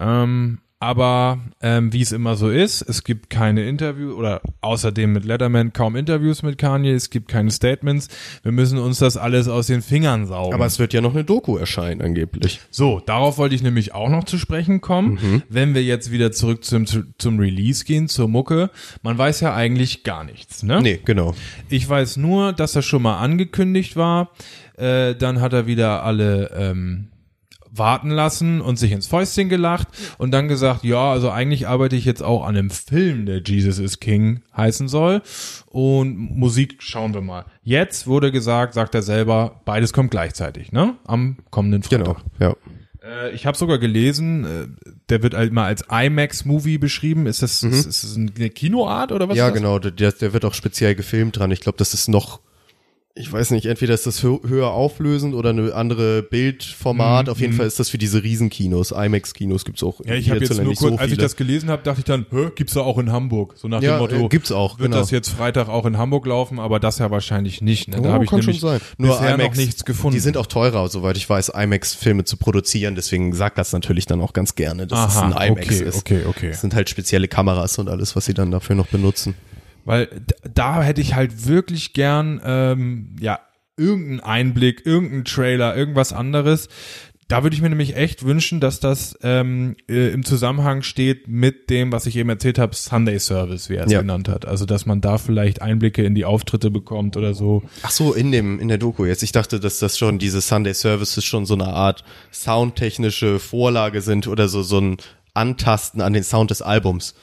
Ähm, 0.00 0.58
aber 0.82 1.38
ähm, 1.60 1.92
wie 1.92 2.00
es 2.00 2.10
immer 2.10 2.36
so 2.36 2.48
ist, 2.48 2.80
es 2.80 3.04
gibt 3.04 3.28
keine 3.28 3.68
Interviews 3.68 4.14
oder 4.14 4.40
außerdem 4.62 5.12
mit 5.12 5.26
Letterman 5.26 5.74
kaum 5.74 5.94
Interviews 5.94 6.42
mit 6.42 6.56
Kanye, 6.56 6.92
es 6.92 7.10
gibt 7.10 7.28
keine 7.28 7.50
Statements. 7.50 8.08
Wir 8.42 8.50
müssen 8.50 8.78
uns 8.78 8.98
das 8.98 9.18
alles 9.18 9.46
aus 9.46 9.66
den 9.66 9.82
Fingern 9.82 10.26
saugen. 10.26 10.54
aber 10.54 10.64
es 10.64 10.78
wird 10.78 10.94
ja 10.94 11.02
noch 11.02 11.12
eine 11.12 11.22
Doku 11.22 11.58
erscheinen, 11.58 12.00
angeblich. 12.00 12.60
So, 12.70 13.02
darauf 13.04 13.36
wollte 13.36 13.54
ich 13.54 13.62
nämlich 13.62 13.92
auch 13.92 14.08
noch 14.08 14.24
zu 14.24 14.38
sprechen 14.38 14.80
kommen. 14.80 15.18
Mhm. 15.20 15.42
Wenn 15.50 15.74
wir 15.74 15.84
jetzt 15.84 16.12
wieder 16.12 16.32
zurück 16.32 16.64
zum, 16.64 16.86
zum 16.86 17.38
Release 17.38 17.84
gehen, 17.84 18.08
zur 18.08 18.28
Mucke, 18.28 18.70
man 19.02 19.18
weiß 19.18 19.40
ja 19.40 19.54
eigentlich 19.54 20.02
gar 20.02 20.24
nichts, 20.24 20.62
ne? 20.62 20.80
Nee, 20.80 21.00
genau. 21.04 21.34
Ich 21.68 21.86
weiß 21.86 22.16
nur, 22.16 22.54
dass 22.54 22.74
er 22.74 22.80
schon 22.80 23.02
mal 23.02 23.18
angekündigt 23.18 23.96
war. 23.96 24.30
Äh, 24.78 25.14
dann 25.14 25.42
hat 25.42 25.52
er 25.52 25.66
wieder 25.66 26.04
alle 26.04 26.52
ähm, 26.56 27.08
warten 27.72 28.10
lassen 28.10 28.60
und 28.60 28.78
sich 28.78 28.92
ins 28.92 29.06
Fäustchen 29.06 29.48
gelacht 29.48 29.88
und 30.18 30.32
dann 30.32 30.48
gesagt, 30.48 30.84
ja, 30.84 31.10
also 31.10 31.30
eigentlich 31.30 31.68
arbeite 31.68 31.96
ich 31.96 32.04
jetzt 32.04 32.22
auch 32.22 32.44
an 32.44 32.56
einem 32.56 32.70
Film, 32.70 33.26
der 33.26 33.42
Jesus 33.42 33.78
is 33.78 34.00
King 34.00 34.42
heißen 34.56 34.88
soll. 34.88 35.22
Und 35.66 36.16
Musik 36.16 36.82
schauen 36.82 37.14
wir 37.14 37.20
mal. 37.20 37.44
Jetzt 37.62 38.06
wurde 38.06 38.32
gesagt, 38.32 38.74
sagt 38.74 38.94
er 38.94 39.02
selber, 39.02 39.60
beides 39.64 39.92
kommt 39.92 40.10
gleichzeitig, 40.10 40.72
ne? 40.72 40.96
Am 41.04 41.38
kommenden 41.50 41.82
Freitag. 41.82 42.04
Genau, 42.04 42.16
ja. 42.38 42.56
Äh, 43.02 43.30
ich 43.32 43.46
habe 43.46 43.56
sogar 43.56 43.78
gelesen, 43.78 44.44
äh, 44.44 44.92
der 45.08 45.22
wird 45.22 45.34
halt 45.34 45.52
mal 45.52 45.66
als 45.66 45.84
IMAX-Movie 45.90 46.78
beschrieben. 46.78 47.26
Ist 47.26 47.42
das, 47.42 47.62
ist, 47.62 47.86
ist 47.86 48.04
das 48.04 48.16
eine 48.16 48.50
Kinoart 48.50 49.12
oder 49.12 49.28
was? 49.28 49.34
Mhm. 49.34 49.38
Ja, 49.38 49.50
genau, 49.50 49.78
der, 49.78 50.12
der 50.12 50.32
wird 50.32 50.44
auch 50.44 50.54
speziell 50.54 50.94
gefilmt 50.94 51.38
dran. 51.38 51.50
Ich 51.50 51.60
glaube, 51.60 51.78
das 51.78 51.94
ist 51.94 52.08
noch 52.08 52.40
ich 53.16 53.30
weiß 53.32 53.50
nicht, 53.50 53.66
entweder 53.66 53.92
ist 53.92 54.06
das 54.06 54.22
hö 54.22 54.38
höher 54.46 54.70
auflösend 54.70 55.34
oder 55.34 55.50
eine 55.50 55.74
andere 55.74 56.22
Bildformat. 56.22 57.28
Auf 57.28 57.40
jeden 57.40 57.52
Fall 57.54 57.66
ist 57.66 57.80
das 57.80 57.88
für 57.90 57.98
diese 57.98 58.22
Riesenkinos, 58.22 58.92
IMAX-Kinos 58.92 59.64
gibt's 59.64 59.82
auch. 59.82 59.98
Mhm, 59.98 60.08
Ja, 60.08 60.14
ich 60.14 60.30
habe 60.30 60.38
jetzt 60.40 60.56
nur 60.56 60.74
kurz, 60.74 60.78
so 60.78 60.96
als 60.96 61.10
ich 61.12 61.18
das 61.18 61.34
gelesen 61.34 61.70
habe, 61.70 61.82
dachte 61.82 61.98
ich 62.00 62.04
dann, 62.04 62.26
Hä, 62.30 62.50
gibt's 62.54 62.74
da 62.74 62.80
auch 62.82 62.98
in 62.98 63.10
Hamburg? 63.10 63.54
So 63.56 63.66
nach 63.66 63.82
Ja, 63.82 63.96
dem 63.96 63.98
Motto, 64.00 64.14
äh, 64.26 64.28
gibt's 64.28 64.52
auch, 64.52 64.78
wird 64.78 64.90
genau. 64.90 65.00
das 65.00 65.10
jetzt 65.10 65.28
Freitag 65.30 65.68
auch 65.68 65.86
in 65.86 65.98
Hamburg 65.98 66.24
laufen, 66.26 66.60
aber 66.60 66.78
das 66.78 66.98
ja 66.98 67.10
wahrscheinlich 67.10 67.60
nicht. 67.60 67.88
Ne? 67.88 68.00
Da 68.00 68.10
Oh, 68.10 68.12
habe 68.12 68.24
ich 68.24 68.30
nämlich. 68.30 68.62
Nur 68.62 69.18
IMAX, 69.20 69.38
noch 69.38 69.56
nichts 69.56 69.84
gefunden. 69.84 70.14
Die 70.14 70.20
sind 70.20 70.36
auch 70.36 70.46
teurer, 70.46 70.88
soweit 70.88 71.16
ich 71.16 71.28
weiß, 71.28 71.50
IMAX-Filme 71.54 72.24
zu 72.24 72.36
produzieren. 72.36 72.94
Deswegen 72.94 73.32
sagt 73.32 73.58
das 73.58 73.72
natürlich 73.72 74.06
dann 74.06 74.20
auch 74.20 74.32
ganz 74.32 74.54
gerne, 74.54 74.86
dass 74.86 74.98
Aha, 75.16 75.28
es 75.30 75.34
ein 75.36 75.48
IMAX 75.48 75.66
okay, 75.66 75.84
ist. 75.84 75.96
okay, 75.98 76.20
okay. 76.28 76.48
Das 76.50 76.60
sind 76.60 76.74
halt 76.74 76.88
spezielle 76.88 77.26
Kameras 77.26 77.76
und 77.78 77.88
alles, 77.88 78.14
was 78.14 78.24
sie 78.26 78.34
dann 78.34 78.52
dafür 78.52 78.76
noch 78.76 78.86
benutzen. 78.86 79.34
Weil 79.84 80.08
da 80.52 80.82
hätte 80.82 81.00
ich 81.00 81.14
halt 81.14 81.46
wirklich 81.46 81.92
gern, 81.92 82.40
ähm, 82.44 83.16
ja, 83.20 83.40
irgendeinen 83.76 84.20
Einblick, 84.20 84.84
irgendeinen 84.84 85.24
Trailer, 85.24 85.76
irgendwas 85.76 86.12
anderes. 86.12 86.68
Da 87.28 87.44
würde 87.44 87.54
ich 87.54 87.62
mir 87.62 87.68
nämlich 87.68 87.94
echt 87.94 88.24
wünschen, 88.24 88.58
dass 88.58 88.80
das 88.80 89.16
ähm, 89.22 89.76
äh, 89.88 90.08
im 90.12 90.24
Zusammenhang 90.24 90.82
steht 90.82 91.28
mit 91.28 91.70
dem, 91.70 91.92
was 91.92 92.06
ich 92.06 92.16
eben 92.16 92.28
erzählt 92.28 92.58
habe, 92.58 92.74
Sunday 92.74 93.20
Service, 93.20 93.70
wie 93.70 93.76
er 93.76 93.86
es 93.86 93.92
Ja. 93.92 94.00
genannt 94.00 94.28
hat. 94.28 94.46
Also, 94.46 94.66
dass 94.66 94.84
man 94.84 95.00
da 95.00 95.16
vielleicht 95.16 95.62
Einblicke 95.62 96.02
in 96.02 96.16
die 96.16 96.24
Auftritte 96.24 96.72
bekommt 96.72 97.16
oder 97.16 97.32
so. 97.32 97.62
Ach 97.84 97.90
so, 97.92 98.12
in 98.14 98.32
dem 98.32 98.58
in 98.58 98.66
der 98.66 98.78
Doku 98.78 99.04
jetzt. 99.04 99.22
Ich 99.22 99.30
dachte, 99.30 99.60
dass 99.60 99.78
das 99.78 99.96
schon 99.96 100.18
diese 100.18 100.40
Sunday 100.40 100.74
Services 100.74 101.24
schon 101.24 101.46
so 101.46 101.54
eine 101.54 101.68
Art 101.68 102.02
soundtechnische 102.32 103.38
Vorlage 103.38 104.02
sind 104.02 104.26
oder 104.26 104.48
so 104.48 104.62
so 104.62 104.78
ein 104.80 104.96
Antasten 105.32 106.00
an 106.00 106.12
den 106.12 106.24
Sound 106.24 106.50
des 106.50 106.62
Albums. 106.62 107.14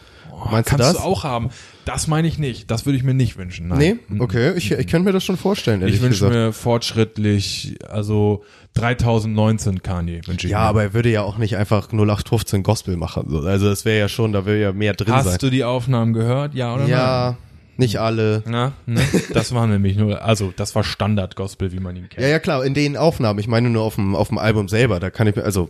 Meinst 0.50 0.70
Kannst 0.70 0.72
du 0.72 0.78
das? 0.78 0.94
du 0.94 1.00
auch 1.00 1.24
haben. 1.26 1.50
Das 1.88 2.08
meine 2.08 2.28
ich 2.28 2.38
nicht. 2.38 2.70
Das 2.70 2.86
würde 2.86 2.98
ich 2.98 3.04
mir 3.04 3.14
nicht 3.14 3.38
wünschen. 3.38 3.70
Nein. 3.70 4.00
Nee, 4.10 4.20
okay, 4.20 4.54
ich, 4.58 4.72
ich 4.72 4.88
könnte 4.88 5.06
mir 5.06 5.14
das 5.14 5.24
schon 5.24 5.38
vorstellen, 5.38 5.80
ehrlich 5.80 5.96
Ich 5.96 6.02
wünsche 6.02 6.26
gesagt. 6.26 6.34
mir 6.34 6.52
fortschrittlich, 6.52 7.78
also 7.90 8.44
3019 8.74 9.82
Kanye 9.84 10.20
wünsche 10.26 10.48
ich 10.48 10.52
ja, 10.52 10.60
mir. 10.60 10.66
aber 10.66 10.84
er 10.84 10.94
würde 10.94 11.10
ja 11.10 11.22
auch 11.22 11.38
nicht 11.38 11.56
einfach 11.56 11.94
0815 11.94 12.62
Gospel 12.62 12.98
machen. 12.98 13.28
so. 13.30 13.40
Also 13.40 13.70
das 13.70 13.86
wäre 13.86 14.00
ja 14.00 14.10
schon, 14.10 14.34
da 14.34 14.46
wäre 14.46 14.60
ja 14.60 14.74
mehr 14.74 14.96
drin 14.96 15.14
Hast 15.14 15.30
sein. 15.30 15.38
du 15.40 15.50
die 15.50 15.64
Aufnahmen 15.64 16.12
gehört? 16.12 16.54
Ja 16.54 16.74
oder 16.74 16.84
nein? 16.84 16.92
ja, 16.92 17.38
nicht 17.78 18.02
alle. 18.02 18.44
Na, 18.46 18.74
ne? 18.86 19.02
Das 19.34 19.54
war 19.54 19.66
nämlich 19.66 19.96
nur, 19.96 20.22
also 20.22 20.52
das 20.56 20.76
war 20.76 20.84
Standard-Gospel, 20.84 21.72
wie 21.72 21.80
man 21.80 21.96
ihn 21.96 22.10
kennt. 22.10 22.22
Ja, 22.22 22.28
ja, 22.28 22.40
klar, 22.40 22.66
in 22.66 22.74
den 22.74 22.98
Aufnahmen. 22.98 23.40
Ich 23.40 23.48
meine 23.48 23.70
nur 23.70 23.84
auf 23.84 23.96
dem, 23.96 24.14
auf 24.14 24.28
dem 24.28 24.40
Album 24.40 24.68
selber. 24.68 25.00
Da 25.00 25.10
kann 25.10 25.28
ich 25.28 25.36
mir, 25.38 25.44
also, 25.44 25.70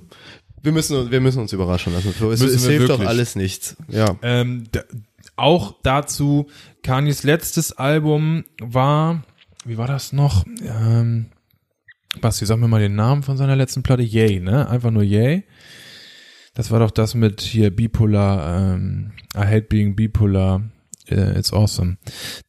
wir 0.63 0.71
müssen, 0.71 1.12
wir 1.12 1.21
müssen 1.21 1.39
uns 1.41 1.53
überraschen 1.53 1.93
lassen. 1.93 2.13
Es, 2.32 2.41
es 2.41 2.65
hilft 2.65 2.86
doch 2.86 2.99
wirklich. 2.99 3.08
alles 3.08 3.36
nichts. 3.36 3.77
Ja. 3.89 4.15
Ähm, 4.23 4.63
auch 5.38 5.76
dazu, 5.84 6.47
Kanyes 6.84 7.23
letztes 7.23 7.71
Album 7.71 8.43
war, 8.60 9.23
wie 9.65 9.78
war 9.78 9.88
das 9.88 10.13
noch? 10.13 10.45
Ähm, 10.63 11.28
Basti, 12.21 12.45
sag 12.45 12.58
mir 12.60 12.67
mal 12.67 12.80
den 12.82 12.95
Namen 12.95 13.23
von 13.23 13.38
seiner 13.38 13.56
letzten 13.56 13.84
Platte. 13.84 14.02
Yay, 14.04 14.39
ne? 14.39 14.67
Einfach 14.69 14.91
nur 14.91 15.04
Yay. 15.04 15.43
Das 16.54 16.71
war 16.71 16.80
doch 16.80 16.89
das 16.91 17.13
mit 17.13 17.41
hier 17.41 17.69
Bipolar, 17.76 18.73
ähm, 18.73 19.12
I 19.36 19.39
Hate 19.39 19.62
Being 19.69 19.95
Bipolar. 19.95 20.63
äh, 21.10 21.38
It's 21.38 21.54
awesome. 21.54 21.97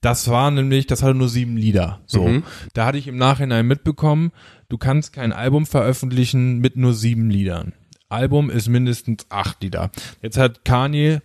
Das 0.01 0.29
war 0.29 0.51
nämlich, 0.51 0.87
das 0.87 1.03
hatte 1.03 1.15
nur 1.15 1.29
sieben 1.29 1.57
Lieder. 1.57 2.01
So, 2.07 2.27
Mhm. 2.27 2.43
da 2.75 2.87
hatte 2.87 2.99
ich 2.99 3.07
im 3.07 3.17
Nachhinein 3.17 3.67
mitbekommen, 3.67 4.33
du 4.69 4.79
kannst 4.79 5.13
kein 5.13 5.33
Album 5.33 5.65
veröffentlichen 5.67 6.59
mit 6.59 6.77
nur 6.77 6.93
sieben 6.95 7.31
Liedern. 7.31 7.73
Album 8.09 8.49
ist 8.51 8.69
mindestens 8.69 9.27
acht 9.29 9.63
Lieder. 9.63 9.91
Jetzt 10.23 10.39
hat 10.39 10.65
Kanye, 10.65 11.21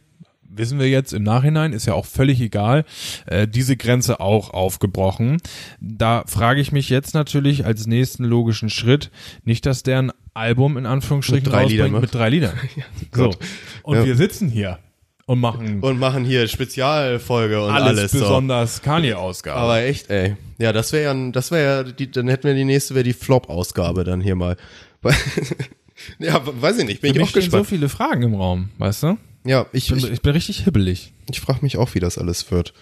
wissen 0.56 0.80
wir 0.80 0.90
jetzt 0.90 1.14
im 1.14 1.24
Nachhinein, 1.24 1.74
ist 1.74 1.86
ja 1.86 1.94
auch 1.94 2.06
völlig 2.06 2.40
egal, 2.42 2.86
äh, 3.26 3.48
diese 3.48 3.78
Grenze 3.78 4.20
auch 4.20 4.52
aufgebrochen. 4.52 5.38
Da 5.80 6.24
frage 6.28 6.62
ich 6.62 6.72
mich 6.72 6.90
jetzt 6.90 7.14
natürlich 7.14 7.66
als 7.66 7.88
nächsten 7.88 8.24
logischen 8.24 8.70
Schritt, 8.70 9.12
nicht, 9.44 9.66
dass 9.66 9.84
der 9.84 10.00
ein 10.00 10.12
Album 10.34 10.78
in 10.78 10.86
Anführungsstrichen 10.86 11.44
Mit 11.46 11.54
drei 11.54 11.66
Liedern 11.66 11.92
mit 11.92 12.14
drei 12.14 12.30
Liedern. 12.30 12.54
so. 13.14 13.26
Gott. 13.26 13.38
Und 13.84 13.98
Ja. 13.98 14.06
wir 14.06 14.16
sitzen 14.16 14.50
hier 14.50 14.80
und 15.26 15.40
machen 15.40 15.80
Und 15.82 16.00
machen 16.00 16.26
hier 16.26 16.48
Spezialfolge 16.48 17.64
und 17.64 17.72
alles, 17.72 18.00
alles. 18.00 18.12
so. 18.12 18.20
besonders 18.20 18.82
Kanye-Ausgabe. 18.82 19.60
Aber 19.60 19.82
echt, 19.82 20.10
ey. 20.10 20.36
Ja, 20.58 20.74
das 20.74 20.92
wäre 20.92 21.04
ja, 21.16 21.32
das 21.32 21.52
wäre 21.52 21.64
ja, 21.88 21.92
die, 21.92 22.10
dann 22.12 22.28
hätten 22.28 22.46
wir 22.46 22.56
die 22.56 22.66
nächste, 22.66 22.94
wäre 22.96 23.04
die 23.04 23.14
Flop-Ausgabe 23.14 24.04
dann 24.04 24.22
hier 24.22 24.36
mal. 24.36 24.58
ja, 26.20 26.42
weiß 26.44 26.80
ich 26.80 26.86
nicht, 26.86 27.02
bin 27.02 27.14
Für 27.14 27.16
ich 27.16 27.22
mich 27.22 27.24
auch 27.24 27.30
stehen 27.30 27.42
so 27.42 27.48
gespannt. 27.48 27.68
viele 27.68 27.90
Fragen 27.90 28.24
im 28.24 28.36
Raum, 28.36 28.70
weißt 28.78 29.04
du? 29.04 29.18
Ja, 29.46 29.66
ich, 29.74 29.90
bin, 29.90 29.98
ich, 29.98 30.10
ich 30.10 30.22
bin 30.22 30.32
richtig 30.34 30.64
hibbelig. 30.64 31.14
ich 31.30 31.42
frage 31.42 31.60
mich 31.62 31.78
auch, 31.78 31.94
wie 31.96 32.00
das 32.00 32.18
alles 32.18 32.52
wird. 32.52 32.74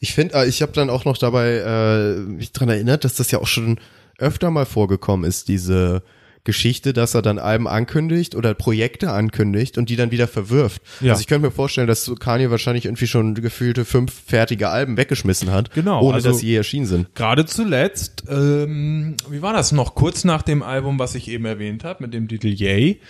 Ich 0.00 0.14
finde, 0.14 0.34
äh, 0.34 0.48
ich 0.48 0.62
habe 0.62 0.72
dann 0.72 0.90
auch 0.90 1.04
noch 1.04 1.18
dabei 1.18 1.58
äh, 1.58 2.20
mich 2.20 2.52
dran 2.52 2.68
erinnert, 2.68 3.04
dass 3.04 3.14
das 3.14 3.30
ja 3.30 3.38
auch 3.40 3.46
schon 3.46 3.78
öfter 4.18 4.50
mal 4.50 4.66
vorgekommen 4.66 5.28
ist, 5.28 5.48
diese 5.48 6.02
Geschichte, 6.44 6.92
dass 6.92 7.14
er 7.14 7.22
dann 7.22 7.38
Alben 7.38 7.66
ankündigt 7.66 8.34
oder 8.34 8.52
Projekte 8.52 9.10
ankündigt 9.10 9.78
und 9.78 9.88
die 9.88 9.96
dann 9.96 10.10
wieder 10.10 10.28
verwirft. 10.28 10.82
Ja. 11.00 11.12
Also 11.12 11.22
ich 11.22 11.26
könnte 11.26 11.46
mir 11.46 11.50
vorstellen, 11.52 11.86
dass 11.86 12.10
Kanye 12.20 12.50
wahrscheinlich 12.50 12.84
irgendwie 12.84 13.06
schon 13.06 13.34
gefühlte 13.34 13.86
fünf 13.86 14.12
fertige 14.26 14.68
Alben 14.68 14.98
weggeschmissen 14.98 15.50
hat, 15.50 15.72
Genau, 15.72 16.02
ohne 16.02 16.16
also- 16.16 16.28
dass 16.30 16.38
sie 16.40 16.48
je 16.48 16.56
erschienen 16.56 16.84
sind. 16.86 17.14
Gerade 17.14 17.46
zuletzt, 17.46 18.24
ähm, 18.28 19.16
wie 19.30 19.40
war 19.40 19.54
das 19.54 19.72
noch? 19.72 19.94
Kurz 19.94 20.24
nach 20.24 20.42
dem 20.42 20.62
Album, 20.62 20.98
was 20.98 21.14
ich 21.14 21.28
eben 21.28 21.46
erwähnt 21.46 21.82
habe, 21.82 22.04
mit 22.04 22.12
dem 22.12 22.28
Titel 22.28 22.48
Yay, 22.48 23.00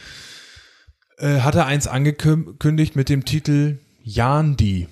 äh, 1.19 1.41
hat 1.41 1.55
er 1.55 1.67
eins 1.67 1.87
angekündigt 1.87 2.97
mit 2.97 3.09
dem 3.09 3.25
Titel 3.25 3.79
Yandi. 4.03 4.89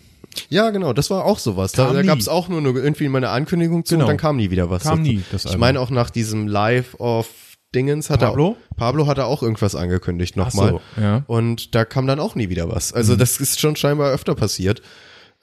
Ja, 0.49 0.71
genau, 0.71 0.93
das 0.95 1.11
war 1.11 1.25
auch 1.27 1.39
sowas. 1.39 1.73
Da, 1.73 1.85
Kam 1.87 1.95
da 1.95 2.01
nie. 2.03 2.07
gab 2.07 2.19
es 2.19 2.29
auch 2.29 2.49
nur 2.49 2.59
eine, 2.59 2.71
irgendwie 2.71 3.09
mal 3.09 3.19
eine 3.19 3.29
Ankündigung 3.29 3.85
zu 3.85 3.95
Genau. 3.95 4.05
und 4.07 4.09
dann 4.11 4.17
kam 4.17 4.37
nie 4.37 4.51
wieder 4.51 4.71
was. 4.71 4.83
Kam 4.85 5.03
nie, 5.03 5.23
das 5.31 5.43
ich 5.45 5.49
Album. 5.51 5.61
meine 5.61 5.81
auch 5.81 5.91
nach 5.91 6.09
diesem 6.11 6.49
Live 6.49 6.95
of 6.99 7.29
Dingens 7.75 8.09
hat 8.11 8.21
Pablo? 8.21 8.57
er 8.71 8.75
Pablo 8.77 9.07
hat 9.07 9.19
er 9.19 9.27
auch 9.27 9.43
irgendwas 9.43 9.75
angekündigt 9.75 10.37
nochmal. 10.37 10.81
so, 10.97 11.01
ja. 11.01 11.19
Mhm. 11.19 11.25
Und 11.27 11.75
da 11.75 11.85
kam 11.85 12.07
dann 12.07 12.21
auch 12.21 12.35
nie 12.35 12.49
wieder 12.49 12.69
was. 12.71 12.93
Also 12.93 13.17
das 13.17 13.41
ist 13.41 13.61
schon 13.61 13.77
scheinbar 13.77 14.11
öfter 14.13 14.35
passiert. 14.35 14.81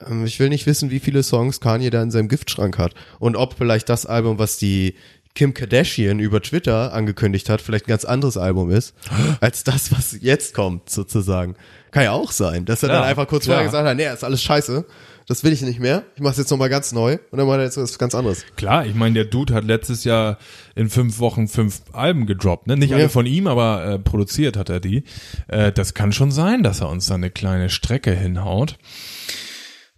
Ähm, 0.06 0.26
Ich 0.26 0.40
will 0.40 0.50
nicht 0.50 0.66
wissen, 0.66 0.90
wie 0.92 1.00
viele 1.00 1.22
Songs 1.24 1.60
Kanye 1.60 1.90
da 1.92 2.02
in 2.02 2.10
seinem 2.12 2.28
Giftschrank 2.28 2.78
hat 2.80 2.94
und 3.20 3.36
ob 3.36 3.56
vielleicht 3.58 3.90
das 3.90 4.06
Album, 4.08 4.40
was 4.40 4.58
die 4.58 4.96
Kim 5.36 5.54
Kardashian 5.54 6.20
über 6.20 6.42
Twitter 6.42 6.94
angekündigt 6.94 7.50
hat, 7.50 7.62
vielleicht 7.62 7.86
ein 7.88 7.90
ganz 7.92 8.06
anderes 8.06 8.38
Album 8.38 8.72
ist, 8.72 8.94
als 9.42 9.64
das, 9.64 9.92
was 9.92 10.18
jetzt 10.22 10.54
kommt, 10.54 10.90
sozusagen. 10.90 11.56
Kann 11.92 12.04
ja 12.04 12.12
auch 12.12 12.32
sein, 12.32 12.66
dass 12.66 12.84
er 12.84 12.90
Klar, 12.90 13.02
dann 13.02 13.10
einfach 13.10 13.28
kurz 13.28 13.46
klar. 13.46 13.56
vorher 13.58 13.68
gesagt 13.68 13.88
hat, 13.88 13.98
nee, 13.98 14.12
ist 14.14 14.24
alles 14.24 14.44
scheiße, 14.44 14.86
das 15.28 15.44
will 15.44 15.54
ich 15.54 15.62
nicht 15.62 15.80
mehr, 15.80 16.04
ich 16.16 16.22
mach's 16.22 16.38
jetzt 16.38 16.52
nochmal 16.52 16.70
ganz 16.70 16.92
neu 16.92 17.18
und 17.32 17.38
dann 17.38 17.48
macht 17.48 17.58
er 17.60 17.64
jetzt 17.66 17.78
was 17.78 17.98
ganz 17.98 18.14
anderes. 18.16 18.46
Klar, 18.58 18.86
ich 18.86 18.94
meine, 18.96 19.14
der 19.16 19.26
Dude 19.26 19.54
hat 19.54 19.64
letztes 19.64 20.04
Jahr 20.04 20.38
in 20.76 20.90
fünf 20.90 21.20
Wochen 21.20 21.48
fünf 21.48 21.82
Alben 21.94 22.26
gedroppt, 22.28 22.68
ne? 22.68 22.78
Nicht 22.78 22.94
alle 22.94 23.04
Ja. 23.04 23.10
von 23.10 23.26
ihm, 23.26 23.48
aber 23.48 23.86
äh, 23.86 24.00
produziert 24.00 24.58
hat 24.58 24.70
er 24.70 24.80
die. 24.80 25.04
Äh, 25.48 25.72
das 25.72 25.94
kann 25.94 26.12
schon 26.12 26.32
sein, 26.32 26.62
dass 26.64 26.82
er 26.82 26.90
uns 26.90 27.08
da 27.08 27.16
eine 27.16 27.30
kleine 27.32 27.70
Strecke 27.70 28.12
hinhaut. 28.12 28.78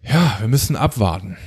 Ja, 0.02 0.38
wir 0.40 0.48
müssen 0.48 0.76
abwarten. 0.76 1.38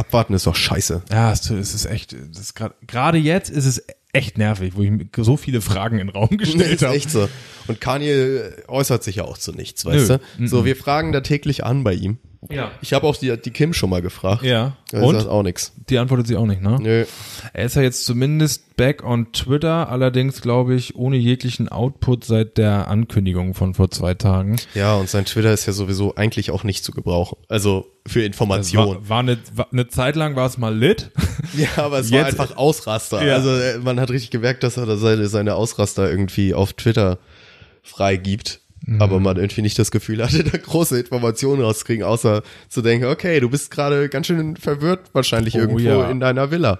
Abwarten 0.00 0.34
ist 0.34 0.46
doch 0.46 0.56
scheiße. 0.56 1.02
Ja, 1.10 1.30
es, 1.32 1.50
ist 1.50 1.84
echt, 1.86 2.16
gerade 2.86 3.18
jetzt 3.18 3.50
ist 3.50 3.66
es 3.66 3.84
echt 4.12 4.38
nervig, 4.38 4.72
wo 4.74 4.82
ich 4.82 4.92
so 5.18 5.36
viele 5.36 5.60
Fragen 5.60 5.98
in 5.98 6.08
den 6.08 6.16
Raum 6.16 6.30
gestellt 6.36 6.82
habe. 6.82 6.94
echt 6.94 7.10
so. 7.10 7.28
Und 7.68 7.80
Kanye 7.80 8.50
äußert 8.66 9.04
sich 9.04 9.16
ja 9.16 9.24
auch 9.24 9.38
zu 9.38 9.52
nichts, 9.52 9.84
weißt 9.84 10.08
Nö. 10.08 10.18
du? 10.38 10.46
So, 10.48 10.64
wir 10.64 10.76
fragen 10.76 11.12
da 11.12 11.20
täglich 11.20 11.64
an 11.64 11.84
bei 11.84 11.94
ihm. 11.94 12.18
Ja. 12.48 12.70
Ich 12.80 12.94
habe 12.94 13.06
auch 13.06 13.16
die, 13.16 13.36
die 13.38 13.50
Kim 13.50 13.74
schon 13.74 13.90
mal 13.90 14.00
gefragt. 14.00 14.42
Ja. 14.42 14.72
Er 14.92 15.02
Und? 15.02 15.14
sagt 15.16 15.28
auch 15.28 15.42
nix. 15.42 15.72
Die 15.90 15.98
antwortet 15.98 16.26
sie 16.26 16.36
auch 16.36 16.46
nicht, 16.46 16.62
ne? 16.62 16.78
Nö. 16.80 17.04
Er 17.52 17.64
ist 17.66 17.76
ja 17.76 17.82
jetzt 17.82 18.06
zumindest 18.06 18.76
back 18.76 19.04
on 19.04 19.30
Twitter, 19.32 19.90
allerdings 19.90 20.40
glaube 20.40 20.74
ich 20.74 20.96
ohne 20.96 21.18
jeglichen 21.18 21.68
Output 21.68 22.24
seit 22.24 22.56
der 22.56 22.88
Ankündigung 22.88 23.52
von 23.52 23.74
vor 23.74 23.90
zwei 23.90 24.14
Tagen. 24.14 24.56
Ja, 24.74 24.94
und 24.94 25.10
sein 25.10 25.26
Twitter 25.26 25.52
ist 25.52 25.66
ja 25.66 25.74
sowieso 25.74 26.14
eigentlich 26.14 26.50
auch 26.50 26.64
nicht 26.64 26.82
zu 26.82 26.92
gebrauchen. 26.92 27.36
Also 27.48 27.86
für 28.06 28.20
Das 28.20 28.26
Information. 28.28 28.86
war, 28.88 29.08
war, 29.10 29.18
eine, 29.20 29.38
war 29.54 29.68
eine 29.70 29.88
Zeit 29.88 30.16
lang 30.16 30.34
war 30.34 30.46
es 30.46 30.56
mal 30.56 30.74
lit. 30.74 31.10
Ja, 31.56 31.84
aber 31.84 31.98
es 31.98 32.12
war 32.12 32.20
Jetzt- 32.20 32.38
einfach 32.38 32.56
Ausraster. 32.56 33.24
Ja. 33.26 33.34
Also 33.34 33.50
äh, 33.56 33.78
man 33.78 33.98
hat 33.98 34.10
richtig 34.10 34.30
gemerkt, 34.30 34.62
dass 34.62 34.76
er 34.76 34.86
da 34.86 34.96
seine, 34.96 35.26
seine 35.26 35.56
Ausraster 35.56 36.08
irgendwie 36.08 36.54
auf 36.54 36.74
Twitter 36.74 37.18
freigibt. 37.82 38.60
Mhm. 38.86 39.02
Aber 39.02 39.20
man 39.20 39.36
irgendwie 39.36 39.62
nicht 39.62 39.78
das 39.78 39.90
Gefühl 39.90 40.22
hatte, 40.22 40.42
da 40.44 40.56
große 40.56 40.98
Informationen 40.98 41.62
rauszukriegen, 41.62 42.04
außer 42.04 42.42
zu 42.68 42.82
denken, 42.82 43.06
okay, 43.06 43.40
du 43.40 43.50
bist 43.50 43.70
gerade 43.70 44.08
ganz 44.08 44.26
schön 44.26 44.56
verwirrt 44.56 45.10
wahrscheinlich 45.12 45.54
Oh, 45.56 45.58
irgendwo 45.58 45.78
ja. 45.80 46.10
in 46.10 46.20
deiner 46.20 46.50
Villa. 46.50 46.78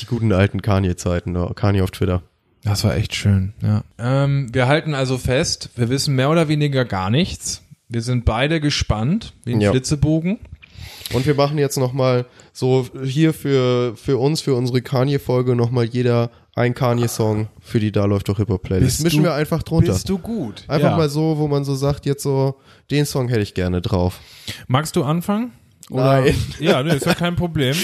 Die 0.00 0.06
guten 0.06 0.32
alten 0.32 0.60
Kanye-Zeiten, 0.62 1.34
da, 1.34 1.52
Kanye 1.54 1.82
auf 1.82 1.90
Twitter. 1.90 2.22
Das 2.64 2.82
war 2.84 2.96
echt 2.96 3.14
schön, 3.14 3.54
ja. 3.62 3.84
Ähm, 3.98 4.52
wir 4.52 4.66
halten 4.66 4.94
also 4.94 5.16
fest, 5.16 5.70
wir 5.76 5.88
wissen 5.88 6.16
mehr 6.16 6.30
oder 6.30 6.48
weniger 6.48 6.84
gar 6.84 7.08
nichts. 7.10 7.62
Wir 7.88 8.02
sind 8.02 8.24
beide 8.24 8.60
gespannt, 8.60 9.32
wie 9.44 9.54
ein 9.54 9.60
Ja. 9.60 9.70
Flitzebogen. 9.70 10.38
Und 11.14 11.24
wir 11.26 11.34
machen 11.34 11.56
jetzt 11.56 11.78
nochmal 11.78 12.26
so 12.52 12.86
hier 13.02 13.32
für, 13.32 13.96
für 13.96 14.18
uns, 14.18 14.40
für 14.42 14.54
unsere 14.54 14.82
Kanye-Folge 14.82 15.54
nochmal 15.56 15.84
jeder 15.84 16.30
ein 16.58 16.74
Kanye-Song 16.74 17.48
für 17.60 17.80
die 17.80 17.92
Da 17.92 18.04
läuft 18.04 18.28
doch 18.28 18.36
Hip-Hop-Playlist. 18.38 19.02
Mischen 19.02 19.22
du- 19.22 19.28
wir 19.28 19.34
einfach 19.34 19.62
drunter. 19.62 19.92
Bist 19.92 20.08
du 20.08 20.18
gut? 20.18 20.64
Einfach 20.68 20.90
ja. 20.90 20.96
mal 20.96 21.08
so, 21.08 21.38
wo 21.38 21.48
man 21.48 21.64
so 21.64 21.74
sagt, 21.74 22.04
jetzt 22.06 22.22
so, 22.22 22.56
den 22.90 23.06
Song 23.06 23.28
hätte 23.28 23.42
ich 23.42 23.54
gerne 23.54 23.80
drauf. 23.80 24.20
Magst 24.66 24.96
du 24.96 25.04
anfangen? 25.04 25.52
Oder, 25.90 26.20
Nein. 26.22 26.34
Ja, 26.60 26.82
nee, 26.82 26.94
ist 26.94 27.06
ja 27.06 27.14
kein 27.14 27.36
Problem. 27.36 27.74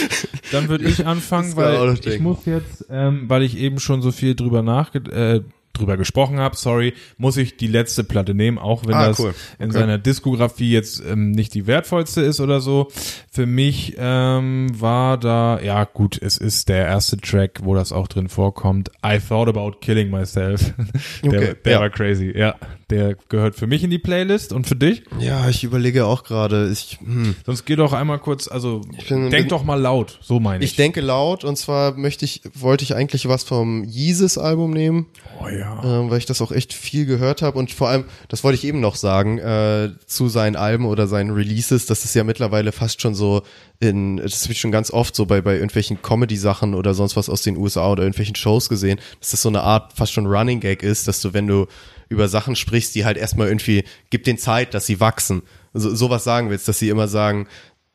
Dann 0.53 0.69
würde 0.69 0.85
ich 0.89 1.07
anfangen, 1.07 1.53
auch 1.53 1.57
weil 1.57 1.99
ich 2.05 2.21
muss 2.21 2.45
jetzt, 2.45 2.85
ähm, 2.91 3.25
weil 3.29 3.43
ich 3.43 3.57
eben 3.57 3.79
schon 3.81 4.03
so 4.03 4.13
viel 4.13 4.35
drüber 4.35 4.63
nachge 4.63 4.99
äh, 5.11 5.43
drüber 5.75 5.97
gesprochen 5.97 6.39
habe, 6.39 6.57
sorry, 6.57 6.95
muss 7.19 7.37
ich 7.37 7.57
die 7.57 7.67
letzte 7.67 8.05
Platte 8.05 8.35
nehmen, 8.35 8.59
auch 8.59 8.87
wenn 8.87 8.95
Ah, 8.95 9.09
das 9.09 9.19
cool. 9.19 9.35
in 9.59 9.71
Okay. 9.71 9.79
seiner 9.81 9.99
Diskografie 9.99 10.71
jetzt 10.73 11.03
ähm, 11.07 11.33
nicht 11.33 11.53
die 11.55 11.67
wertvollste 11.67 12.23
ist 12.23 12.41
oder 12.41 12.61
so. 12.61 12.89
Für 13.31 13.47
mich 13.47 13.97
ähm, 13.99 14.69
war 14.81 15.19
da, 15.19 15.61
ja 15.61 15.85
gut, 15.85 16.21
es 16.23 16.39
ist 16.39 16.69
der 16.69 16.87
erste 16.87 17.17
Track, 17.19 17.61
wo 17.65 17.75
das 17.75 17.93
auch 17.93 18.09
drin 18.09 18.29
vorkommt. 18.29 18.91
I 19.05 19.19
thought 19.19 19.49
about 19.49 19.79
killing 19.81 20.11
myself. 20.11 20.73
der 21.23 21.29
Okay, 21.41 21.55
der 21.65 21.73
ja. 21.73 21.81
war 21.81 21.91
crazy, 21.91 22.33
ja. 22.37 22.55
Der 22.91 23.17
gehört 23.29 23.57
für 23.57 23.67
mich 23.67 23.83
in 23.83 23.91
die 23.91 23.99
Playlist 23.99 24.53
und 24.53 24.67
für 24.69 24.77
dich? 24.77 25.03
Ja, 25.19 25.49
ich 25.49 25.65
überlege 25.65 26.05
auch 26.07 26.23
gerade. 26.23 26.71
Ich, 26.71 26.99
hm. 27.03 27.35
Sonst 27.45 27.65
geh 27.65 27.77
doch 27.77 27.93
einmal 27.93 28.19
kurz, 28.19 28.47
also 28.47 28.83
bin- 29.09 29.31
denk 29.31 29.45
bin- 29.45 29.49
doch 29.49 29.65
mal 29.65 29.81
laut, 29.81 30.19
so 30.23 30.39
meine 30.39 30.63
ich. 30.63 30.71
ich 30.73 30.77
denke 30.77 31.01
laut 31.01 31.45
und 31.45 31.57
zwar 31.57 31.97
möchte 31.97 32.25
ich, 32.27 32.43
wollte 32.55 32.85
ich 32.85 32.95
eigentlich 32.95 33.27
was 33.27 33.43
vom 33.43 33.85
Yeezus-Album 33.85 34.71
nehmen. 34.71 35.07
oh 35.43 35.49
ja. 35.49 35.64
Ähm, 35.85 36.11
weil 36.11 36.19
ich 36.19 36.27
das 36.27 36.41
auch 36.41 36.53
echt 36.53 36.73
viel 36.73 37.07
gehört 37.07 37.43
habe 37.43 37.59
und 37.59 37.73
vor 37.73 37.89
allem, 37.89 38.05
das 38.29 38.45
wollte 38.45 38.57
ich 38.59 38.65
eben 38.65 38.81
noch 38.81 38.97
sagen, 38.97 39.39
äh, 39.39 39.91
zu 40.07 40.29
seinen 40.29 40.57
Alben 40.57 40.87
oder 40.87 41.07
seinen 41.07 41.31
Releases, 41.31 41.87
das 41.87 42.05
ist 42.05 42.15
ja 42.15 42.25
mittlerweile 42.25 42.73
fast 42.73 43.01
schon 43.01 43.15
so 43.15 43.43
in, 43.81 44.17
das 44.19 44.43
habe 44.45 44.53
ich 44.53 44.61
schon 44.61 44.73
ganz 44.73 44.91
oft 44.91 45.15
so 45.15 45.27
bei, 45.27 45.41
bei 45.41 45.55
irgendwelchen 45.55 46.01
Comedy-Sachen 46.03 46.75
oder 46.75 46.95
sonst 46.95 47.17
was 47.17 47.29
aus 47.29 47.43
den 47.43 47.57
USA 47.57 47.91
oder 47.91 48.03
irgendwelchen 48.03 48.37
Shows 48.37 48.69
gesehen, 48.69 48.99
dass 49.21 49.31
das 49.33 49.43
so 49.43 49.49
eine 49.49 49.63
Art 49.63 49.93
fast 49.95 50.13
schon 50.13 50.27
Running 50.27 50.61
Gag 50.61 50.83
ist, 50.83 51.09
dass 51.09 51.21
du, 51.21 51.33
wenn 51.35 51.47
du 51.47 51.67
über 52.09 52.29
Sachen 52.29 52.55
sprichst, 52.57 52.95
die 52.95 53.05
halt 53.05 53.17
erstmal 53.17 53.49
irgendwie, 53.49 53.85
gib 54.11 54.25
den 54.25 54.39
Zeit, 54.39 54.75
dass 54.75 54.87
sie 54.87 55.01
wachsen. 55.01 55.43
So, 55.73 55.95
sowas 55.95 56.23
sagen 56.23 56.51
willst, 56.51 56.69
dass 56.69 56.79
sie 56.79 56.89
immer 56.89 57.09
sagen, 57.09 57.41
"It- 57.43 57.49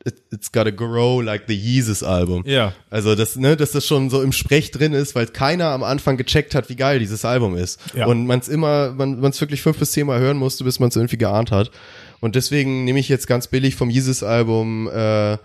it's 0.04 0.50
gotta 0.50 0.70
grow 0.70 1.20
like 1.20 1.44
the 1.46 1.54
Yeezus 1.54 2.02
Album. 2.02 2.42
Ja. 2.46 2.72
Also, 2.88 3.14
das, 3.14 3.36
ne, 3.36 3.56
dass 3.56 3.72
das 3.72 3.86
schon 3.86 4.10
so 4.10 4.22
im 4.22 4.32
Sprech 4.32 4.70
drin 4.70 4.92
ist, 4.92 5.14
weil 5.14 5.26
keiner 5.26 5.66
am 5.66 5.82
Anfang 5.82 6.16
gecheckt 6.16 6.54
hat, 6.54 6.68
wie 6.68 6.76
geil 6.76 6.98
dieses 6.98 7.24
Album 7.24 7.56
ist. 7.56 7.80
Ja. 7.94 8.06
Und 8.06 8.26
man 8.26 8.38
es 8.38 8.48
immer, 8.48 8.92
man 8.92 9.22
es 9.24 9.40
wirklich 9.40 9.62
fünf 9.62 9.78
bis 9.78 9.92
zehn 9.92 10.06
Mal 10.06 10.20
hören 10.20 10.36
musste, 10.36 10.64
bis 10.64 10.80
man 10.80 10.88
es 10.88 10.96
irgendwie 10.96 11.18
geahnt 11.18 11.50
hat. 11.50 11.70
Und 12.20 12.34
deswegen 12.34 12.84
nehme 12.84 12.98
ich 12.98 13.08
jetzt 13.08 13.26
ganz 13.26 13.46
billig 13.46 13.76
vom 13.76 13.90
Jesus-Album 13.90 14.88
äh, 14.88 15.38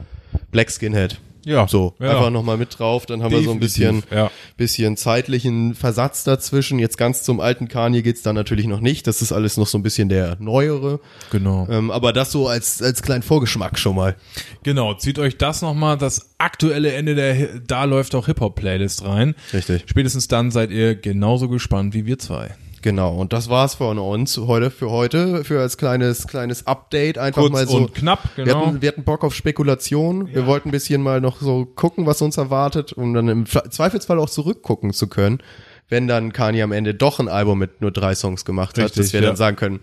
Black 0.51 0.71
Skinhead. 0.71 1.19
Ja. 1.45 1.67
So, 1.67 1.93
Ja. 1.99 2.11
einfach 2.11 2.29
nochmal 2.31 2.57
mit 2.57 2.77
drauf, 2.77 3.05
dann 3.05 3.23
haben 3.23 3.31
wir 3.31 3.41
so 3.43 3.51
ein 3.51 3.59
bisschen, 3.59 4.01
Definitiv, 4.01 4.11
ja. 4.17 4.31
bisschen 4.57 4.97
zeitlichen 4.97 5.75
Versatz 5.75 6.23
dazwischen. 6.23 6.79
Jetzt 6.79 6.97
ganz 6.97 7.23
zum 7.23 7.39
alten 7.39 7.67
Kanye 7.67 8.01
geht's 8.01 8.21
dann 8.23 8.35
natürlich 8.35 8.65
noch 8.67 8.81
nicht. 8.81 9.07
Das 9.07 9.21
ist 9.21 9.31
alles 9.31 9.55
noch 9.55 9.67
so 9.67 9.77
ein 9.77 9.83
bisschen 9.83 10.09
der 10.09 10.35
neuere. 10.39 10.99
Genau. 11.31 11.67
Ähm, 11.69 11.91
aber 11.91 12.11
das 12.13 12.31
so 12.31 12.47
als, 12.47 12.81
als 12.81 13.01
kleinen 13.01 13.23
Vorgeschmack 13.23 13.79
schon 13.79 13.95
mal. 13.95 14.15
Genau, 14.63 14.93
zieht 14.95 15.19
euch 15.19 15.37
das 15.37 15.61
nochmal, 15.61 15.97
das 15.97 16.31
aktuelle 16.37 16.91
Ende 16.93 17.15
der, 17.15 17.59
da 17.65 17.83
läuft 17.85 18.15
auch 18.15 18.25
Hip-Hop-Playlist 18.25 19.05
rein. 19.05 19.35
Richtig. 19.53 19.83
Spätestens 19.87 20.27
dann 20.27 20.51
seid 20.51 20.71
ihr 20.71 20.95
genauso 20.95 21.47
gespannt 21.47 21.93
wie 21.93 22.05
wir 22.05 22.17
zwei. 22.19 22.55
Genau, 22.85 23.15
und 23.15 23.33
das 23.33 23.49
war's 23.49 23.73
von 23.73 23.97
uns 23.97 24.37
heute 24.37 24.69
für 24.69 24.91
heute, 24.91 25.43
für 25.43 25.59
als 25.59 25.77
kleines 25.77 26.27
kleines 26.27 26.67
Update 26.67 27.17
einfach 27.17 27.41
Kurz 27.41 27.51
mal 27.53 27.67
so. 27.67 27.77
und 27.77 27.95
knapp, 27.95 28.29
Wir 28.35 28.45
genau. 28.45 28.67
hatten, 28.67 28.81
wir 28.83 28.89
hatten 28.89 29.03
Bock 29.03 29.23
auf 29.23 29.33
Spekulation. 29.33 30.31
Wir 30.31 30.45
wollten 30.45 30.69
ein 30.69 30.71
bisschen 30.71 31.01
mal 31.01 31.19
noch 31.19 31.41
so 31.41 31.65
gucken, 31.65 32.05
was 32.05 32.21
uns 32.21 32.37
erwartet, 32.37 32.93
um 32.93 33.15
dann 33.15 33.27
im 33.27 33.47
Zweifelsfall 33.47 34.19
auch 34.19 34.29
zurückgucken 34.29 34.93
zu 34.93 35.07
können, 35.07 35.39
wenn 35.89 36.07
dann 36.07 36.31
Kanye 36.31 36.61
am 36.61 36.71
Ende 36.71 36.93
doch 36.93 37.19
ein 37.19 37.27
Album 37.27 37.57
mit 37.57 37.81
nur 37.81 37.89
drei 37.89 38.13
Songs 38.13 38.45
gemacht 38.45 38.77
hat, 38.77 38.85
Richtig, 38.85 39.01
dass 39.01 39.13
wir 39.13 39.21
ja. 39.21 39.29
dann 39.29 39.35
sagen 39.35 39.55
können, 39.55 39.79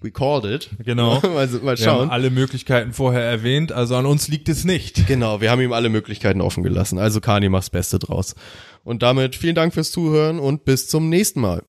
we 0.00 0.10
called 0.10 0.46
it. 0.46 0.70
Genau. 0.82 1.20
mal, 1.22 1.46
mal 1.46 1.46
Wir 1.46 1.68
haben 1.68 1.76
schauen. 1.76 2.08
alle 2.08 2.30
Möglichkeiten 2.30 2.94
vorher 2.94 3.24
erwähnt, 3.24 3.72
also 3.72 3.94
an 3.94 4.06
uns 4.06 4.28
liegt 4.28 4.48
es 4.48 4.64
nicht. 4.64 5.06
Genau, 5.06 5.42
wir 5.42 5.50
haben 5.50 5.60
ihm 5.60 5.74
alle 5.74 5.90
Möglichkeiten 5.90 6.40
offen 6.40 6.62
gelassen. 6.62 6.98
Also 6.98 7.20
Kanye 7.20 7.50
macht's 7.50 7.68
Beste 7.68 7.98
draus. 7.98 8.36
Und 8.84 9.02
damit 9.02 9.36
vielen 9.36 9.54
Dank 9.54 9.74
fürs 9.74 9.92
Zuhören 9.92 10.40
und 10.40 10.64
bis 10.64 10.88
zum 10.88 11.10
nächsten 11.10 11.42
Mal. 11.42 11.60